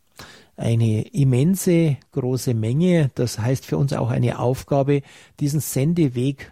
Eine 0.58 1.08
immense 1.08 1.98
große 2.12 2.54
Menge. 2.54 3.12
Das 3.16 3.40
heißt 3.40 3.66
für 3.66 3.78
uns 3.78 3.94
auch 3.94 4.10
eine 4.10 4.40
Aufgabe, 4.40 5.04
diesen 5.40 5.62
Sendeweg 5.62 6.52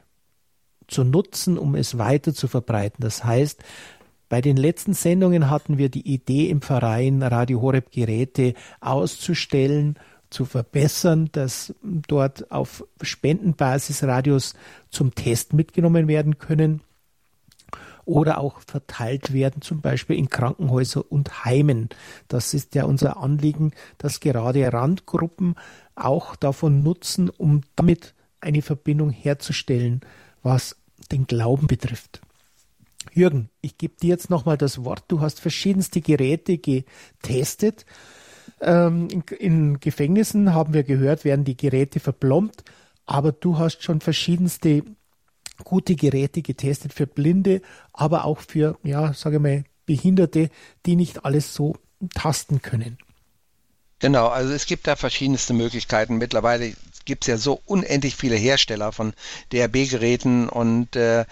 zu 0.87 1.03
nutzen, 1.03 1.57
um 1.57 1.75
es 1.75 1.97
weiter 1.97 2.33
zu 2.33 2.47
verbreiten. 2.47 3.01
Das 3.01 3.23
heißt, 3.25 3.63
bei 4.29 4.39
den 4.39 4.55
letzten 4.55 4.93
Sendungen 4.93 5.49
hatten 5.49 5.77
wir 5.77 5.89
die 5.89 6.07
Idee 6.07 6.49
im 6.49 6.61
Verein 6.61 7.21
Radio 7.21 7.61
Horeb 7.61 7.91
Geräte 7.91 8.53
auszustellen 8.79 9.99
zu 10.31 10.45
verbessern, 10.45 11.29
dass 11.33 11.75
dort 11.83 12.51
auf 12.51 12.83
Spendenbasis 13.01 14.03
Radios 14.03 14.55
zum 14.89 15.13
Test 15.13 15.53
mitgenommen 15.53 16.07
werden 16.07 16.39
können 16.39 16.81
oder 18.05 18.39
auch 18.39 18.61
verteilt 18.61 19.33
werden, 19.33 19.61
zum 19.61 19.81
Beispiel 19.81 20.17
in 20.17 20.29
Krankenhäuser 20.29 21.11
und 21.11 21.45
Heimen. 21.45 21.89
Das 22.27 22.53
ist 22.53 22.73
ja 22.75 22.85
unser 22.85 23.17
Anliegen, 23.17 23.71
dass 23.97 24.19
gerade 24.19 24.71
Randgruppen 24.73 25.55
auch 25.95 26.35
davon 26.35 26.81
nutzen, 26.81 27.29
um 27.29 27.61
damit 27.75 28.15
eine 28.39 28.61
Verbindung 28.61 29.11
herzustellen, 29.11 30.01
was 30.41 30.77
den 31.11 31.27
Glauben 31.27 31.67
betrifft. 31.67 32.21
Jürgen, 33.13 33.49
ich 33.61 33.77
gebe 33.77 33.95
dir 34.01 34.09
jetzt 34.09 34.29
nochmal 34.29 34.57
das 34.57 34.83
Wort. 34.83 35.03
Du 35.07 35.21
hast 35.21 35.39
verschiedenste 35.39 36.01
Geräte 36.01 36.57
getestet. 36.57 37.85
Ähm, 38.61 39.07
in, 39.09 39.23
in, 39.39 39.79
Gefängnissen 39.79 40.53
haben 40.53 40.73
wir 40.73 40.83
gehört, 40.83 41.25
werden 41.25 41.45
die 41.45 41.57
Geräte 41.57 41.99
verplombt, 41.99 42.63
aber 43.05 43.31
du 43.31 43.57
hast 43.57 43.83
schon 43.83 44.01
verschiedenste 44.01 44.83
gute 45.63 45.95
Geräte 45.95 46.41
getestet 46.41 46.93
für 46.93 47.07
Blinde, 47.07 47.61
aber 47.93 48.25
auch 48.25 48.39
für, 48.39 48.77
ja, 48.83 49.13
sage 49.13 49.39
mal, 49.39 49.63
Behinderte, 49.85 50.49
die 50.85 50.95
nicht 50.95 51.25
alles 51.25 51.53
so 51.53 51.75
tasten 52.13 52.61
können. 52.61 52.97
Genau, 53.99 54.27
also 54.27 54.53
es 54.53 54.65
gibt 54.65 54.87
da 54.87 54.95
verschiedenste 54.95 55.53
Möglichkeiten. 55.53 56.17
Mittlerweile 56.17 56.73
gibt 57.05 57.23
es 57.23 57.27
ja 57.27 57.37
so 57.37 57.61
unendlich 57.65 58.15
viele 58.15 58.35
Hersteller 58.35 58.91
von 58.91 59.13
DRB-Geräten 59.51 60.49
und 60.49 60.95
äh, 60.95 61.25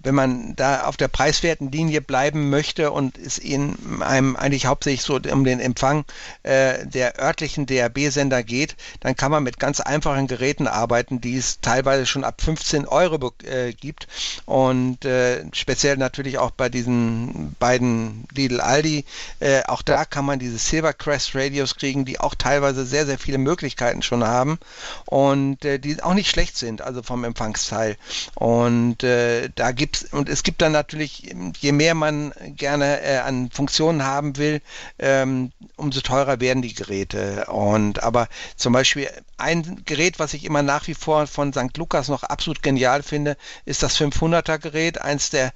wenn 0.00 0.14
man 0.14 0.56
da 0.56 0.84
auf 0.84 0.96
der 0.96 1.08
preiswerten 1.08 1.70
Linie 1.70 2.00
bleiben 2.00 2.50
möchte 2.50 2.90
und 2.90 3.18
es 3.18 3.38
in 3.38 4.02
einem 4.02 4.36
eigentlich 4.36 4.66
hauptsächlich 4.66 5.02
so 5.02 5.20
um 5.30 5.44
den 5.44 5.60
Empfang 5.60 6.04
äh, 6.42 6.86
der 6.86 7.20
örtlichen 7.20 7.66
DRB-Sender 7.66 8.42
geht, 8.42 8.76
dann 9.00 9.16
kann 9.16 9.30
man 9.30 9.42
mit 9.42 9.58
ganz 9.58 9.80
einfachen 9.80 10.26
Geräten 10.26 10.66
arbeiten, 10.66 11.20
die 11.20 11.36
es 11.36 11.60
teilweise 11.60 12.06
schon 12.06 12.24
ab 12.24 12.40
15 12.40 12.86
Euro 12.86 13.32
äh, 13.44 13.72
gibt. 13.72 14.08
Und 14.46 15.04
äh, 15.04 15.44
speziell 15.52 15.96
natürlich 15.96 16.38
auch 16.38 16.50
bei 16.50 16.68
diesen 16.68 17.54
beiden 17.58 18.24
Lidl 18.34 18.60
Aldi, 18.60 19.04
äh, 19.40 19.62
auch 19.64 19.82
da 19.82 20.04
kann 20.04 20.24
man 20.24 20.38
diese 20.38 20.58
Silvercrest 20.58 21.34
Radios 21.34 21.76
kriegen, 21.76 22.04
die 22.04 22.20
auch 22.20 22.34
teilweise 22.34 22.84
sehr, 22.84 23.06
sehr 23.06 23.18
viele 23.18 23.38
Möglichkeiten 23.38 24.02
schon 24.02 24.24
haben 24.24 24.58
und 25.06 25.64
äh, 25.64 25.78
die 25.78 26.02
auch 26.02 26.14
nicht 26.14 26.30
schlecht 26.30 26.56
sind, 26.56 26.82
also 26.82 27.02
vom 27.02 27.24
Empfangsteil. 27.24 27.96
Und 28.34 29.02
äh, 29.02 29.48
da 29.54 29.72
gibt's 29.72 30.04
und 30.12 30.28
es 30.28 30.42
gibt 30.42 30.62
dann 30.62 30.72
natürlich, 30.72 31.34
je 31.60 31.72
mehr 31.72 31.94
man 31.94 32.32
gerne 32.56 33.00
äh, 33.02 33.18
an 33.18 33.50
Funktionen 33.50 34.04
haben 34.04 34.36
will, 34.36 34.60
ähm, 34.98 35.52
umso 35.76 36.00
teurer 36.00 36.40
werden 36.40 36.62
die 36.62 36.74
Geräte. 36.74 37.46
Und 37.46 38.02
aber 38.02 38.28
zum 38.56 38.72
Beispiel 38.72 39.08
ein 39.36 39.82
Gerät, 39.84 40.18
was 40.18 40.34
ich 40.34 40.44
immer 40.44 40.62
nach 40.62 40.86
wie 40.86 40.94
vor 40.94 41.26
von 41.26 41.52
St. 41.52 41.76
Lukas 41.76 42.08
noch 42.08 42.22
absolut 42.22 42.62
genial 42.62 43.02
finde, 43.02 43.36
ist 43.64 43.82
das 43.82 43.98
500er 43.98 44.58
Gerät, 44.58 45.00
eins 45.00 45.30
der 45.30 45.52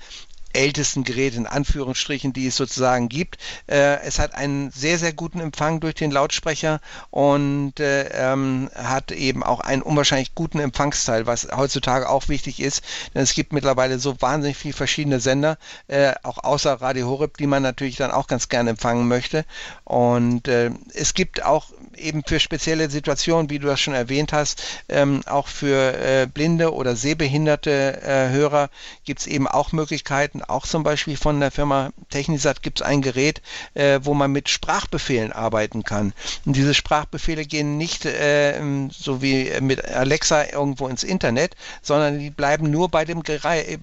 ältesten 0.57 1.05
Geräte 1.05 1.37
in 1.37 1.47
Anführungsstrichen, 1.47 2.33
die 2.33 2.47
es 2.47 2.57
sozusagen 2.57 3.09
gibt. 3.09 3.39
Äh, 3.67 4.01
es 4.01 4.19
hat 4.19 4.35
einen 4.35 4.71
sehr, 4.71 4.99
sehr 4.99 5.13
guten 5.13 5.41
Empfang 5.41 5.81
durch 5.81 5.95
den 5.95 6.11
Lautsprecher 6.11 6.81
und 7.11 7.79
äh, 7.79 8.09
ähm, 8.09 8.71
hat 8.75 9.13
eben 9.13 9.43
auch 9.43 9.61
einen 9.61 9.83
unwahrscheinlich 9.83 10.35
guten 10.35 10.59
Empfangsteil, 10.59 11.27
was 11.27 11.49
heutzutage 11.55 12.09
auch 12.09 12.29
wichtig 12.29 12.61
ist, 12.61 12.83
denn 13.15 13.23
es 13.23 13.35
gibt 13.35 13.53
mittlerweile 13.53 13.99
so 13.99 14.21
wahnsinnig 14.21 14.57
viele 14.57 14.75
verschiedene 14.75 15.21
Sender, 15.21 15.59
äh, 15.89 16.15
auch 16.23 16.43
außer 16.43 16.73
Radio 16.75 17.09
Horeb, 17.09 17.37
die 17.37 17.47
man 17.47 17.63
natürlich 17.63 17.97
dann 17.97 18.11
auch 18.11 18.27
ganz 18.27 18.49
gerne 18.49 18.71
empfangen 18.71 19.09
möchte. 19.09 19.45
Und 19.85 20.49
äh, 20.49 20.71
es 20.95 21.15
gibt 21.15 21.45
auch 21.45 21.67
eben 21.97 22.23
für 22.27 22.41
spezielle 22.41 22.91
Situationen, 22.91 23.51
wie 23.51 23.59
du 23.59 23.67
das 23.67 23.81
schon 23.81 23.95
erwähnt 23.95 24.33
hast, 24.33 24.63
ähm, 24.89 25.23
auch 25.27 25.49
für 25.49 25.95
äh, 25.95 26.27
blinde 26.27 26.73
oder 26.73 26.97
sehbehinderte 26.97 28.03
äh, 28.03 28.31
Hörer 28.31 28.71
gibt 29.05 29.21
es 29.21 29.27
eben 29.27 29.47
auch 29.47 29.73
Möglichkeiten. 29.73 30.43
Auch 30.49 30.67
zum 30.67 30.83
Beispiel 30.83 31.17
von 31.17 31.41
der 31.41 31.51
Firma 31.51 31.91
Technisat 32.11 32.63
gibt 32.63 32.81
es 32.81 32.87
ein 32.87 33.03
Gerät, 33.03 33.43
äh, 33.75 34.01
wo 34.03 34.15
man 34.15 34.33
mit 34.33 34.49
Sprachbefehlen 34.49 35.33
arbeiten 35.33 35.83
kann. 35.83 36.13
Und 36.45 36.57
diese 36.57 36.75
Sprachbefehle 36.75 37.45
gehen 37.45 37.77
nicht 37.77 38.05
äh, 38.05 38.61
so 38.91 39.23
wie 39.23 39.51
mit 39.61 39.85
Alexa 39.85 40.45
irgendwo 40.53 40.89
ins 40.89 41.03
Internet, 41.03 41.57
sondern 41.83 42.19
die 42.19 42.31
bleiben 42.31 42.71
nur 42.71 42.89
bei 42.89 43.05
dem, 43.05 43.23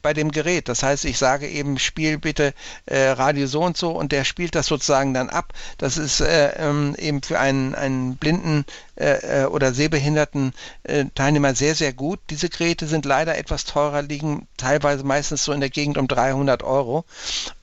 bei 0.01 0.13
dem 0.13 0.31
Gerät. 0.31 0.69
Das 0.69 0.83
heißt, 0.83 1.05
ich 1.05 1.17
sage 1.17 1.47
eben, 1.47 1.79
spiel 1.79 2.17
bitte 2.17 2.53
äh, 2.85 3.09
Radio 3.09 3.47
so 3.47 3.61
und 3.61 3.77
so 3.77 3.91
und 3.91 4.11
der 4.11 4.23
spielt 4.23 4.55
das 4.55 4.67
sozusagen 4.67 5.13
dann 5.13 5.29
ab. 5.29 5.53
Das 5.77 5.97
ist 5.97 6.21
äh, 6.21 6.49
ähm, 6.57 6.95
eben 6.97 7.21
für 7.21 7.39
einen, 7.39 7.75
einen 7.75 8.17
blinden 8.17 8.65
äh, 8.95 9.41
äh, 9.41 9.45
oder 9.45 9.73
sehbehinderten 9.73 10.53
Teilnehmer 11.15 11.55
sehr, 11.55 11.75
sehr 11.75 11.93
gut. 11.93 12.19
Diese 12.29 12.49
Geräte 12.49 12.87
sind 12.87 13.05
leider 13.05 13.37
etwas 13.37 13.65
teurer, 13.65 14.01
liegen 14.01 14.47
teilweise 14.57 15.03
meistens 15.03 15.43
so 15.43 15.51
in 15.51 15.61
der 15.61 15.69
Gegend 15.69 15.97
um 15.97 16.07
300 16.07 16.42
Euro. 16.63 17.05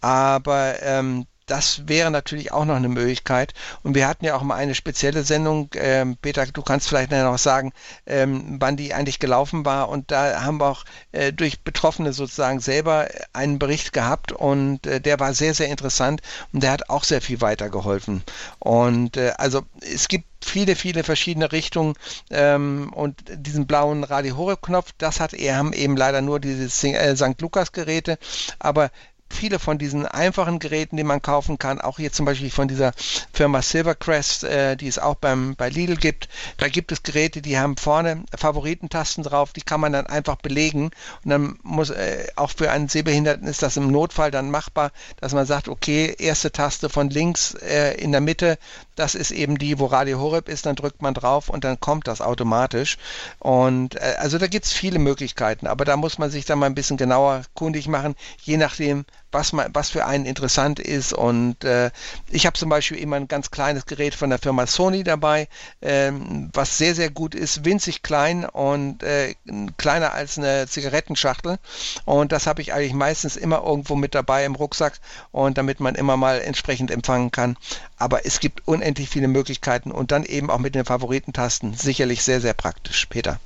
Aber 0.00 0.82
ähm, 0.82 1.26
das 1.50 1.88
wäre 1.88 2.10
natürlich 2.10 2.52
auch 2.52 2.64
noch 2.64 2.76
eine 2.76 2.88
Möglichkeit. 2.88 3.54
Und 3.82 3.96
wir 3.96 4.06
hatten 4.06 4.24
ja 4.24 4.36
auch 4.36 4.42
mal 4.42 4.54
eine 4.54 4.76
spezielle 4.76 5.24
Sendung. 5.24 5.70
Ähm, 5.74 6.16
Peter, 6.16 6.46
du 6.46 6.62
kannst 6.62 6.88
vielleicht 6.88 7.10
noch 7.10 7.38
sagen, 7.38 7.72
ähm, 8.06 8.58
wann 8.60 8.76
die 8.76 8.94
eigentlich 8.94 9.18
gelaufen 9.18 9.64
war. 9.64 9.88
Und 9.88 10.12
da 10.12 10.42
haben 10.42 10.60
wir 10.60 10.68
auch 10.68 10.84
äh, 11.10 11.32
durch 11.32 11.62
Betroffene 11.62 12.12
sozusagen 12.12 12.60
selber 12.60 13.08
einen 13.32 13.58
Bericht 13.58 13.92
gehabt 13.92 14.30
und 14.30 14.86
äh, 14.86 15.00
der 15.00 15.18
war 15.18 15.34
sehr, 15.34 15.54
sehr 15.54 15.68
interessant 15.68 16.20
und 16.52 16.62
der 16.62 16.70
hat 16.70 16.88
auch 16.88 17.02
sehr 17.02 17.20
viel 17.20 17.40
weitergeholfen. 17.40 18.22
Und 18.60 19.16
äh, 19.16 19.32
also 19.36 19.62
es 19.80 20.06
gibt 20.06 20.26
viele, 20.44 20.76
viele 20.76 21.04
verschiedene 21.04 21.52
Richtungen 21.52 21.94
ähm, 22.30 22.92
und 22.94 23.16
diesen 23.28 23.66
blauen 23.66 24.04
Radio 24.04 24.36
Horeb 24.36 24.62
Knopf, 24.62 24.92
das 24.98 25.20
hat 25.20 25.34
er 25.34 25.56
haben 25.56 25.72
eben 25.72 25.96
leider 25.96 26.22
nur 26.22 26.40
diese 26.40 26.88
äh, 26.88 27.16
St. 27.16 27.40
Lukas 27.40 27.72
Geräte, 27.72 28.18
aber 28.58 28.90
viele 29.30 29.58
von 29.58 29.78
diesen 29.78 30.06
einfachen 30.06 30.58
Geräten, 30.58 30.96
die 30.96 31.04
man 31.04 31.22
kaufen 31.22 31.58
kann, 31.58 31.80
auch 31.80 31.98
hier 31.98 32.12
zum 32.12 32.26
Beispiel 32.26 32.50
von 32.50 32.68
dieser 32.68 32.92
Firma 33.32 33.62
Silvercrest, 33.62 34.44
äh, 34.44 34.76
die 34.76 34.88
es 34.88 34.98
auch 34.98 35.14
beim, 35.14 35.54
bei 35.56 35.68
Lidl 35.68 35.96
gibt. 35.96 36.28
Da 36.56 36.68
gibt 36.68 36.92
es 36.92 37.02
Geräte, 37.02 37.40
die 37.40 37.58
haben 37.58 37.76
vorne 37.76 38.24
Favoritentasten 38.36 39.24
drauf, 39.24 39.52
die 39.52 39.62
kann 39.62 39.80
man 39.80 39.92
dann 39.92 40.06
einfach 40.06 40.36
belegen 40.36 40.90
und 41.24 41.30
dann 41.30 41.58
muss 41.62 41.90
äh, 41.90 42.26
auch 42.36 42.50
für 42.50 42.70
einen 42.70 42.88
Sehbehinderten 42.88 43.46
ist 43.46 43.62
das 43.62 43.76
im 43.76 43.90
Notfall 43.90 44.30
dann 44.30 44.50
machbar, 44.50 44.92
dass 45.20 45.32
man 45.32 45.46
sagt, 45.46 45.68
okay, 45.68 46.14
erste 46.18 46.52
Taste 46.52 46.88
von 46.88 47.10
links 47.10 47.54
äh, 47.54 47.94
in 47.94 48.12
der 48.12 48.20
Mitte, 48.20 48.58
das 48.96 49.14
ist 49.14 49.30
eben 49.30 49.58
die, 49.58 49.78
wo 49.78 49.86
Radio 49.86 50.18
Horeb 50.18 50.48
ist, 50.48 50.66
dann 50.66 50.76
drückt 50.76 51.02
man 51.02 51.14
drauf 51.14 51.48
und 51.48 51.64
dann 51.64 51.80
kommt 51.80 52.06
das 52.06 52.20
automatisch. 52.20 52.98
Und 53.38 53.96
äh, 53.96 54.16
also 54.18 54.38
da 54.38 54.46
gibt 54.46 54.66
es 54.66 54.72
viele 54.72 54.98
Möglichkeiten, 54.98 55.66
aber 55.66 55.84
da 55.84 55.96
muss 55.96 56.18
man 56.18 56.30
sich 56.30 56.44
dann 56.44 56.58
mal 56.58 56.66
ein 56.66 56.74
bisschen 56.74 56.96
genauer 56.96 57.42
kundig 57.54 57.88
machen, 57.88 58.14
je 58.42 58.56
nachdem, 58.56 59.04
was, 59.32 59.52
man, 59.52 59.70
was 59.72 59.90
für 59.90 60.06
einen 60.06 60.26
interessant 60.26 60.78
ist. 60.78 61.12
Und 61.12 61.64
äh, 61.64 61.90
ich 62.30 62.46
habe 62.46 62.58
zum 62.58 62.68
Beispiel 62.68 62.98
immer 62.98 63.16
ein 63.16 63.28
ganz 63.28 63.50
kleines 63.50 63.86
Gerät 63.86 64.14
von 64.14 64.30
der 64.30 64.38
Firma 64.38 64.66
Sony 64.66 65.04
dabei, 65.04 65.48
ähm, 65.82 66.50
was 66.52 66.78
sehr, 66.78 66.94
sehr 66.94 67.10
gut 67.10 67.34
ist, 67.34 67.64
winzig 67.64 68.02
klein 68.02 68.44
und 68.44 69.02
äh, 69.02 69.34
kleiner 69.76 70.12
als 70.12 70.38
eine 70.38 70.66
Zigarettenschachtel. 70.66 71.58
Und 72.04 72.32
das 72.32 72.46
habe 72.46 72.62
ich 72.62 72.72
eigentlich 72.72 72.94
meistens 72.94 73.36
immer 73.36 73.62
irgendwo 73.64 73.96
mit 73.96 74.14
dabei 74.14 74.44
im 74.44 74.54
Rucksack 74.54 75.00
und 75.32 75.58
damit 75.58 75.80
man 75.80 75.94
immer 75.94 76.16
mal 76.16 76.40
entsprechend 76.40 76.90
empfangen 76.90 77.30
kann. 77.30 77.56
Aber 77.96 78.26
es 78.26 78.40
gibt 78.40 78.66
unendlich 78.66 79.08
viele 79.08 79.28
Möglichkeiten 79.28 79.90
und 79.90 80.10
dann 80.12 80.24
eben 80.24 80.50
auch 80.50 80.58
mit 80.58 80.74
den 80.74 80.84
Favoritentasten 80.84 81.74
sicherlich 81.74 82.22
sehr, 82.22 82.40
sehr 82.40 82.54
praktisch. 82.54 83.06
Peter. 83.06 83.38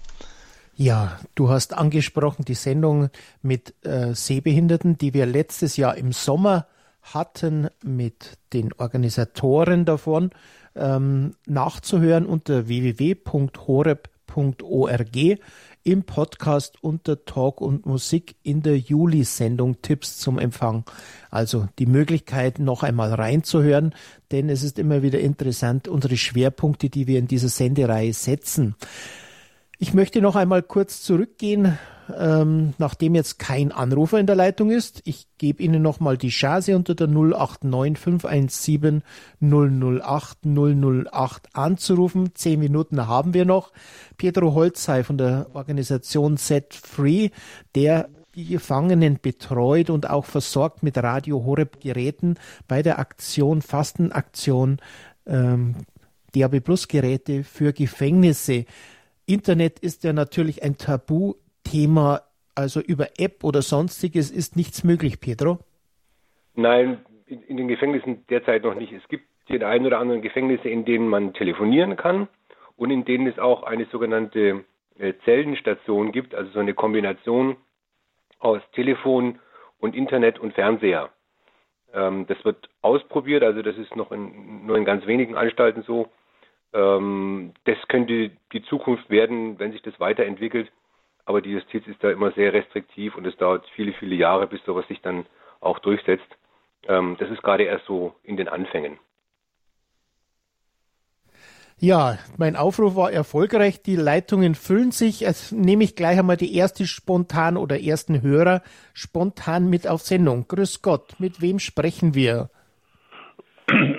Ja, 0.76 1.20
du 1.36 1.50
hast 1.50 1.72
angesprochen 1.72 2.44
die 2.44 2.54
Sendung 2.54 3.08
mit 3.42 3.74
äh, 3.84 4.12
Sehbehinderten, 4.12 4.98
die 4.98 5.14
wir 5.14 5.24
letztes 5.24 5.76
Jahr 5.76 5.96
im 5.96 6.10
Sommer 6.12 6.66
hatten 7.00 7.68
mit 7.82 8.38
den 8.52 8.72
Organisatoren 8.72 9.84
davon, 9.84 10.30
ähm, 10.74 11.36
nachzuhören 11.46 12.26
unter 12.26 12.66
www.horeb.org 12.66 14.08
im 15.84 16.02
Podcast 16.02 16.82
unter 16.82 17.24
Talk 17.24 17.60
und 17.60 17.86
Musik 17.86 18.34
in 18.42 18.62
der 18.62 18.78
Juli-Sendung 18.78 19.80
Tipps 19.82 20.18
zum 20.18 20.38
Empfang. 20.38 20.84
Also 21.30 21.68
die 21.78 21.86
Möglichkeit, 21.86 22.58
noch 22.58 22.82
einmal 22.82 23.12
reinzuhören, 23.12 23.94
denn 24.32 24.48
es 24.48 24.64
ist 24.64 24.78
immer 24.80 25.02
wieder 25.02 25.20
interessant, 25.20 25.86
unsere 25.86 26.16
Schwerpunkte, 26.16 26.88
die 26.88 27.06
wir 27.06 27.18
in 27.18 27.28
dieser 27.28 27.50
Sendereihe 27.50 28.14
setzen. 28.14 28.74
Ich 29.78 29.94
möchte 29.94 30.20
noch 30.20 30.36
einmal 30.36 30.62
kurz 30.62 31.02
zurückgehen, 31.02 31.78
ähm, 32.16 32.74
nachdem 32.78 33.14
jetzt 33.14 33.38
kein 33.38 33.72
Anrufer 33.72 34.18
in 34.18 34.26
der 34.26 34.36
Leitung 34.36 34.70
ist. 34.70 35.02
Ich 35.04 35.26
gebe 35.38 35.62
Ihnen 35.62 35.82
noch 35.82 36.00
mal 36.00 36.16
die 36.16 36.28
Chance 36.28 36.76
unter 36.76 36.94
der 36.94 37.08
089 37.08 37.98
517 37.98 39.02
008 39.40 40.38
008 40.44 41.48
anzurufen. 41.54 42.30
Zehn 42.34 42.60
Minuten 42.60 43.06
haben 43.06 43.34
wir 43.34 43.44
noch. 43.44 43.72
Pedro 44.16 44.54
Holzhey 44.54 45.02
von 45.02 45.18
der 45.18 45.46
Organisation 45.54 46.36
Set 46.36 46.74
Free, 46.74 47.30
der 47.74 48.08
die 48.34 48.46
Gefangenen 48.46 49.18
betreut 49.20 49.90
und 49.90 50.10
auch 50.10 50.24
versorgt 50.24 50.82
mit 50.82 50.98
Radio 50.98 51.44
Horeb 51.44 51.80
Geräten 51.80 52.34
bei 52.66 52.82
der 52.82 52.98
Aktion 52.98 53.62
Fastenaktion 53.62 54.78
ähm, 55.26 55.76
DAB 56.34 56.60
Plus 56.60 56.88
Geräte 56.88 57.44
für 57.44 57.72
Gefängnisse. 57.72 58.64
Internet 59.26 59.78
ist 59.78 60.04
ja 60.04 60.12
natürlich 60.12 60.62
ein 60.62 60.76
Tabuthema, 60.76 62.20
also 62.54 62.80
über 62.80 63.08
App 63.18 63.42
oder 63.44 63.62
sonstiges 63.62 64.30
ist 64.30 64.56
nichts 64.56 64.84
möglich, 64.84 65.20
Pedro? 65.20 65.58
Nein, 66.54 67.04
in, 67.26 67.42
in 67.42 67.56
den 67.56 67.68
Gefängnissen 67.68 68.26
derzeit 68.28 68.62
noch 68.62 68.74
nicht. 68.74 68.92
Es 68.92 69.06
gibt 69.08 69.24
die 69.48 69.62
ein 69.62 69.84
oder 69.84 69.98
anderen 69.98 70.22
Gefängnisse, 70.22 70.68
in 70.68 70.84
denen 70.84 71.08
man 71.08 71.34
telefonieren 71.34 71.96
kann 71.96 72.28
und 72.76 72.90
in 72.90 73.04
denen 73.04 73.26
es 73.26 73.38
auch 73.38 73.62
eine 73.62 73.86
sogenannte 73.86 74.64
äh, 74.98 75.14
Zellenstation 75.24 76.12
gibt, 76.12 76.34
also 76.34 76.50
so 76.52 76.60
eine 76.60 76.74
Kombination 76.74 77.56
aus 78.38 78.62
Telefon 78.72 79.38
und 79.78 79.94
Internet 79.94 80.38
und 80.38 80.54
Fernseher. 80.54 81.10
Ähm, 81.92 82.26
das 82.26 82.42
wird 82.44 82.68
ausprobiert, 82.82 83.42
also 83.42 83.62
das 83.62 83.76
ist 83.76 83.94
noch 83.96 84.12
in, 84.12 84.66
nur 84.66 84.76
in 84.76 84.84
ganz 84.84 85.06
wenigen 85.06 85.36
Anstalten 85.36 85.82
so. 85.82 86.08
Ähm, 86.74 87.52
das 87.64 87.78
könnte 87.88 88.32
die 88.52 88.62
Zukunft 88.64 89.08
werden, 89.08 89.58
wenn 89.58 89.72
sich 89.72 89.82
das 89.82 89.98
weiterentwickelt. 90.00 90.70
Aber 91.24 91.40
die 91.40 91.50
Justiz 91.52 91.86
ist 91.86 92.02
da 92.02 92.10
immer 92.10 92.32
sehr 92.32 92.52
restriktiv 92.52 93.16
und 93.16 93.26
es 93.26 93.36
dauert 93.36 93.64
viele, 93.74 93.92
viele 93.94 94.14
Jahre, 94.14 94.46
bis 94.46 94.62
sowas 94.64 94.86
sich 94.88 95.00
dann 95.00 95.24
auch 95.60 95.78
durchsetzt. 95.78 96.26
Ähm, 96.86 97.16
das 97.18 97.30
ist 97.30 97.42
gerade 97.42 97.64
erst 97.64 97.86
so 97.86 98.14
in 98.24 98.36
den 98.36 98.48
Anfängen. 98.48 98.98
Ja, 101.78 102.18
mein 102.36 102.56
Aufruf 102.56 102.94
war 102.94 103.10
erfolgreich. 103.10 103.82
Die 103.82 103.96
Leitungen 103.96 104.54
füllen 104.54 104.90
sich. 104.90 105.20
Jetzt 105.20 105.52
nehme 105.52 105.84
ich 105.84 105.96
gleich 105.96 106.18
einmal 106.18 106.36
die 106.36 106.56
erste 106.56 106.86
spontan 106.86 107.56
oder 107.56 107.80
ersten 107.80 108.22
Hörer 108.22 108.62
spontan 108.92 109.68
mit 109.68 109.88
auf 109.88 110.00
Sendung. 110.00 110.46
Grüß 110.46 110.82
Gott, 110.82 111.14
mit 111.18 111.40
wem 111.40 111.58
sprechen 111.58 112.14
wir? 112.14 112.50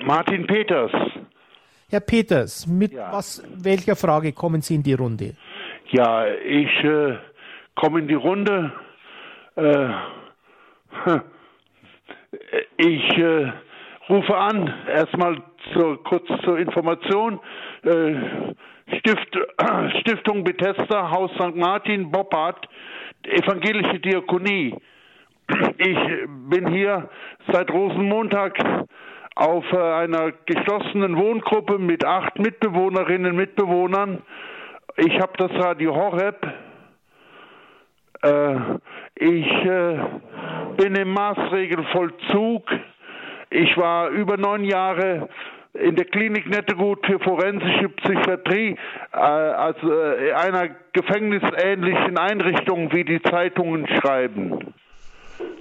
Martin 0.06 0.48
Peters. 0.48 0.92
Herr 1.90 2.00
Peters, 2.00 2.66
mit 2.66 2.94
ja. 2.94 3.12
was, 3.12 3.44
welcher 3.64 3.96
Frage 3.96 4.34
kommen 4.34 4.62
Sie 4.62 4.76
in 4.76 4.84
die 4.84 4.94
Runde? 4.94 5.36
Ja, 5.90 6.26
ich 6.28 6.84
äh, 6.84 7.18
komme 7.76 8.00
in 8.00 8.08
die 8.08 8.16
Runde. 8.16 8.72
Äh, 9.56 9.90
ich 12.78 13.18
äh, 13.18 13.52
rufe 14.10 14.36
an, 14.36 14.74
erstmal 14.88 15.38
zur, 15.74 16.04
kurz 16.04 16.28
zur 16.44 16.58
Information. 16.58 17.40
Äh, 17.84 18.16
Stift, 19.00 19.38
Stiftung 20.02 20.44
Bethesda, 20.44 21.12
Haus 21.12 21.32
St. 21.36 21.56
Martin, 21.56 22.12
Boppard, 22.12 22.68
evangelische 23.24 24.00
Diakonie. 24.00 24.76
Ich 25.78 26.00
bin 26.50 26.68
hier 26.72 27.08
seit 27.52 27.70
Rosenmontag 27.70 28.58
auf 29.36 29.66
äh, 29.74 29.78
einer 29.78 30.32
geschlossenen 30.46 31.18
Wohngruppe 31.18 31.78
mit 31.78 32.06
acht 32.06 32.40
Mitbewohnerinnen 32.40 33.32
und 33.32 33.38
Mitbewohnern. 33.38 34.22
Ich 34.96 35.20
habe 35.20 35.34
das 35.38 35.52
Radio 35.52 35.94
Horeb. 35.94 36.48
Äh, 38.24 38.56
ich 39.16 39.48
äh, 39.66 39.98
bin 40.78 40.96
im 40.96 41.10
Maßregelvollzug. 41.14 42.64
Ich 43.50 43.78
war 43.78 44.10
über 44.10 44.38
neun 44.38 44.64
Jahre 44.64 45.28
in 45.74 45.98
der 45.98 46.06
Klinik 46.06 46.50
Nettegut 46.50 47.06
für 47.06 47.20
forensische 47.20 47.90
Psychiatrie, 47.90 48.78
also 49.12 49.92
einer 50.34 50.70
gefängnisähnlichen 50.94 52.18
Einrichtung, 52.18 52.94
wie 52.94 53.04
die 53.04 53.22
Zeitungen 53.22 53.86
schreiben. 53.88 54.74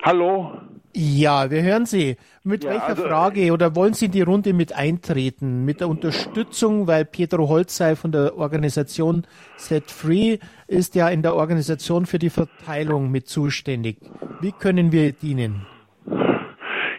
Hallo? 0.05 0.61
Ja, 0.93 1.51
wir 1.51 1.62
hören 1.62 1.87
Sie. 1.87 2.16
Mit 2.47 2.62
ja, 2.62 2.72
welcher 2.72 2.88
also, 2.88 3.03
Frage 3.05 3.53
oder 3.53 3.74
wollen 3.74 3.95
Sie 3.95 4.07
in 4.07 4.12
die 4.12 4.20
Runde 4.20 4.53
mit 4.53 4.76
eintreten? 4.76 5.64
Mit 5.64 5.80
der 5.80 5.88
Unterstützung, 5.88 6.86
weil 6.86 7.07
Pietro 7.07 7.49
Holzei 7.49 7.97
von 7.97 8.12
der 8.12 8.36
Organisation 8.36 9.26
Set 9.57 9.90
Free 9.90 10.38
ist 10.68 10.95
ja 10.95 11.09
in 11.09 11.22
der 11.22 11.34
Organisation 11.36 12.05
für 12.05 12.18
die 12.18 12.28
Verteilung 12.28 13.11
mit 13.11 13.28
zuständig. 13.28 13.97
Wie 14.40 14.53
können 14.53 14.92
wir 14.92 15.12
dienen? 15.12 15.66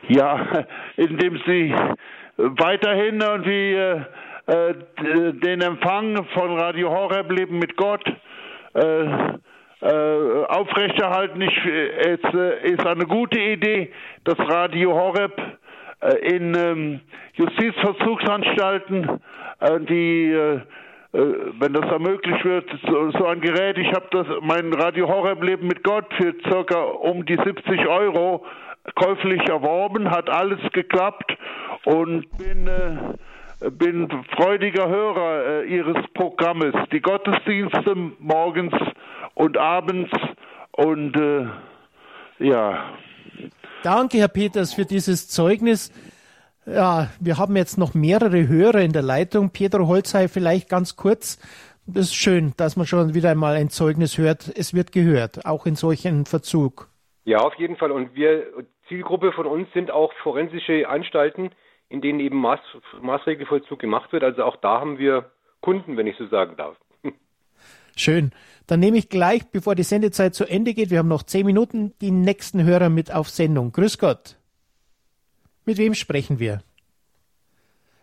Ja, 0.08 0.66
indem 0.98 1.40
Sie 1.46 1.76
weiterhin 2.38 3.22
irgendwie 3.22 3.74
äh, 3.74 4.02
äh 4.48 5.34
den 5.34 5.62
Empfang 5.62 6.26
von 6.34 6.58
Radio 6.58 6.90
Horeb 6.90 7.32
Leben 7.32 7.60
mit 7.60 7.78
Gott 7.78 8.04
äh, 8.08 8.16
äh, 8.76 9.38
aufrechterhalten. 9.88 11.42
Ich, 11.42 11.66
es 11.66 12.34
äh, 12.34 12.72
ist 12.72 12.86
eine 12.86 13.06
gute 13.06 13.40
Idee, 13.40 13.92
dass 14.24 14.38
Radio 14.40 14.94
Horeb 14.94 15.40
äh, 16.02 16.36
in 16.36 16.56
ähm, 16.56 17.02
Justizvollzugsanstalten, 17.34 19.22
äh, 19.60 19.80
die 19.82 20.32
äh, 20.32 20.62
äh, 21.16 21.52
wenn 21.60 21.72
das 21.72 21.90
ermöglicht 21.92 22.44
wird, 22.44 22.70
so, 22.88 23.12
so 23.12 23.26
ein 23.28 23.40
Gerät. 23.40 23.78
Ich 23.78 23.92
habe 23.94 24.08
das 24.12 24.28
mein 24.42 24.74
Radio 24.74 25.08
Horeb 25.08 25.42
Leben 25.44 25.68
mit 25.68 25.84
Gott 25.84 26.14
für 26.16 26.34
circa 26.50 26.82
um 26.82 27.26
die 27.26 27.38
70 27.38 27.88
Euro 27.88 28.46
käuflich 28.96 29.42
erworben, 29.48 30.12
hat 30.12 30.30
alles 30.30 30.60
geklappt 30.74 31.38
und 31.86 32.26
bin 32.38 32.68
äh, 32.68 33.70
bin 33.72 34.10
freudiger 34.36 34.90
Hörer 34.90 35.46
äh, 35.46 35.66
Ihres 35.68 36.06
Programmes. 36.14 36.74
Die 36.92 37.00
Gottesdienste 37.00 37.96
morgens 38.20 38.74
und 39.36 39.58
abends 39.58 40.12
und 40.72 41.16
äh, 41.16 41.46
ja. 42.40 42.98
Danke, 43.84 44.18
Herr 44.18 44.28
Peters, 44.28 44.74
für 44.74 44.86
dieses 44.86 45.30
Zeugnis. 45.30 45.92
Ja, 46.66 47.10
wir 47.20 47.38
haben 47.38 47.56
jetzt 47.56 47.78
noch 47.78 47.94
mehrere 47.94 48.48
Hörer 48.48 48.82
in 48.82 48.92
der 48.92 49.04
Leitung. 49.04 49.52
Pedro 49.52 49.88
Holzhey, 49.88 50.28
vielleicht 50.28 50.68
ganz 50.68 50.96
kurz. 50.96 51.38
Das 51.86 52.06
ist 52.06 52.16
schön, 52.16 52.54
dass 52.58 52.76
man 52.76 52.88
schon 52.88 53.14
wieder 53.14 53.30
einmal 53.30 53.56
ein 53.56 53.70
Zeugnis 53.70 54.18
hört. 54.18 54.52
Es 54.58 54.74
wird 54.74 54.92
gehört, 54.92 55.46
auch 55.46 55.68
in 55.68 55.76
solchen 55.76 56.26
Verzug. 56.26 56.90
Ja, 57.26 57.40
auf 57.40 57.54
jeden 57.56 57.76
Fall. 57.76 57.92
Und 57.92 58.16
wir, 58.16 58.48
Zielgruppe 58.88 59.32
von 59.32 59.46
uns 59.46 59.72
sind 59.74 59.92
auch 59.92 60.12
forensische 60.24 60.90
Anstalten, 60.90 61.52
in 61.90 62.02
denen 62.02 62.20
eben 62.20 62.38
Maß, 62.38 62.60
Maßregelvollzug 63.02 63.78
gemacht 63.78 64.12
wird. 64.12 64.24
Also 64.24 64.44
auch 64.44 64.56
da 64.58 64.80
haben 64.80 64.98
wir 64.98 65.30
Kunden, 65.62 65.98
wenn 65.98 66.08
ich 66.08 66.18
so 66.18 66.26
sagen 66.28 66.56
darf. 66.58 66.76
Schön. 67.96 68.32
Dann 68.68 68.80
nehme 68.80 68.98
ich 68.98 69.10
gleich, 69.10 69.50
bevor 69.52 69.76
die 69.76 69.84
Sendezeit 69.84 70.34
zu 70.34 70.46
Ende 70.46 70.74
geht, 70.74 70.90
wir 70.90 71.00
haben 71.00 71.08
noch 71.08 71.24
zehn 71.24 71.46
Minuten, 71.46 71.94
die 72.02 72.12
nächsten 72.12 72.64
Hörer 72.64 72.90
mit 72.90 73.14
auf 73.14 73.30
Sendung. 73.30 73.72
Grüß 73.72 74.00
Gott. 74.00 74.38
Mit 75.66 75.78
wem 75.78 75.94
sprechen 75.94 76.40
wir? 76.40 76.62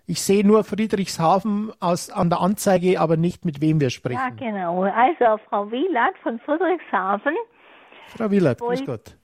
Ich 0.06 0.20
sehe 0.22 0.46
nur 0.46 0.64
Friedrichshafen 0.64 1.72
aus, 1.80 2.10
an 2.10 2.28
der 2.28 2.40
Anzeige, 2.40 3.00
aber 3.00 3.16
nicht 3.16 3.44
mit 3.44 3.60
wem 3.60 3.80
wir 3.80 3.90
sprechen. 3.90 4.18
Ja, 4.18 4.30
genau. 4.30 4.82
Also 4.82 5.40
Frau 5.48 5.70
Wieland 5.70 6.16
von 6.22 6.38
Friedrichshafen. 6.40 7.34
Frau 8.08 8.30
Wieland, 8.30 8.58
grüß 8.58 8.84
Gott. 8.84 9.16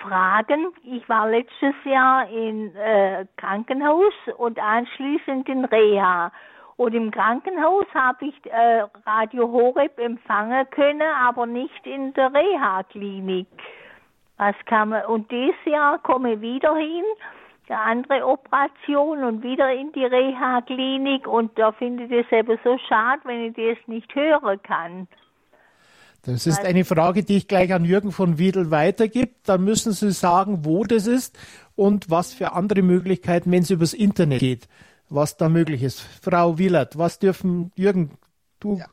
Fragen. 0.00 0.66
Ich 0.82 1.08
war 1.08 1.30
letztes 1.30 1.74
Jahr 1.84 2.28
im 2.28 2.76
äh, 2.76 3.26
Krankenhaus 3.36 4.12
und 4.36 4.58
anschließend 4.58 5.48
in 5.48 5.64
Reha. 5.64 6.30
Und 6.76 6.94
im 6.94 7.10
Krankenhaus 7.10 7.86
habe 7.94 8.26
ich 8.26 8.34
äh, 8.46 8.84
Radio 9.06 9.50
Horeb 9.50 9.98
empfangen 9.98 10.66
können, 10.70 11.02
aber 11.02 11.46
nicht 11.46 11.86
in 11.86 12.12
der 12.14 12.32
Reha-Klinik. 12.34 13.46
Was 14.38 14.56
kann 14.66 14.88
man, 14.88 15.04
und 15.04 15.30
dieses 15.30 15.64
Jahr 15.64 15.98
komme 16.00 16.34
ich 16.34 16.40
wieder 16.40 16.74
hin, 16.74 17.04
eine 17.68 17.78
andere 17.78 18.26
Operation 18.26 19.22
und 19.22 19.42
wieder 19.42 19.72
in 19.72 19.92
die 19.92 20.04
Reha-Klinik 20.04 21.28
und 21.28 21.56
da 21.58 21.70
finde 21.72 22.04
ich 22.04 22.26
es 22.26 22.32
eben 22.32 22.58
so 22.64 22.76
schade, 22.88 23.22
wenn 23.24 23.44
ich 23.44 23.54
das 23.54 23.78
nicht 23.86 24.12
hören 24.14 24.60
kann. 24.62 25.06
Das 26.26 26.46
ist 26.46 26.64
eine 26.64 26.84
Frage, 26.84 27.22
die 27.22 27.36
ich 27.36 27.48
gleich 27.48 27.72
an 27.72 27.84
Jürgen 27.84 28.10
von 28.10 28.38
Wiedel 28.38 28.70
weitergebe. 28.70 29.32
Dann 29.44 29.62
müssen 29.62 29.92
Sie 29.92 30.10
sagen, 30.10 30.64
wo 30.64 30.84
das 30.84 31.06
ist 31.06 31.38
und 31.76 32.10
was 32.10 32.32
für 32.32 32.54
andere 32.54 32.80
Möglichkeiten, 32.82 33.52
wenn 33.52 33.62
es 33.62 33.70
übers 33.70 33.92
Internet 33.92 34.40
geht 34.40 34.68
was 35.08 35.36
da 35.36 35.48
möglich 35.48 35.82
ist. 35.82 36.00
Frau 36.22 36.58
Wielert, 36.58 36.98
was 36.98 37.18
dürfen, 37.18 37.72
Jürgen, 37.76 38.10
du 38.60 38.78
ja. 38.78 38.86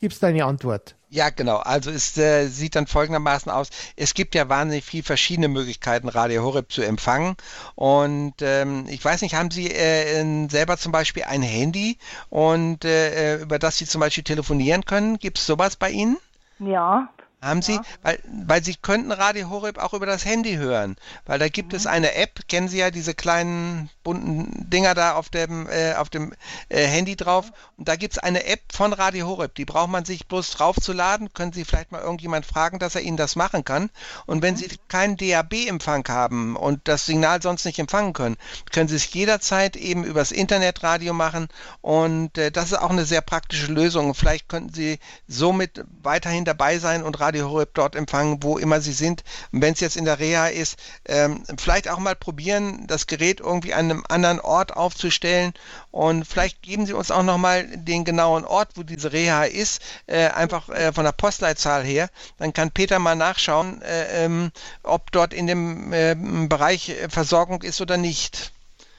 gibst 0.00 0.22
deine 0.22 0.44
Antwort. 0.44 0.96
Ja, 1.08 1.28
genau. 1.28 1.58
Also 1.58 1.90
es 1.90 2.16
äh, 2.16 2.46
sieht 2.48 2.74
dann 2.74 2.86
folgendermaßen 2.86 3.52
aus. 3.52 3.68
Es 3.96 4.14
gibt 4.14 4.34
ja 4.34 4.48
wahnsinnig 4.48 4.82
viele 4.82 5.02
verschiedene 5.02 5.48
Möglichkeiten, 5.48 6.08
Radio 6.08 6.42
Horeb 6.42 6.72
zu 6.72 6.80
empfangen. 6.80 7.36
Und 7.74 8.36
ähm, 8.40 8.86
ich 8.88 9.04
weiß 9.04 9.20
nicht, 9.20 9.34
haben 9.34 9.50
Sie 9.50 9.70
äh, 9.70 10.48
selber 10.48 10.78
zum 10.78 10.90
Beispiel 10.90 11.24
ein 11.24 11.42
Handy 11.42 11.98
und 12.30 12.86
äh, 12.86 13.34
äh 13.34 13.42
über 13.42 13.58
das 13.58 13.76
Sie 13.76 13.84
zum 13.84 14.00
Beispiel 14.00 14.24
telefonieren 14.24 14.86
können? 14.86 15.18
Gibt 15.18 15.36
es 15.36 15.44
sowas 15.44 15.76
bei 15.76 15.90
Ihnen? 15.90 16.16
Ja, 16.60 17.10
haben 17.42 17.60
Sie, 17.60 17.72
Ja. 17.74 17.82
weil, 18.02 18.18
weil 18.46 18.64
Sie 18.64 18.76
könnten 18.76 19.10
Radio 19.12 19.50
Horeb 19.50 19.78
auch 19.78 19.92
über 19.94 20.06
das 20.06 20.24
Handy 20.24 20.54
hören, 20.54 20.96
weil 21.26 21.38
da 21.38 21.48
gibt 21.48 21.74
es 21.74 21.86
eine 21.86 22.14
App, 22.14 22.46
kennen 22.48 22.68
Sie 22.68 22.78
ja 22.78 22.90
diese 22.90 23.14
kleinen 23.14 23.90
bunten 24.04 24.70
Dinger 24.70 24.94
da 24.94 25.14
auf 25.14 25.28
dem, 25.28 25.68
äh, 25.68 25.94
auf 25.94 26.08
dem 26.08 26.32
äh, 26.68 26.86
Handy 26.86 27.16
drauf? 27.16 27.52
Und 27.76 27.88
da 27.88 27.96
gibt 27.96 28.14
es 28.14 28.18
eine 28.18 28.44
App 28.46 28.60
von 28.72 28.92
Radio 28.92 29.26
Horeb, 29.26 29.54
die 29.56 29.64
braucht 29.64 29.90
man 29.90 30.04
sich 30.04 30.26
bloß 30.28 30.50
draufzuladen, 30.50 31.32
können 31.32 31.52
Sie 31.52 31.64
vielleicht 31.64 31.90
mal 31.90 32.00
irgendjemand 32.00 32.46
fragen, 32.46 32.78
dass 32.78 32.94
er 32.94 33.00
Ihnen 33.02 33.16
das 33.16 33.34
machen 33.34 33.64
kann? 33.64 33.90
Und 34.26 34.42
wenn 34.42 34.56
Sie 34.56 34.68
keinen 34.88 35.16
DAB-Empfang 35.16 36.06
haben 36.08 36.54
und 36.56 36.86
das 36.86 37.06
Signal 37.06 37.42
sonst 37.42 37.64
nicht 37.64 37.78
empfangen 37.80 38.12
können, 38.12 38.36
können 38.70 38.88
Sie 38.88 38.96
es 38.96 39.12
jederzeit 39.12 39.76
eben 39.76 40.04
übers 40.04 40.30
Internetradio 40.30 41.12
machen. 41.12 41.48
Und 41.80 42.38
äh, 42.38 42.52
das 42.52 42.66
ist 42.66 42.78
auch 42.78 42.90
eine 42.90 43.04
sehr 43.04 43.20
praktische 43.20 43.72
Lösung. 43.72 44.14
Vielleicht 44.14 44.48
könnten 44.48 44.72
Sie 44.72 44.98
somit 45.26 45.84
weiterhin 46.02 46.44
dabei 46.44 46.78
sein 46.78 47.02
und 47.02 47.18
Radio 47.18 47.31
Horeb 47.40 47.70
dort 47.74 47.96
empfangen, 47.96 48.42
wo 48.42 48.58
immer 48.58 48.80
Sie 48.80 48.92
sind. 48.92 49.24
Und 49.52 49.62
wenn 49.62 49.72
es 49.72 49.80
jetzt 49.80 49.96
in 49.96 50.04
der 50.04 50.18
Reha 50.18 50.48
ist, 50.48 50.78
ähm, 51.06 51.42
vielleicht 51.58 51.88
auch 51.88 51.98
mal 51.98 52.14
probieren, 52.14 52.86
das 52.86 53.06
Gerät 53.06 53.40
irgendwie 53.40 53.74
an 53.74 53.90
einem 53.90 54.04
anderen 54.08 54.40
Ort 54.40 54.76
aufzustellen 54.76 55.54
und 55.90 56.26
vielleicht 56.26 56.62
geben 56.62 56.86
Sie 56.86 56.92
uns 56.92 57.10
auch 57.10 57.22
nochmal 57.22 57.66
den 57.76 58.04
genauen 58.04 58.44
Ort, 58.44 58.70
wo 58.74 58.82
diese 58.82 59.12
Reha 59.12 59.44
ist, 59.44 59.82
äh, 60.06 60.28
einfach 60.28 60.68
äh, 60.68 60.92
von 60.92 61.04
der 61.04 61.12
Postleitzahl 61.12 61.84
her. 61.84 62.10
Dann 62.38 62.52
kann 62.52 62.70
Peter 62.70 62.98
mal 62.98 63.16
nachschauen, 63.16 63.82
äh, 63.82 64.24
ähm, 64.24 64.52
ob 64.82 65.10
dort 65.12 65.32
in 65.32 65.46
dem 65.46 65.92
ähm, 65.92 66.48
Bereich 66.48 66.90
äh, 66.90 67.08
Versorgung 67.08 67.62
ist 67.62 67.80
oder 67.80 67.96
nicht. 67.96 68.52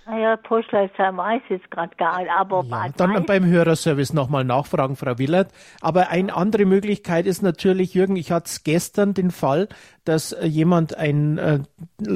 Naja, 0.05 0.35
Postleitzahl 0.37 1.15
weiß 1.15 1.41
jetzt 1.49 1.69
gerade 1.71 1.95
gar 1.95 2.19
nicht, 2.19 2.29
aber 2.31 2.63
Ja, 2.67 2.87
dann 2.97 3.11
Weiß- 3.11 3.25
beim 3.25 3.45
Hörerservice 3.45 4.13
nochmal 4.13 4.43
nachfragen, 4.43 4.95
Frau 4.95 5.17
Willert. 5.17 5.51
Aber 5.81 6.09
eine 6.09 6.35
andere 6.35 6.65
Möglichkeit 6.65 7.25
ist 7.25 7.41
natürlich, 7.41 7.93
Jürgen, 7.93 8.15
ich 8.15 8.31
hatte 8.31 8.51
gestern 8.63 9.13
den 9.13 9.31
Fall, 9.31 9.69
dass 10.05 10.31
äh, 10.33 10.45
jemand 10.45 10.97
ein 10.97 11.37
äh, 11.37 11.59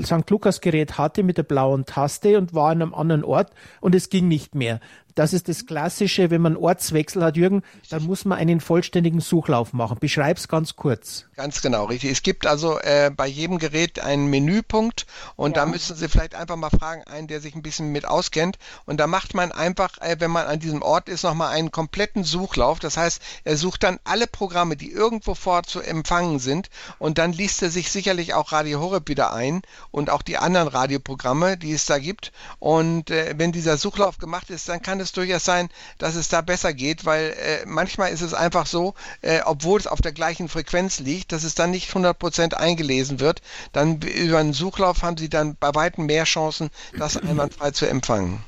St. 0.03 0.29
Lukas-Gerät 0.29 0.97
hatte 0.97 1.23
mit 1.23 1.37
der 1.37 1.43
blauen 1.43 1.85
Taste 1.85 2.37
und 2.37 2.53
war 2.53 2.71
an 2.71 2.81
einem 2.81 2.93
anderen 2.93 3.23
Ort 3.23 3.51
und 3.81 3.95
es 3.95 4.09
ging 4.09 4.27
nicht 4.27 4.55
mehr. 4.55 4.79
Das 5.17 5.33
ist 5.33 5.47
das 5.47 5.65
Klassische, 5.65 6.29
wenn 6.29 6.41
man 6.41 6.55
Ortswechsel 6.55 7.23
hat, 7.23 7.37
Jürgen, 7.37 7.63
dann 7.89 8.03
muss 8.03 8.23
man 8.23 8.37
einen 8.37 8.61
vollständigen 8.61 9.19
Suchlauf 9.19 9.73
machen. 9.73 9.97
Beschreib's 9.99 10.47
ganz 10.47 10.75
kurz. 10.75 11.25
Ganz 11.35 11.59
genau, 11.63 11.85
richtig. 11.85 12.11
Es 12.11 12.21
gibt 12.21 12.45
also 12.45 12.77
äh, 12.79 13.09
bei 13.09 13.25
jedem 13.25 13.57
Gerät 13.57 13.99
einen 13.99 14.27
Menüpunkt 14.27 15.07
und 15.35 15.57
da 15.57 15.65
müssen 15.65 15.95
Sie 15.95 16.07
vielleicht 16.07 16.35
einfach 16.35 16.55
mal 16.55 16.69
fragen, 16.69 17.01
einen, 17.05 17.27
der 17.27 17.41
sich 17.41 17.55
ein 17.55 17.63
bisschen 17.63 17.91
mit 17.91 18.05
auskennt. 18.05 18.59
Und 18.85 18.99
da 18.99 19.07
macht 19.07 19.33
man 19.33 19.51
einfach, 19.51 19.97
äh, 20.01 20.17
wenn 20.19 20.29
man 20.29 20.45
an 20.45 20.59
diesem 20.59 20.83
Ort 20.83 21.09
ist, 21.09 21.23
nochmal 21.23 21.49
einen 21.49 21.71
kompletten 21.71 22.23
Suchlauf. 22.23 22.77
Das 22.77 22.95
heißt, 22.95 23.19
er 23.43 23.57
sucht 23.57 23.81
dann 23.81 23.99
alle 24.03 24.27
Programme, 24.27 24.75
die 24.75 24.91
irgendwo 24.91 25.33
vor 25.33 25.63
zu 25.63 25.81
empfangen 25.81 26.37
sind 26.37 26.69
und 26.99 27.17
dann 27.17 27.33
liest 27.33 27.63
er 27.63 27.71
sich 27.71 27.89
sicherlich 27.89 28.35
auch 28.35 28.51
Radio 28.51 28.79
Horeb 28.81 29.09
wieder 29.09 29.33
ein 29.33 29.63
und 29.89 30.11
auch 30.11 30.21
die 30.21 30.37
anderen 30.37 30.67
Radioprogramme, 30.67 31.57
die 31.57 31.73
es 31.73 31.87
da 31.87 31.97
gibt. 31.97 32.31
Und 32.59 33.09
äh, 33.09 33.33
wenn 33.37 33.51
dieser 33.51 33.77
Suchlauf 33.77 34.19
gemacht 34.19 34.51
ist, 34.51 34.69
dann 34.69 34.83
kann 34.83 34.99
es 34.99 35.06
durchaus 35.11 35.45
sein, 35.45 35.69
dass 35.97 36.15
es 36.15 36.29
da 36.29 36.41
besser 36.41 36.73
geht, 36.73 37.05
weil 37.05 37.31
äh, 37.31 37.65
manchmal 37.65 38.11
ist 38.11 38.21
es 38.21 38.33
einfach 38.33 38.65
so, 38.65 38.93
äh, 39.21 39.39
obwohl 39.45 39.79
es 39.79 39.87
auf 39.87 40.01
der 40.01 40.11
gleichen 40.11 40.49
Frequenz 40.49 40.99
liegt, 40.99 41.31
dass 41.31 41.43
es 41.43 41.55
dann 41.55 41.71
nicht 41.71 41.91
100% 41.91 42.53
eingelesen 42.53 43.19
wird. 43.19 43.41
Dann 43.73 43.99
über 44.01 44.39
einen 44.39 44.53
Suchlauf 44.53 45.03
haben 45.03 45.17
Sie 45.17 45.29
dann 45.29 45.55
bei 45.59 45.73
weitem 45.73 46.05
mehr 46.05 46.23
Chancen, 46.23 46.69
das 46.97 47.17
einwandfrei 47.17 47.71
zu 47.71 47.87
empfangen. 47.87 48.43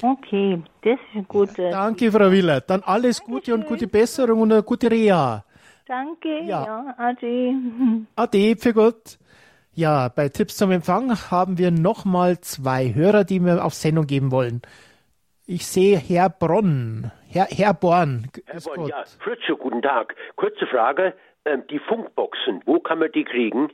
Okay, 0.00 0.62
das 0.82 0.92
ist 0.92 1.16
ein 1.16 1.26
guter. 1.26 1.70
Danke, 1.70 2.12
Frau 2.12 2.30
Willert. 2.30 2.70
Dann 2.70 2.82
alles 2.82 3.20
Gute 3.20 3.52
und 3.54 3.66
gute 3.66 3.88
Besserung 3.88 4.42
und 4.42 4.52
eine 4.52 4.62
gute 4.62 4.90
Reha. 4.90 5.44
Danke, 5.86 6.44
Ja. 6.44 6.64
ja, 6.64 6.94
Ade. 6.98 7.54
Ade, 8.14 8.56
für 8.56 8.74
Gott. 8.74 9.18
Ja, 9.74 10.08
bei 10.08 10.28
Tipps 10.28 10.56
zum 10.56 10.70
Empfang 10.70 11.16
haben 11.30 11.56
wir 11.56 11.70
nochmal 11.70 12.40
zwei 12.40 12.92
Hörer, 12.94 13.24
die 13.24 13.40
wir 13.40 13.64
auf 13.64 13.74
Sendung 13.74 14.06
geben 14.06 14.30
wollen. 14.30 14.60
Ich 15.50 15.66
sehe 15.66 15.96
Herr 15.96 16.28
Bronn, 16.28 17.10
Herr, 17.26 17.46
Herr 17.46 17.72
Born. 17.72 18.28
Herr 18.44 18.60
Born, 18.60 18.80
Gott. 18.80 18.90
ja, 18.90 19.02
Fritze, 19.18 19.56
guten 19.58 19.80
Tag. 19.80 20.14
Kurze 20.36 20.66
Frage, 20.66 21.14
ähm, 21.46 21.62
die 21.70 21.78
Funkboxen, 21.78 22.60
wo 22.66 22.80
kann 22.80 22.98
man 22.98 23.10
die 23.12 23.24
kriegen? 23.24 23.72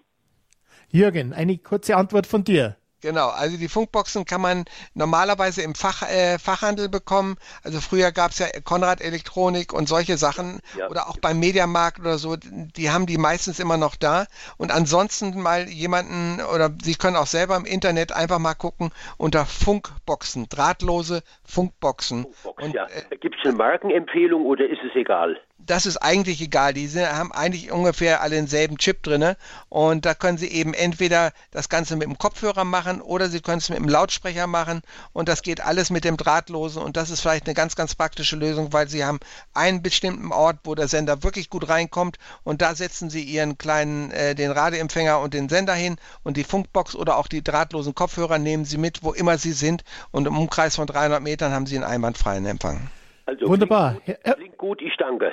Jürgen, 0.91 1.33
eine 1.33 1.59
kurze 1.59 1.97
Antwort 1.97 2.29
von 2.29 2.45
dir. 2.45 2.77
Genau, 3.05 3.29
also 3.29 3.59
die 3.59 3.69
Funkboxen 3.69 4.25
kann 4.25 4.41
man 4.41 4.65
normalerweise 4.95 5.61
im 5.61 5.75
Fach, 5.75 6.01
äh, 6.09 6.39
Fachhandel 6.39 6.89
bekommen. 6.89 7.37
Also 7.63 7.83
früher 7.83 8.13
gab 8.13 8.31
es 8.31 8.39
ja 8.39 8.47
Konrad 8.65 9.03
Elektronik 9.03 9.75
und 9.75 9.91
solche 9.91 10.17
Sachen 10.17 10.61
Ja. 10.75 10.89
oder 10.89 11.11
auch 11.11 11.19
beim 11.19 11.39
Mediamarkt 11.39 12.01
oder 12.01 12.17
so, 12.17 12.37
die 12.39 12.91
haben 12.91 13.05
die 13.05 13.19
meistens 13.19 13.61
immer 13.61 13.77
noch 13.77 13.97
da. 13.97 14.25
Und 14.57 14.73
ansonsten 14.73 15.39
mal 15.39 15.69
jemanden 15.69 16.41
oder 16.55 16.71
Sie 16.83 16.95
können 16.95 17.17
auch 17.17 17.27
selber 17.27 17.57
im 17.57 17.67
Internet 17.67 18.11
einfach 18.13 18.39
mal 18.39 18.55
gucken 18.55 18.91
unter 19.19 19.45
Funkboxen, 19.45 20.49
drahtlose 20.49 21.23
Funkboxen. 21.45 22.23
Funkbox, 22.23 22.63
Und, 22.63 22.75
ja. 22.75 22.87
äh, 22.87 23.17
Gibt 23.19 23.37
es 23.39 23.45
eine 23.47 23.59
Markenempfehlung 23.59 24.47
oder 24.47 24.67
ist 24.67 24.81
es 24.83 24.97
egal? 24.97 25.39
Das 25.67 25.87
ist 25.87 25.97
eigentlich 25.99 26.41
egal. 26.41 26.75
Die 26.75 26.87
sind, 26.87 27.11
haben 27.11 27.33
eigentlich 27.33 27.71
ungefähr 27.71 28.21
alle 28.21 28.37
denselben 28.37 28.79
Chip 28.79 29.03
drinne. 29.03 29.37
Und 29.69 30.05
da 30.05 30.15
können 30.15 30.39
Sie 30.39 30.49
eben 30.49 30.75
entweder 30.75 31.33
das 31.51 31.69
Ganze 31.69 31.97
mit 31.97 32.07
dem 32.07 32.19
Kopfhörer 32.19 32.65
machen 32.65 33.01
oder 33.01 33.29
Sie 33.29 33.41
können 33.41 33.59
es 33.59 33.69
mit 33.69 33.79
dem 33.79 33.89
Lautsprecher 33.89 34.47
machen. 34.47 34.83
Und 35.13 35.29
das 35.29 35.43
geht 35.43 35.61
alles 35.61 35.91
mit 35.91 36.05
dem 36.05 36.17
Drahtlosen. 36.17 36.83
Und 36.83 36.97
das 36.97 37.11
ist 37.11 37.21
vielleicht 37.21 37.47
eine 37.47 37.55
ganz, 37.55 37.77
ganz 37.77 37.95
praktische 37.95 38.37
Lösung, 38.37 38.73
weil 38.73 38.89
Sie 38.89 39.05
haben 39.05 39.21
einen 39.55 39.83
bestimmten 39.83 40.33
Ort, 40.33 40.59
wo 40.65 40.75
der 40.75 40.89
Sender 40.89 41.23
wirklich 41.23 41.51
gut 41.51 41.69
reinkommt. 41.69 42.19
Und 42.43 42.61
da 42.61 42.75
setzen 42.75 43.09
Sie 43.09 43.23
Ihren 43.23 43.57
kleinen, 43.57 44.11
äh, 44.11 44.35
den 44.35 44.51
Radioempfänger 44.51 45.21
und 45.21 45.35
den 45.35 45.49
Sender 45.49 45.75
hin. 45.75 45.97
Und 46.23 46.37
die 46.37 46.45
Funkbox 46.45 46.95
oder 46.95 47.17
auch 47.17 47.29
die 47.29 47.43
drahtlosen 47.43 47.95
Kopfhörer 47.95 48.39
nehmen 48.39 48.65
Sie 48.65 48.79
mit, 48.79 49.03
wo 49.03 49.13
immer 49.13 49.39
Sie 49.39 49.53
sind. 49.53 49.85
Und 50.11 50.27
im 50.27 50.37
Umkreis 50.37 50.77
von 50.77 50.87
300 50.87 51.23
Metern 51.23 51.53
haben 51.53 51.67
Sie 51.67 51.77
einen 51.77 51.85
einwandfreien 51.85 52.45
Empfang. 52.45 52.91
Also 53.27 53.49
Wunderbar. 53.49 53.97
Klingt 54.05 54.23
gut, 54.25 54.35
klingt 54.37 54.59
gut, 54.59 54.83
ich 54.83 54.97
danke. 54.97 55.33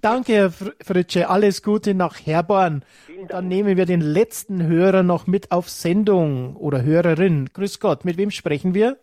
Danke, 0.00 0.32
Herr 0.32 0.48
Fr- 0.50 0.74
Fritsche. 0.84 1.28
Alles 1.30 1.62
Gute 1.62 1.94
nach 1.94 2.16
Herborn. 2.26 2.84
Dann 3.28 3.48
nehmen 3.48 3.76
wir 3.76 3.86
den 3.86 4.00
letzten 4.00 4.66
Hörer 4.66 5.02
noch 5.02 5.26
mit 5.26 5.52
auf 5.52 5.68
Sendung 5.68 6.56
oder 6.56 6.82
Hörerin. 6.82 7.50
Grüß 7.52 7.78
Gott, 7.80 8.04
mit 8.04 8.16
wem 8.16 8.30
sprechen 8.30 8.74
wir? 8.74 8.98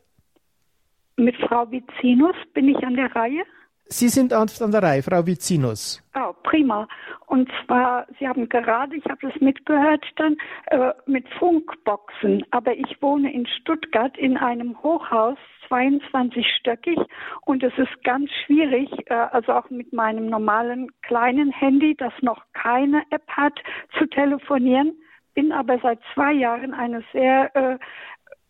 Mit 1.18 1.36
Frau 1.38 1.70
Vizinus 1.72 2.36
bin 2.54 2.68
ich 2.70 2.78
an 2.84 2.96
der 2.96 3.16
Reihe. 3.16 3.44
Sie 3.86 4.08
sind 4.08 4.32
an 4.32 4.50
an 4.62 4.72
der 4.72 4.84
Reihe, 4.84 5.04
Frau 5.04 5.26
Vizinus. 5.26 6.02
Oh, 6.16 6.34
prima. 6.44 6.88
Und 7.28 7.50
zwar, 7.66 8.08
Sie 8.20 8.28
haben 8.28 8.48
gerade, 8.48 8.96
ich 8.96 9.04
habe 9.06 9.20
das 9.30 9.40
mitgehört 9.42 10.04
dann, 10.16 10.38
äh, 10.68 10.94
mit 11.06 11.28
Funkboxen. 11.40 12.44
Aber 12.52 12.74
ich 12.76 13.02
wohne 13.02 13.34
in 13.34 13.46
Stuttgart 13.48 14.18
in 14.18 14.38
einem 14.38 14.82
Hochhaus, 14.82 15.38
22-stöckig. 15.72 17.00
Und 17.46 17.64
es 17.64 17.74
ist 17.78 18.04
ganz 18.04 18.30
schwierig, 18.46 18.90
äh, 19.10 19.14
also 19.14 19.54
auch 19.54 19.70
mit 19.70 19.94
meinem 19.94 20.28
normalen 20.28 20.92
kleinen 21.02 21.52
Handy, 21.52 21.96
das 21.96 22.14
noch 22.22 22.44
keine 22.54 23.04
App 23.10 23.28
hat, 23.30 23.60
zu 23.98 24.06
telefonieren. 24.08 24.94
Bin 25.34 25.52
aber 25.54 25.80
seit 25.80 26.00
zwei 26.14 26.34
Jahren 26.34 26.74
eine 26.74 27.04
sehr 27.14 27.56
äh, 27.56 27.78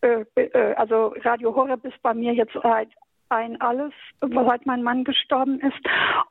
äh, 0.02 0.24
äh, 0.34 0.74
also 0.74 1.14
Radio 1.22 1.54
Horeb 1.54 1.84
ist 1.84 2.00
bei 2.02 2.12
mir 2.12 2.34
jetzt 2.34 2.54
seit 2.62 2.88
ein 3.28 3.58
alles, 3.62 3.92
seit 4.20 4.66
mein 4.66 4.82
Mann 4.82 5.04
gestorben 5.04 5.58
ist. 5.60 5.80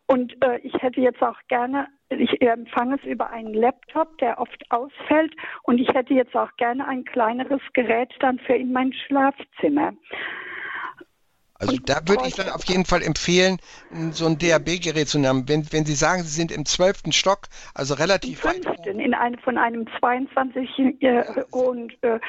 Und 0.06 0.36
äh, 0.44 0.60
ich 0.60 0.74
hätte 0.82 1.02
jetzt 1.02 1.22
auch 1.24 1.40
gerne, 1.48 1.88
ich 2.10 2.40
empfange 2.42 2.96
es 2.96 3.04
über 3.06 3.32
einen 3.32 3.56
Laptop, 3.56 4.18
der 4.20 4.40
oft 4.40 4.64
ausfällt. 4.70 5.34
Und 5.64 5.80
ich 5.80 5.88
hätte 5.90 6.14
jetzt 6.14 6.36
auch 6.36 6.56
gerne 6.58 6.88
ein 6.88 7.04
kleineres 7.04 7.62
Gerät 7.74 8.14
dann 8.20 8.38
für 8.40 8.54
in 8.54 8.72
mein 8.72 8.94
Schlafzimmer. 8.94 9.94
Also 11.62 11.78
da 11.78 12.00
würde 12.08 12.28
ich 12.28 12.34
dann 12.34 12.50
auf 12.50 12.64
jeden 12.66 12.86
Fall 12.86 13.04
empfehlen, 13.04 13.60
so 14.12 14.26
ein 14.26 14.40
DAB-Gerät 14.40 15.08
zu 15.08 15.20
nehmen. 15.20 15.48
Wenn, 15.48 15.72
wenn 15.72 15.86
Sie 15.86 15.94
sagen, 15.94 16.24
Sie 16.24 16.30
sind 16.30 16.52
im 16.52 16.66
zwölften 16.66 17.12
Stock, 17.12 17.42
also 17.76 17.94
relativ 17.94 18.44
weit 18.44 18.66
oben. 18.66 19.00
In 19.00 19.14
einem 19.14 19.38
von 19.40 19.60
einem 19.60 19.86
22 20.00 20.70
äh, 21.02 21.24
und 21.52 21.94
äh, 22.02 22.20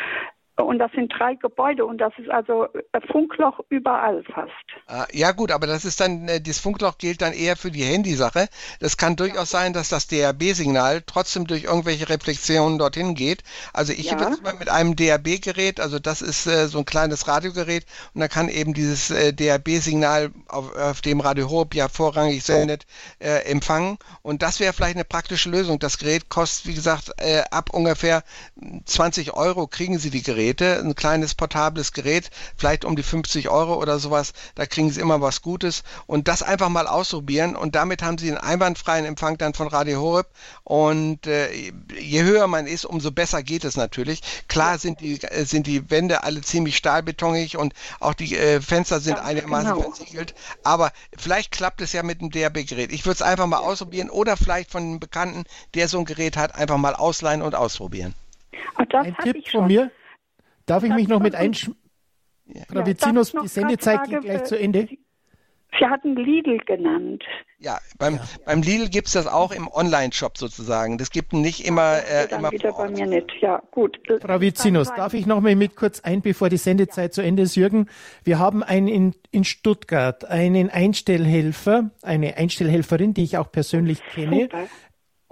Und 0.57 0.78
das 0.78 0.92
sind 0.92 1.11
drei 1.18 1.34
Gebäude 1.34 1.86
und 1.86 1.96
das 1.96 2.12
ist 2.18 2.28
also 2.28 2.68
Funkloch 3.11 3.59
überall 3.70 4.22
fast. 4.24 4.53
Ah, 4.86 5.07
ja 5.11 5.32
gut, 5.32 5.50
aber 5.50 5.66
das 5.66 5.86
ist 5.86 5.98
dann, 5.98 6.28
äh, 6.28 6.42
das 6.42 6.59
Funkloch 6.59 6.98
gilt 6.98 7.22
dann 7.22 7.32
eher 7.32 7.57
für 7.57 7.70
die 7.70 7.82
Handysache. 7.82 8.48
Das 8.78 8.98
kann 8.98 9.16
durchaus 9.16 9.48
sein, 9.48 9.72
dass 9.72 9.88
das 9.88 10.09
DAB-Signal 10.09 11.05
trotzdem 11.07 11.46
durch 11.46 11.64
irgendwelche 11.64 12.11
Reflexionen 12.11 12.78
dorthin 12.78 13.14
geht. 13.14 13.42
Also 13.72 13.94
ich 13.94 14.11
ja. 14.11 14.12
habe 14.12 14.30
jetzt 14.30 14.42
mal 14.42 14.53
mit 14.53 14.68
einem 14.68 14.94
DAB-Gerät, 14.94 15.80
also 15.80 15.98
das 15.98 16.20
ist 16.20 16.46
äh, 16.46 16.66
so 16.68 16.80
ein 16.80 16.84
kleines 16.84 17.26
Radiogerät 17.28 17.86
und 18.12 18.20
da 18.20 18.28
kann 18.28 18.50
eben 18.50 18.74
dieses 18.74 19.11
äh, 19.11 19.32
DAB-Signal, 19.32 20.32
auf, 20.48 20.76
auf, 20.76 21.00
dem 21.00 21.20
Radio 21.20 21.48
Hope 21.48 21.74
ja 21.78 21.88
vorrangig 21.88 22.44
sendet, 22.44 22.84
äh, 23.20 23.50
empfangen. 23.50 23.96
Und 24.20 24.42
das 24.42 24.61
wäre 24.61 24.74
vielleicht 24.74 24.96
eine 24.96 25.05
praktische 25.05 25.48
Lösung. 25.48 25.78
Das 25.78 25.96
Gerät 25.96 26.28
kostet, 26.28 26.66
wie 26.66 26.74
gesagt, 26.74 27.11
äh, 27.16 27.42
ab 27.50 27.70
ungefähr 27.72 28.22
20 28.84 29.32
Euro 29.32 29.66
kriegen 29.66 29.98
Sie 29.98 30.11
die 30.11 30.22
Geräte. 30.22 30.41
Geräte, 30.43 30.80
ein 30.80 30.97
kleines 30.97 31.34
portables 31.34 31.93
Gerät, 31.93 32.30
vielleicht 32.57 32.84
um 32.84 32.97
die 32.97 33.05
50 33.05 33.49
Euro 33.49 33.80
oder 33.80 34.01
sowas, 34.01 34.32
da 34.57 34.66
kriegen 34.66 34.90
Sie 34.90 35.01
immer 35.01 35.20
was 35.20 35.40
Gutes 35.40 35.84
und 36.07 36.26
das 36.26 36.43
einfach 36.43 36.68
mal 36.68 36.88
ausprobieren 36.88 37.55
und 37.55 37.76
damit 37.76 38.03
haben 38.03 38.18
Sie 38.18 38.28
einen 38.28 38.38
einwandfreien 38.38 39.05
Empfang 39.05 39.38
dann 39.38 39.55
von 39.55 39.68
Radio 39.68 40.01
Horeb 40.01 40.26
und 40.64 41.28
äh, 41.28 41.49
je 41.97 42.22
höher 42.24 42.49
man 42.49 42.66
ist, 42.66 42.84
umso 42.84 43.12
besser 43.12 43.45
geht 43.45 43.64
es 43.64 43.76
natürlich. 43.76 44.20
Klar 44.49 44.78
sind 44.78 45.01
die, 45.01 45.22
äh, 45.22 45.45
sind 45.45 45.68
die 45.68 45.88
Wände 45.90 46.24
alle 46.24 46.40
ziemlich 46.40 46.76
stahlbetonig 46.76 47.57
und 47.57 47.72
auch 48.01 48.14
die 48.14 48.36
äh, 48.36 48.61
Fenster 48.61 48.99
sind 48.99 49.18
ja, 49.18 49.22
einigermaßen 49.22 49.74
genau. 49.74 49.93
versiegelt, 49.93 50.34
aber 50.64 50.90
vielleicht 51.16 51.53
klappt 51.53 51.80
es 51.82 51.93
ja 51.93 52.03
mit 52.03 52.20
dem 52.20 52.30
DRB-Gerät. 52.30 52.90
Ich 52.93 53.07
würde 53.07 53.14
es 53.14 53.22
einfach 53.22 53.47
mal 53.47 53.59
ausprobieren 53.59 54.11
oder 54.11 54.36
vielleicht 54.36 54.72
von 54.72 54.82
einem 54.82 54.99
Bekannten, 54.99 55.45
der 55.74 55.86
so 55.86 56.01
ein 56.01 56.05
Gerät 56.05 56.36
hat, 56.36 56.57
einfach 56.57 56.78
mal 56.78 56.97
ausleihen 56.97 57.43
und 57.43 57.55
ausprobieren. 57.55 58.14
Ein 58.74 59.16
Tipp 59.22 59.49
von 59.49 59.66
mir, 59.66 59.90
Darf 60.66 60.82
ich 60.84 60.94
mich 60.94 61.08
noch 61.08 61.20
mit 61.20 61.34
einschmeißen? 61.34 61.80
Ja. 62.46 62.62
Frau 62.68 62.86
Vizinus, 62.86 63.32
die 63.32 63.48
Sendezeit 63.48 64.04
geht 64.04 64.22
gleich 64.22 64.44
zu 64.44 64.58
Ende. 64.58 64.88
Sie 65.78 65.86
hatten 65.86 66.16
Lidl 66.16 66.58
genannt. 66.66 67.24
Ja, 67.58 67.78
beim, 67.98 68.16
ja. 68.16 68.22
beim 68.44 68.60
Lidl 68.60 68.90
gibt 68.90 69.06
es 69.06 69.14
das 69.14 69.26
auch 69.26 69.52
im 69.52 69.68
Online-Shop 69.68 70.36
sozusagen. 70.36 70.98
Das 70.98 71.10
gibt 71.10 71.32
nicht 71.32 71.66
immer. 71.66 71.98
Äh, 71.98 72.28
dann 72.28 72.40
immer 72.40 72.52
wieder 72.52 72.72
bei 72.72 72.90
mir 72.90 73.06
nicht. 73.06 73.30
Ja, 73.40 73.62
gut. 73.70 73.98
Frau 74.20 74.40
Vizinus, 74.40 74.88
darf 74.94 75.14
ich 75.14 75.24
noch 75.24 75.40
mal 75.40 75.56
mit 75.56 75.74
kurz 75.74 76.00
ein, 76.00 76.20
bevor 76.20 76.50
die 76.50 76.58
Sendezeit 76.58 77.04
ja. 77.04 77.10
zu 77.12 77.22
Ende 77.22 77.44
ist, 77.44 77.56
Jürgen? 77.56 77.88
Wir 78.22 78.38
haben 78.38 78.62
einen 78.62 78.88
in, 78.88 79.14
in 79.30 79.44
Stuttgart, 79.44 80.26
einen 80.26 80.68
Einstellhelfer, 80.68 81.90
eine 82.02 82.36
Einstellhelferin, 82.36 83.14
die 83.14 83.24
ich 83.24 83.38
auch 83.38 83.50
persönlich 83.50 84.02
kenne. 84.14 84.42
Super. 84.42 84.68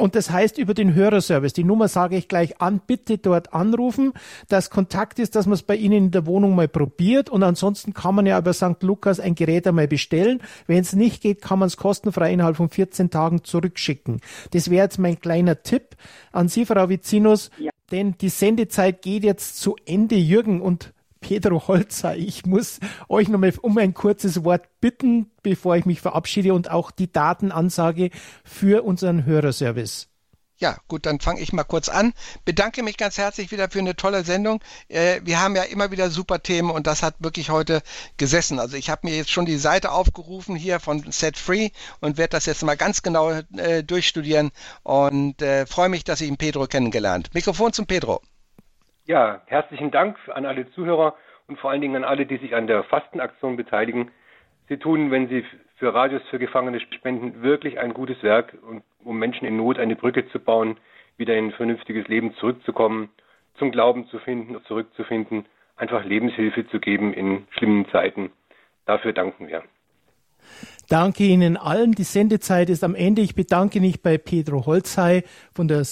Und 0.01 0.15
das 0.15 0.31
heißt 0.31 0.57
über 0.57 0.73
den 0.73 0.95
Hörerservice. 0.95 1.53
Die 1.53 1.63
Nummer 1.63 1.87
sage 1.87 2.17
ich 2.17 2.27
gleich 2.27 2.61
an. 2.61 2.81
Bitte 2.87 3.19
dort 3.19 3.53
anrufen, 3.53 4.15
dass 4.49 4.71
Kontakt 4.71 5.19
ist, 5.19 5.37
dass 5.37 5.45
man 5.45 5.53
es 5.53 5.63
bei 5.63 5.77
Ihnen 5.77 6.07
in 6.07 6.11
der 6.11 6.25
Wohnung 6.25 6.55
mal 6.55 6.69
probiert. 6.69 7.29
Und 7.29 7.43
ansonsten 7.43 7.93
kann 7.93 8.15
man 8.15 8.25
ja 8.25 8.39
über 8.39 8.55
St. 8.55 8.83
Lukas 8.83 9.21
ein 9.21 9.35
Gerät 9.35 9.67
einmal 9.67 9.89
bestellen. 9.89 10.41
Wenn 10.67 10.79
es 10.79 10.95
nicht 10.95 11.23
geht, 11.23 11.43
kann 11.43 11.59
man 11.59 11.67
es 11.67 11.77
kostenfrei 11.77 12.33
innerhalb 12.33 12.57
von 12.57 12.71
14 12.71 13.11
Tagen 13.11 13.45
zurückschicken. 13.45 14.21
Das 14.53 14.71
wäre 14.71 14.85
jetzt 14.85 14.99
mein 14.99 15.21
kleiner 15.21 15.63
Tipp 15.63 15.97
an 16.33 16.49
Sie, 16.49 16.65
Frau 16.65 16.89
Vizinus. 16.89 17.51
Ja. 17.59 17.71
Denn 17.91 18.15
die 18.19 18.31
Sendezeit 18.31 19.03
geht 19.03 19.23
jetzt 19.23 19.59
zu 19.59 19.77
Ende. 19.85 20.15
Jürgen 20.15 20.63
und 20.63 20.95
Pedro 21.21 21.69
Holzer, 21.69 22.17
ich 22.17 22.47
muss 22.47 22.81
euch 23.09 23.29
nochmal 23.29 23.53
um 23.63 23.77
ein 23.79 23.95
kurzes 23.95 24.45
Wort 24.45 24.63
bitten, 24.81 25.31
bevor 25.43 25.77
ich 25.77 25.87
mich 25.87 26.01
verabschiede 26.01 26.55
und 26.55 26.71
auch 26.71 26.91
die 26.91 27.13
Datenansage 27.13 28.11
für 28.45 28.85
unseren 28.85 29.25
Hörerservice. 29.25 30.11
Ja, 30.61 30.77
gut, 30.89 31.07
dann 31.07 31.21
fange 31.21 31.41
ich 31.41 31.55
mal 31.55 31.65
kurz 31.65 31.89
an. 31.89 32.13
Bedanke 32.45 32.83
mich 32.83 32.99
ganz 32.99 33.17
herzlich 33.17 33.51
wieder 33.51 33.71
für 33.71 33.79
eine 33.79 33.97
tolle 33.97 34.25
Sendung. 34.25 34.61
Äh, 34.89 35.23
wir 35.25 35.41
haben 35.41 35.57
ja 35.57 35.63
immer 35.63 35.91
wieder 35.91 36.11
super 36.11 36.43
Themen 36.43 36.71
und 36.71 36.87
das 36.87 37.03
hat 37.03 37.15
wirklich 37.21 37.49
heute 37.49 37.83
gesessen. 38.19 38.59
Also 38.59 38.77
ich 38.77 38.91
habe 38.91 39.09
mir 39.09 39.17
jetzt 39.17 39.31
schon 39.31 39.47
die 39.47 39.57
Seite 39.57 39.91
aufgerufen 39.91 40.57
hier 40.57 40.79
von 40.79 41.11
Set 41.13 41.39
Free 41.39 41.71
und 42.01 42.19
werde 42.19 42.33
das 42.33 42.45
jetzt 42.45 42.63
mal 42.63 42.77
ganz 42.77 43.01
genau 43.03 43.31
äh, 43.57 43.83
durchstudieren 43.83 44.51
und 44.83 45.41
äh, 45.41 45.65
freue 45.65 45.89
mich, 45.89 46.05
dass 46.05 46.21
ich 46.21 46.29
ihn 46.29 46.37
Pedro 46.37 46.67
kennengelernt. 46.67 47.31
Mikrofon 47.33 47.73
zum 47.73 47.87
Pedro. 47.87 48.21
Ja, 49.11 49.41
herzlichen 49.47 49.91
Dank 49.91 50.17
an 50.29 50.47
alle 50.47 50.71
Zuhörer 50.71 51.17
und 51.49 51.59
vor 51.59 51.73
allen 51.73 51.81
Dingen 51.81 51.97
an 51.97 52.05
alle, 52.05 52.27
die 52.27 52.37
sich 52.37 52.55
an 52.55 52.69
der 52.69 52.85
Fastenaktion 52.85 53.57
beteiligen. 53.57 54.13
Sie 54.69 54.77
tun, 54.77 55.11
wenn 55.11 55.27
Sie 55.27 55.45
für 55.79 55.93
Radios 55.93 56.23
für 56.31 56.39
Gefangene 56.39 56.79
spenden, 56.79 57.43
wirklich 57.43 57.81
ein 57.81 57.93
gutes 57.93 58.23
Werk, 58.23 58.57
um 59.03 59.19
Menschen 59.19 59.49
in 59.49 59.57
Not 59.57 59.81
eine 59.81 59.97
Brücke 59.97 60.29
zu 60.29 60.39
bauen, 60.39 60.77
wieder 61.17 61.37
in 61.37 61.47
ein 61.47 61.51
vernünftiges 61.51 62.07
Leben 62.07 62.35
zurückzukommen, 62.37 63.09
zum 63.59 63.73
Glauben 63.73 64.07
zu 64.11 64.21
finden, 64.21 64.57
zurückzufinden, 64.69 65.45
einfach 65.75 66.05
Lebenshilfe 66.05 66.69
zu 66.69 66.79
geben 66.79 67.13
in 67.13 67.49
schlimmen 67.51 67.89
Zeiten. 67.91 68.31
Dafür 68.87 69.13
danken 69.13 69.49
wir. 69.49 69.65
Danke 70.89 71.25
Ihnen 71.25 71.57
allen. 71.57 71.93
Die 71.93 72.05
Sendezeit 72.05 72.71
ist 72.71 72.85
am 72.85 72.95
Ende. 72.95 73.23
Ich 73.23 73.35
bedanke 73.35 73.81
mich 73.81 74.03
bei 74.03 74.19
Pedro 74.19 74.67
Holzhey 74.67 75.25
von 75.53 75.67
der 75.67 75.85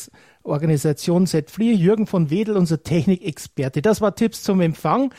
Organisation 0.49 1.27
Set 1.27 1.51
Free, 1.51 1.73
Jürgen 1.73 2.07
von 2.07 2.31
Wedel, 2.31 2.57
unser 2.57 2.83
Technikexperte. 2.83 3.83
Das 3.83 4.01
war 4.01 4.15
Tipps 4.15 4.43
zum 4.43 4.61
Empfang. 4.61 5.13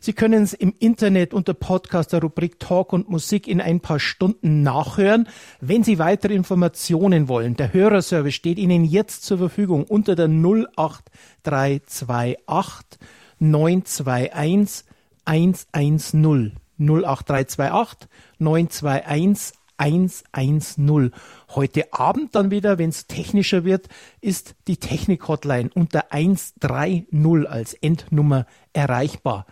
Sie 0.00 0.12
können 0.12 0.42
es 0.42 0.52
im 0.52 0.74
Internet 0.80 1.32
unter 1.32 1.54
Podcast 1.54 2.12
der 2.12 2.22
Rubrik 2.22 2.58
Talk 2.58 2.92
und 2.92 3.08
Musik 3.08 3.46
in 3.46 3.60
ein 3.60 3.78
paar 3.78 4.00
Stunden 4.00 4.62
nachhören. 4.62 5.28
Wenn 5.60 5.84
Sie 5.84 6.00
weitere 6.00 6.34
Informationen 6.34 7.28
wollen, 7.28 7.54
der 7.54 7.72
Hörerservice 7.72 8.34
steht 8.34 8.58
Ihnen 8.58 8.84
jetzt 8.84 9.24
zur 9.24 9.38
Verfügung 9.38 9.84
unter 9.84 10.16
der 10.16 10.26
08328 10.26 12.98
921 13.38 14.84
110. 15.24 16.56
08328 16.78 18.08
921 18.38 19.52
110. 19.76 21.12
Heute 21.54 21.92
Abend 21.92 22.34
dann 22.34 22.50
wieder, 22.50 22.78
wenn 22.78 22.90
es 22.90 23.06
technischer 23.06 23.64
wird, 23.64 23.88
ist 24.20 24.54
die 24.68 24.76
Technik-Hotline 24.76 25.70
unter 25.74 26.12
130 26.12 27.06
als 27.48 27.74
Endnummer 27.74 28.46
erreichbar. 28.72 29.46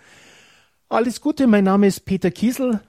Alles 0.88 1.20
Gute, 1.20 1.46
mein 1.46 1.64
Name 1.64 1.86
ist 1.86 2.04
Peter 2.04 2.30
Kiesel. 2.30 2.80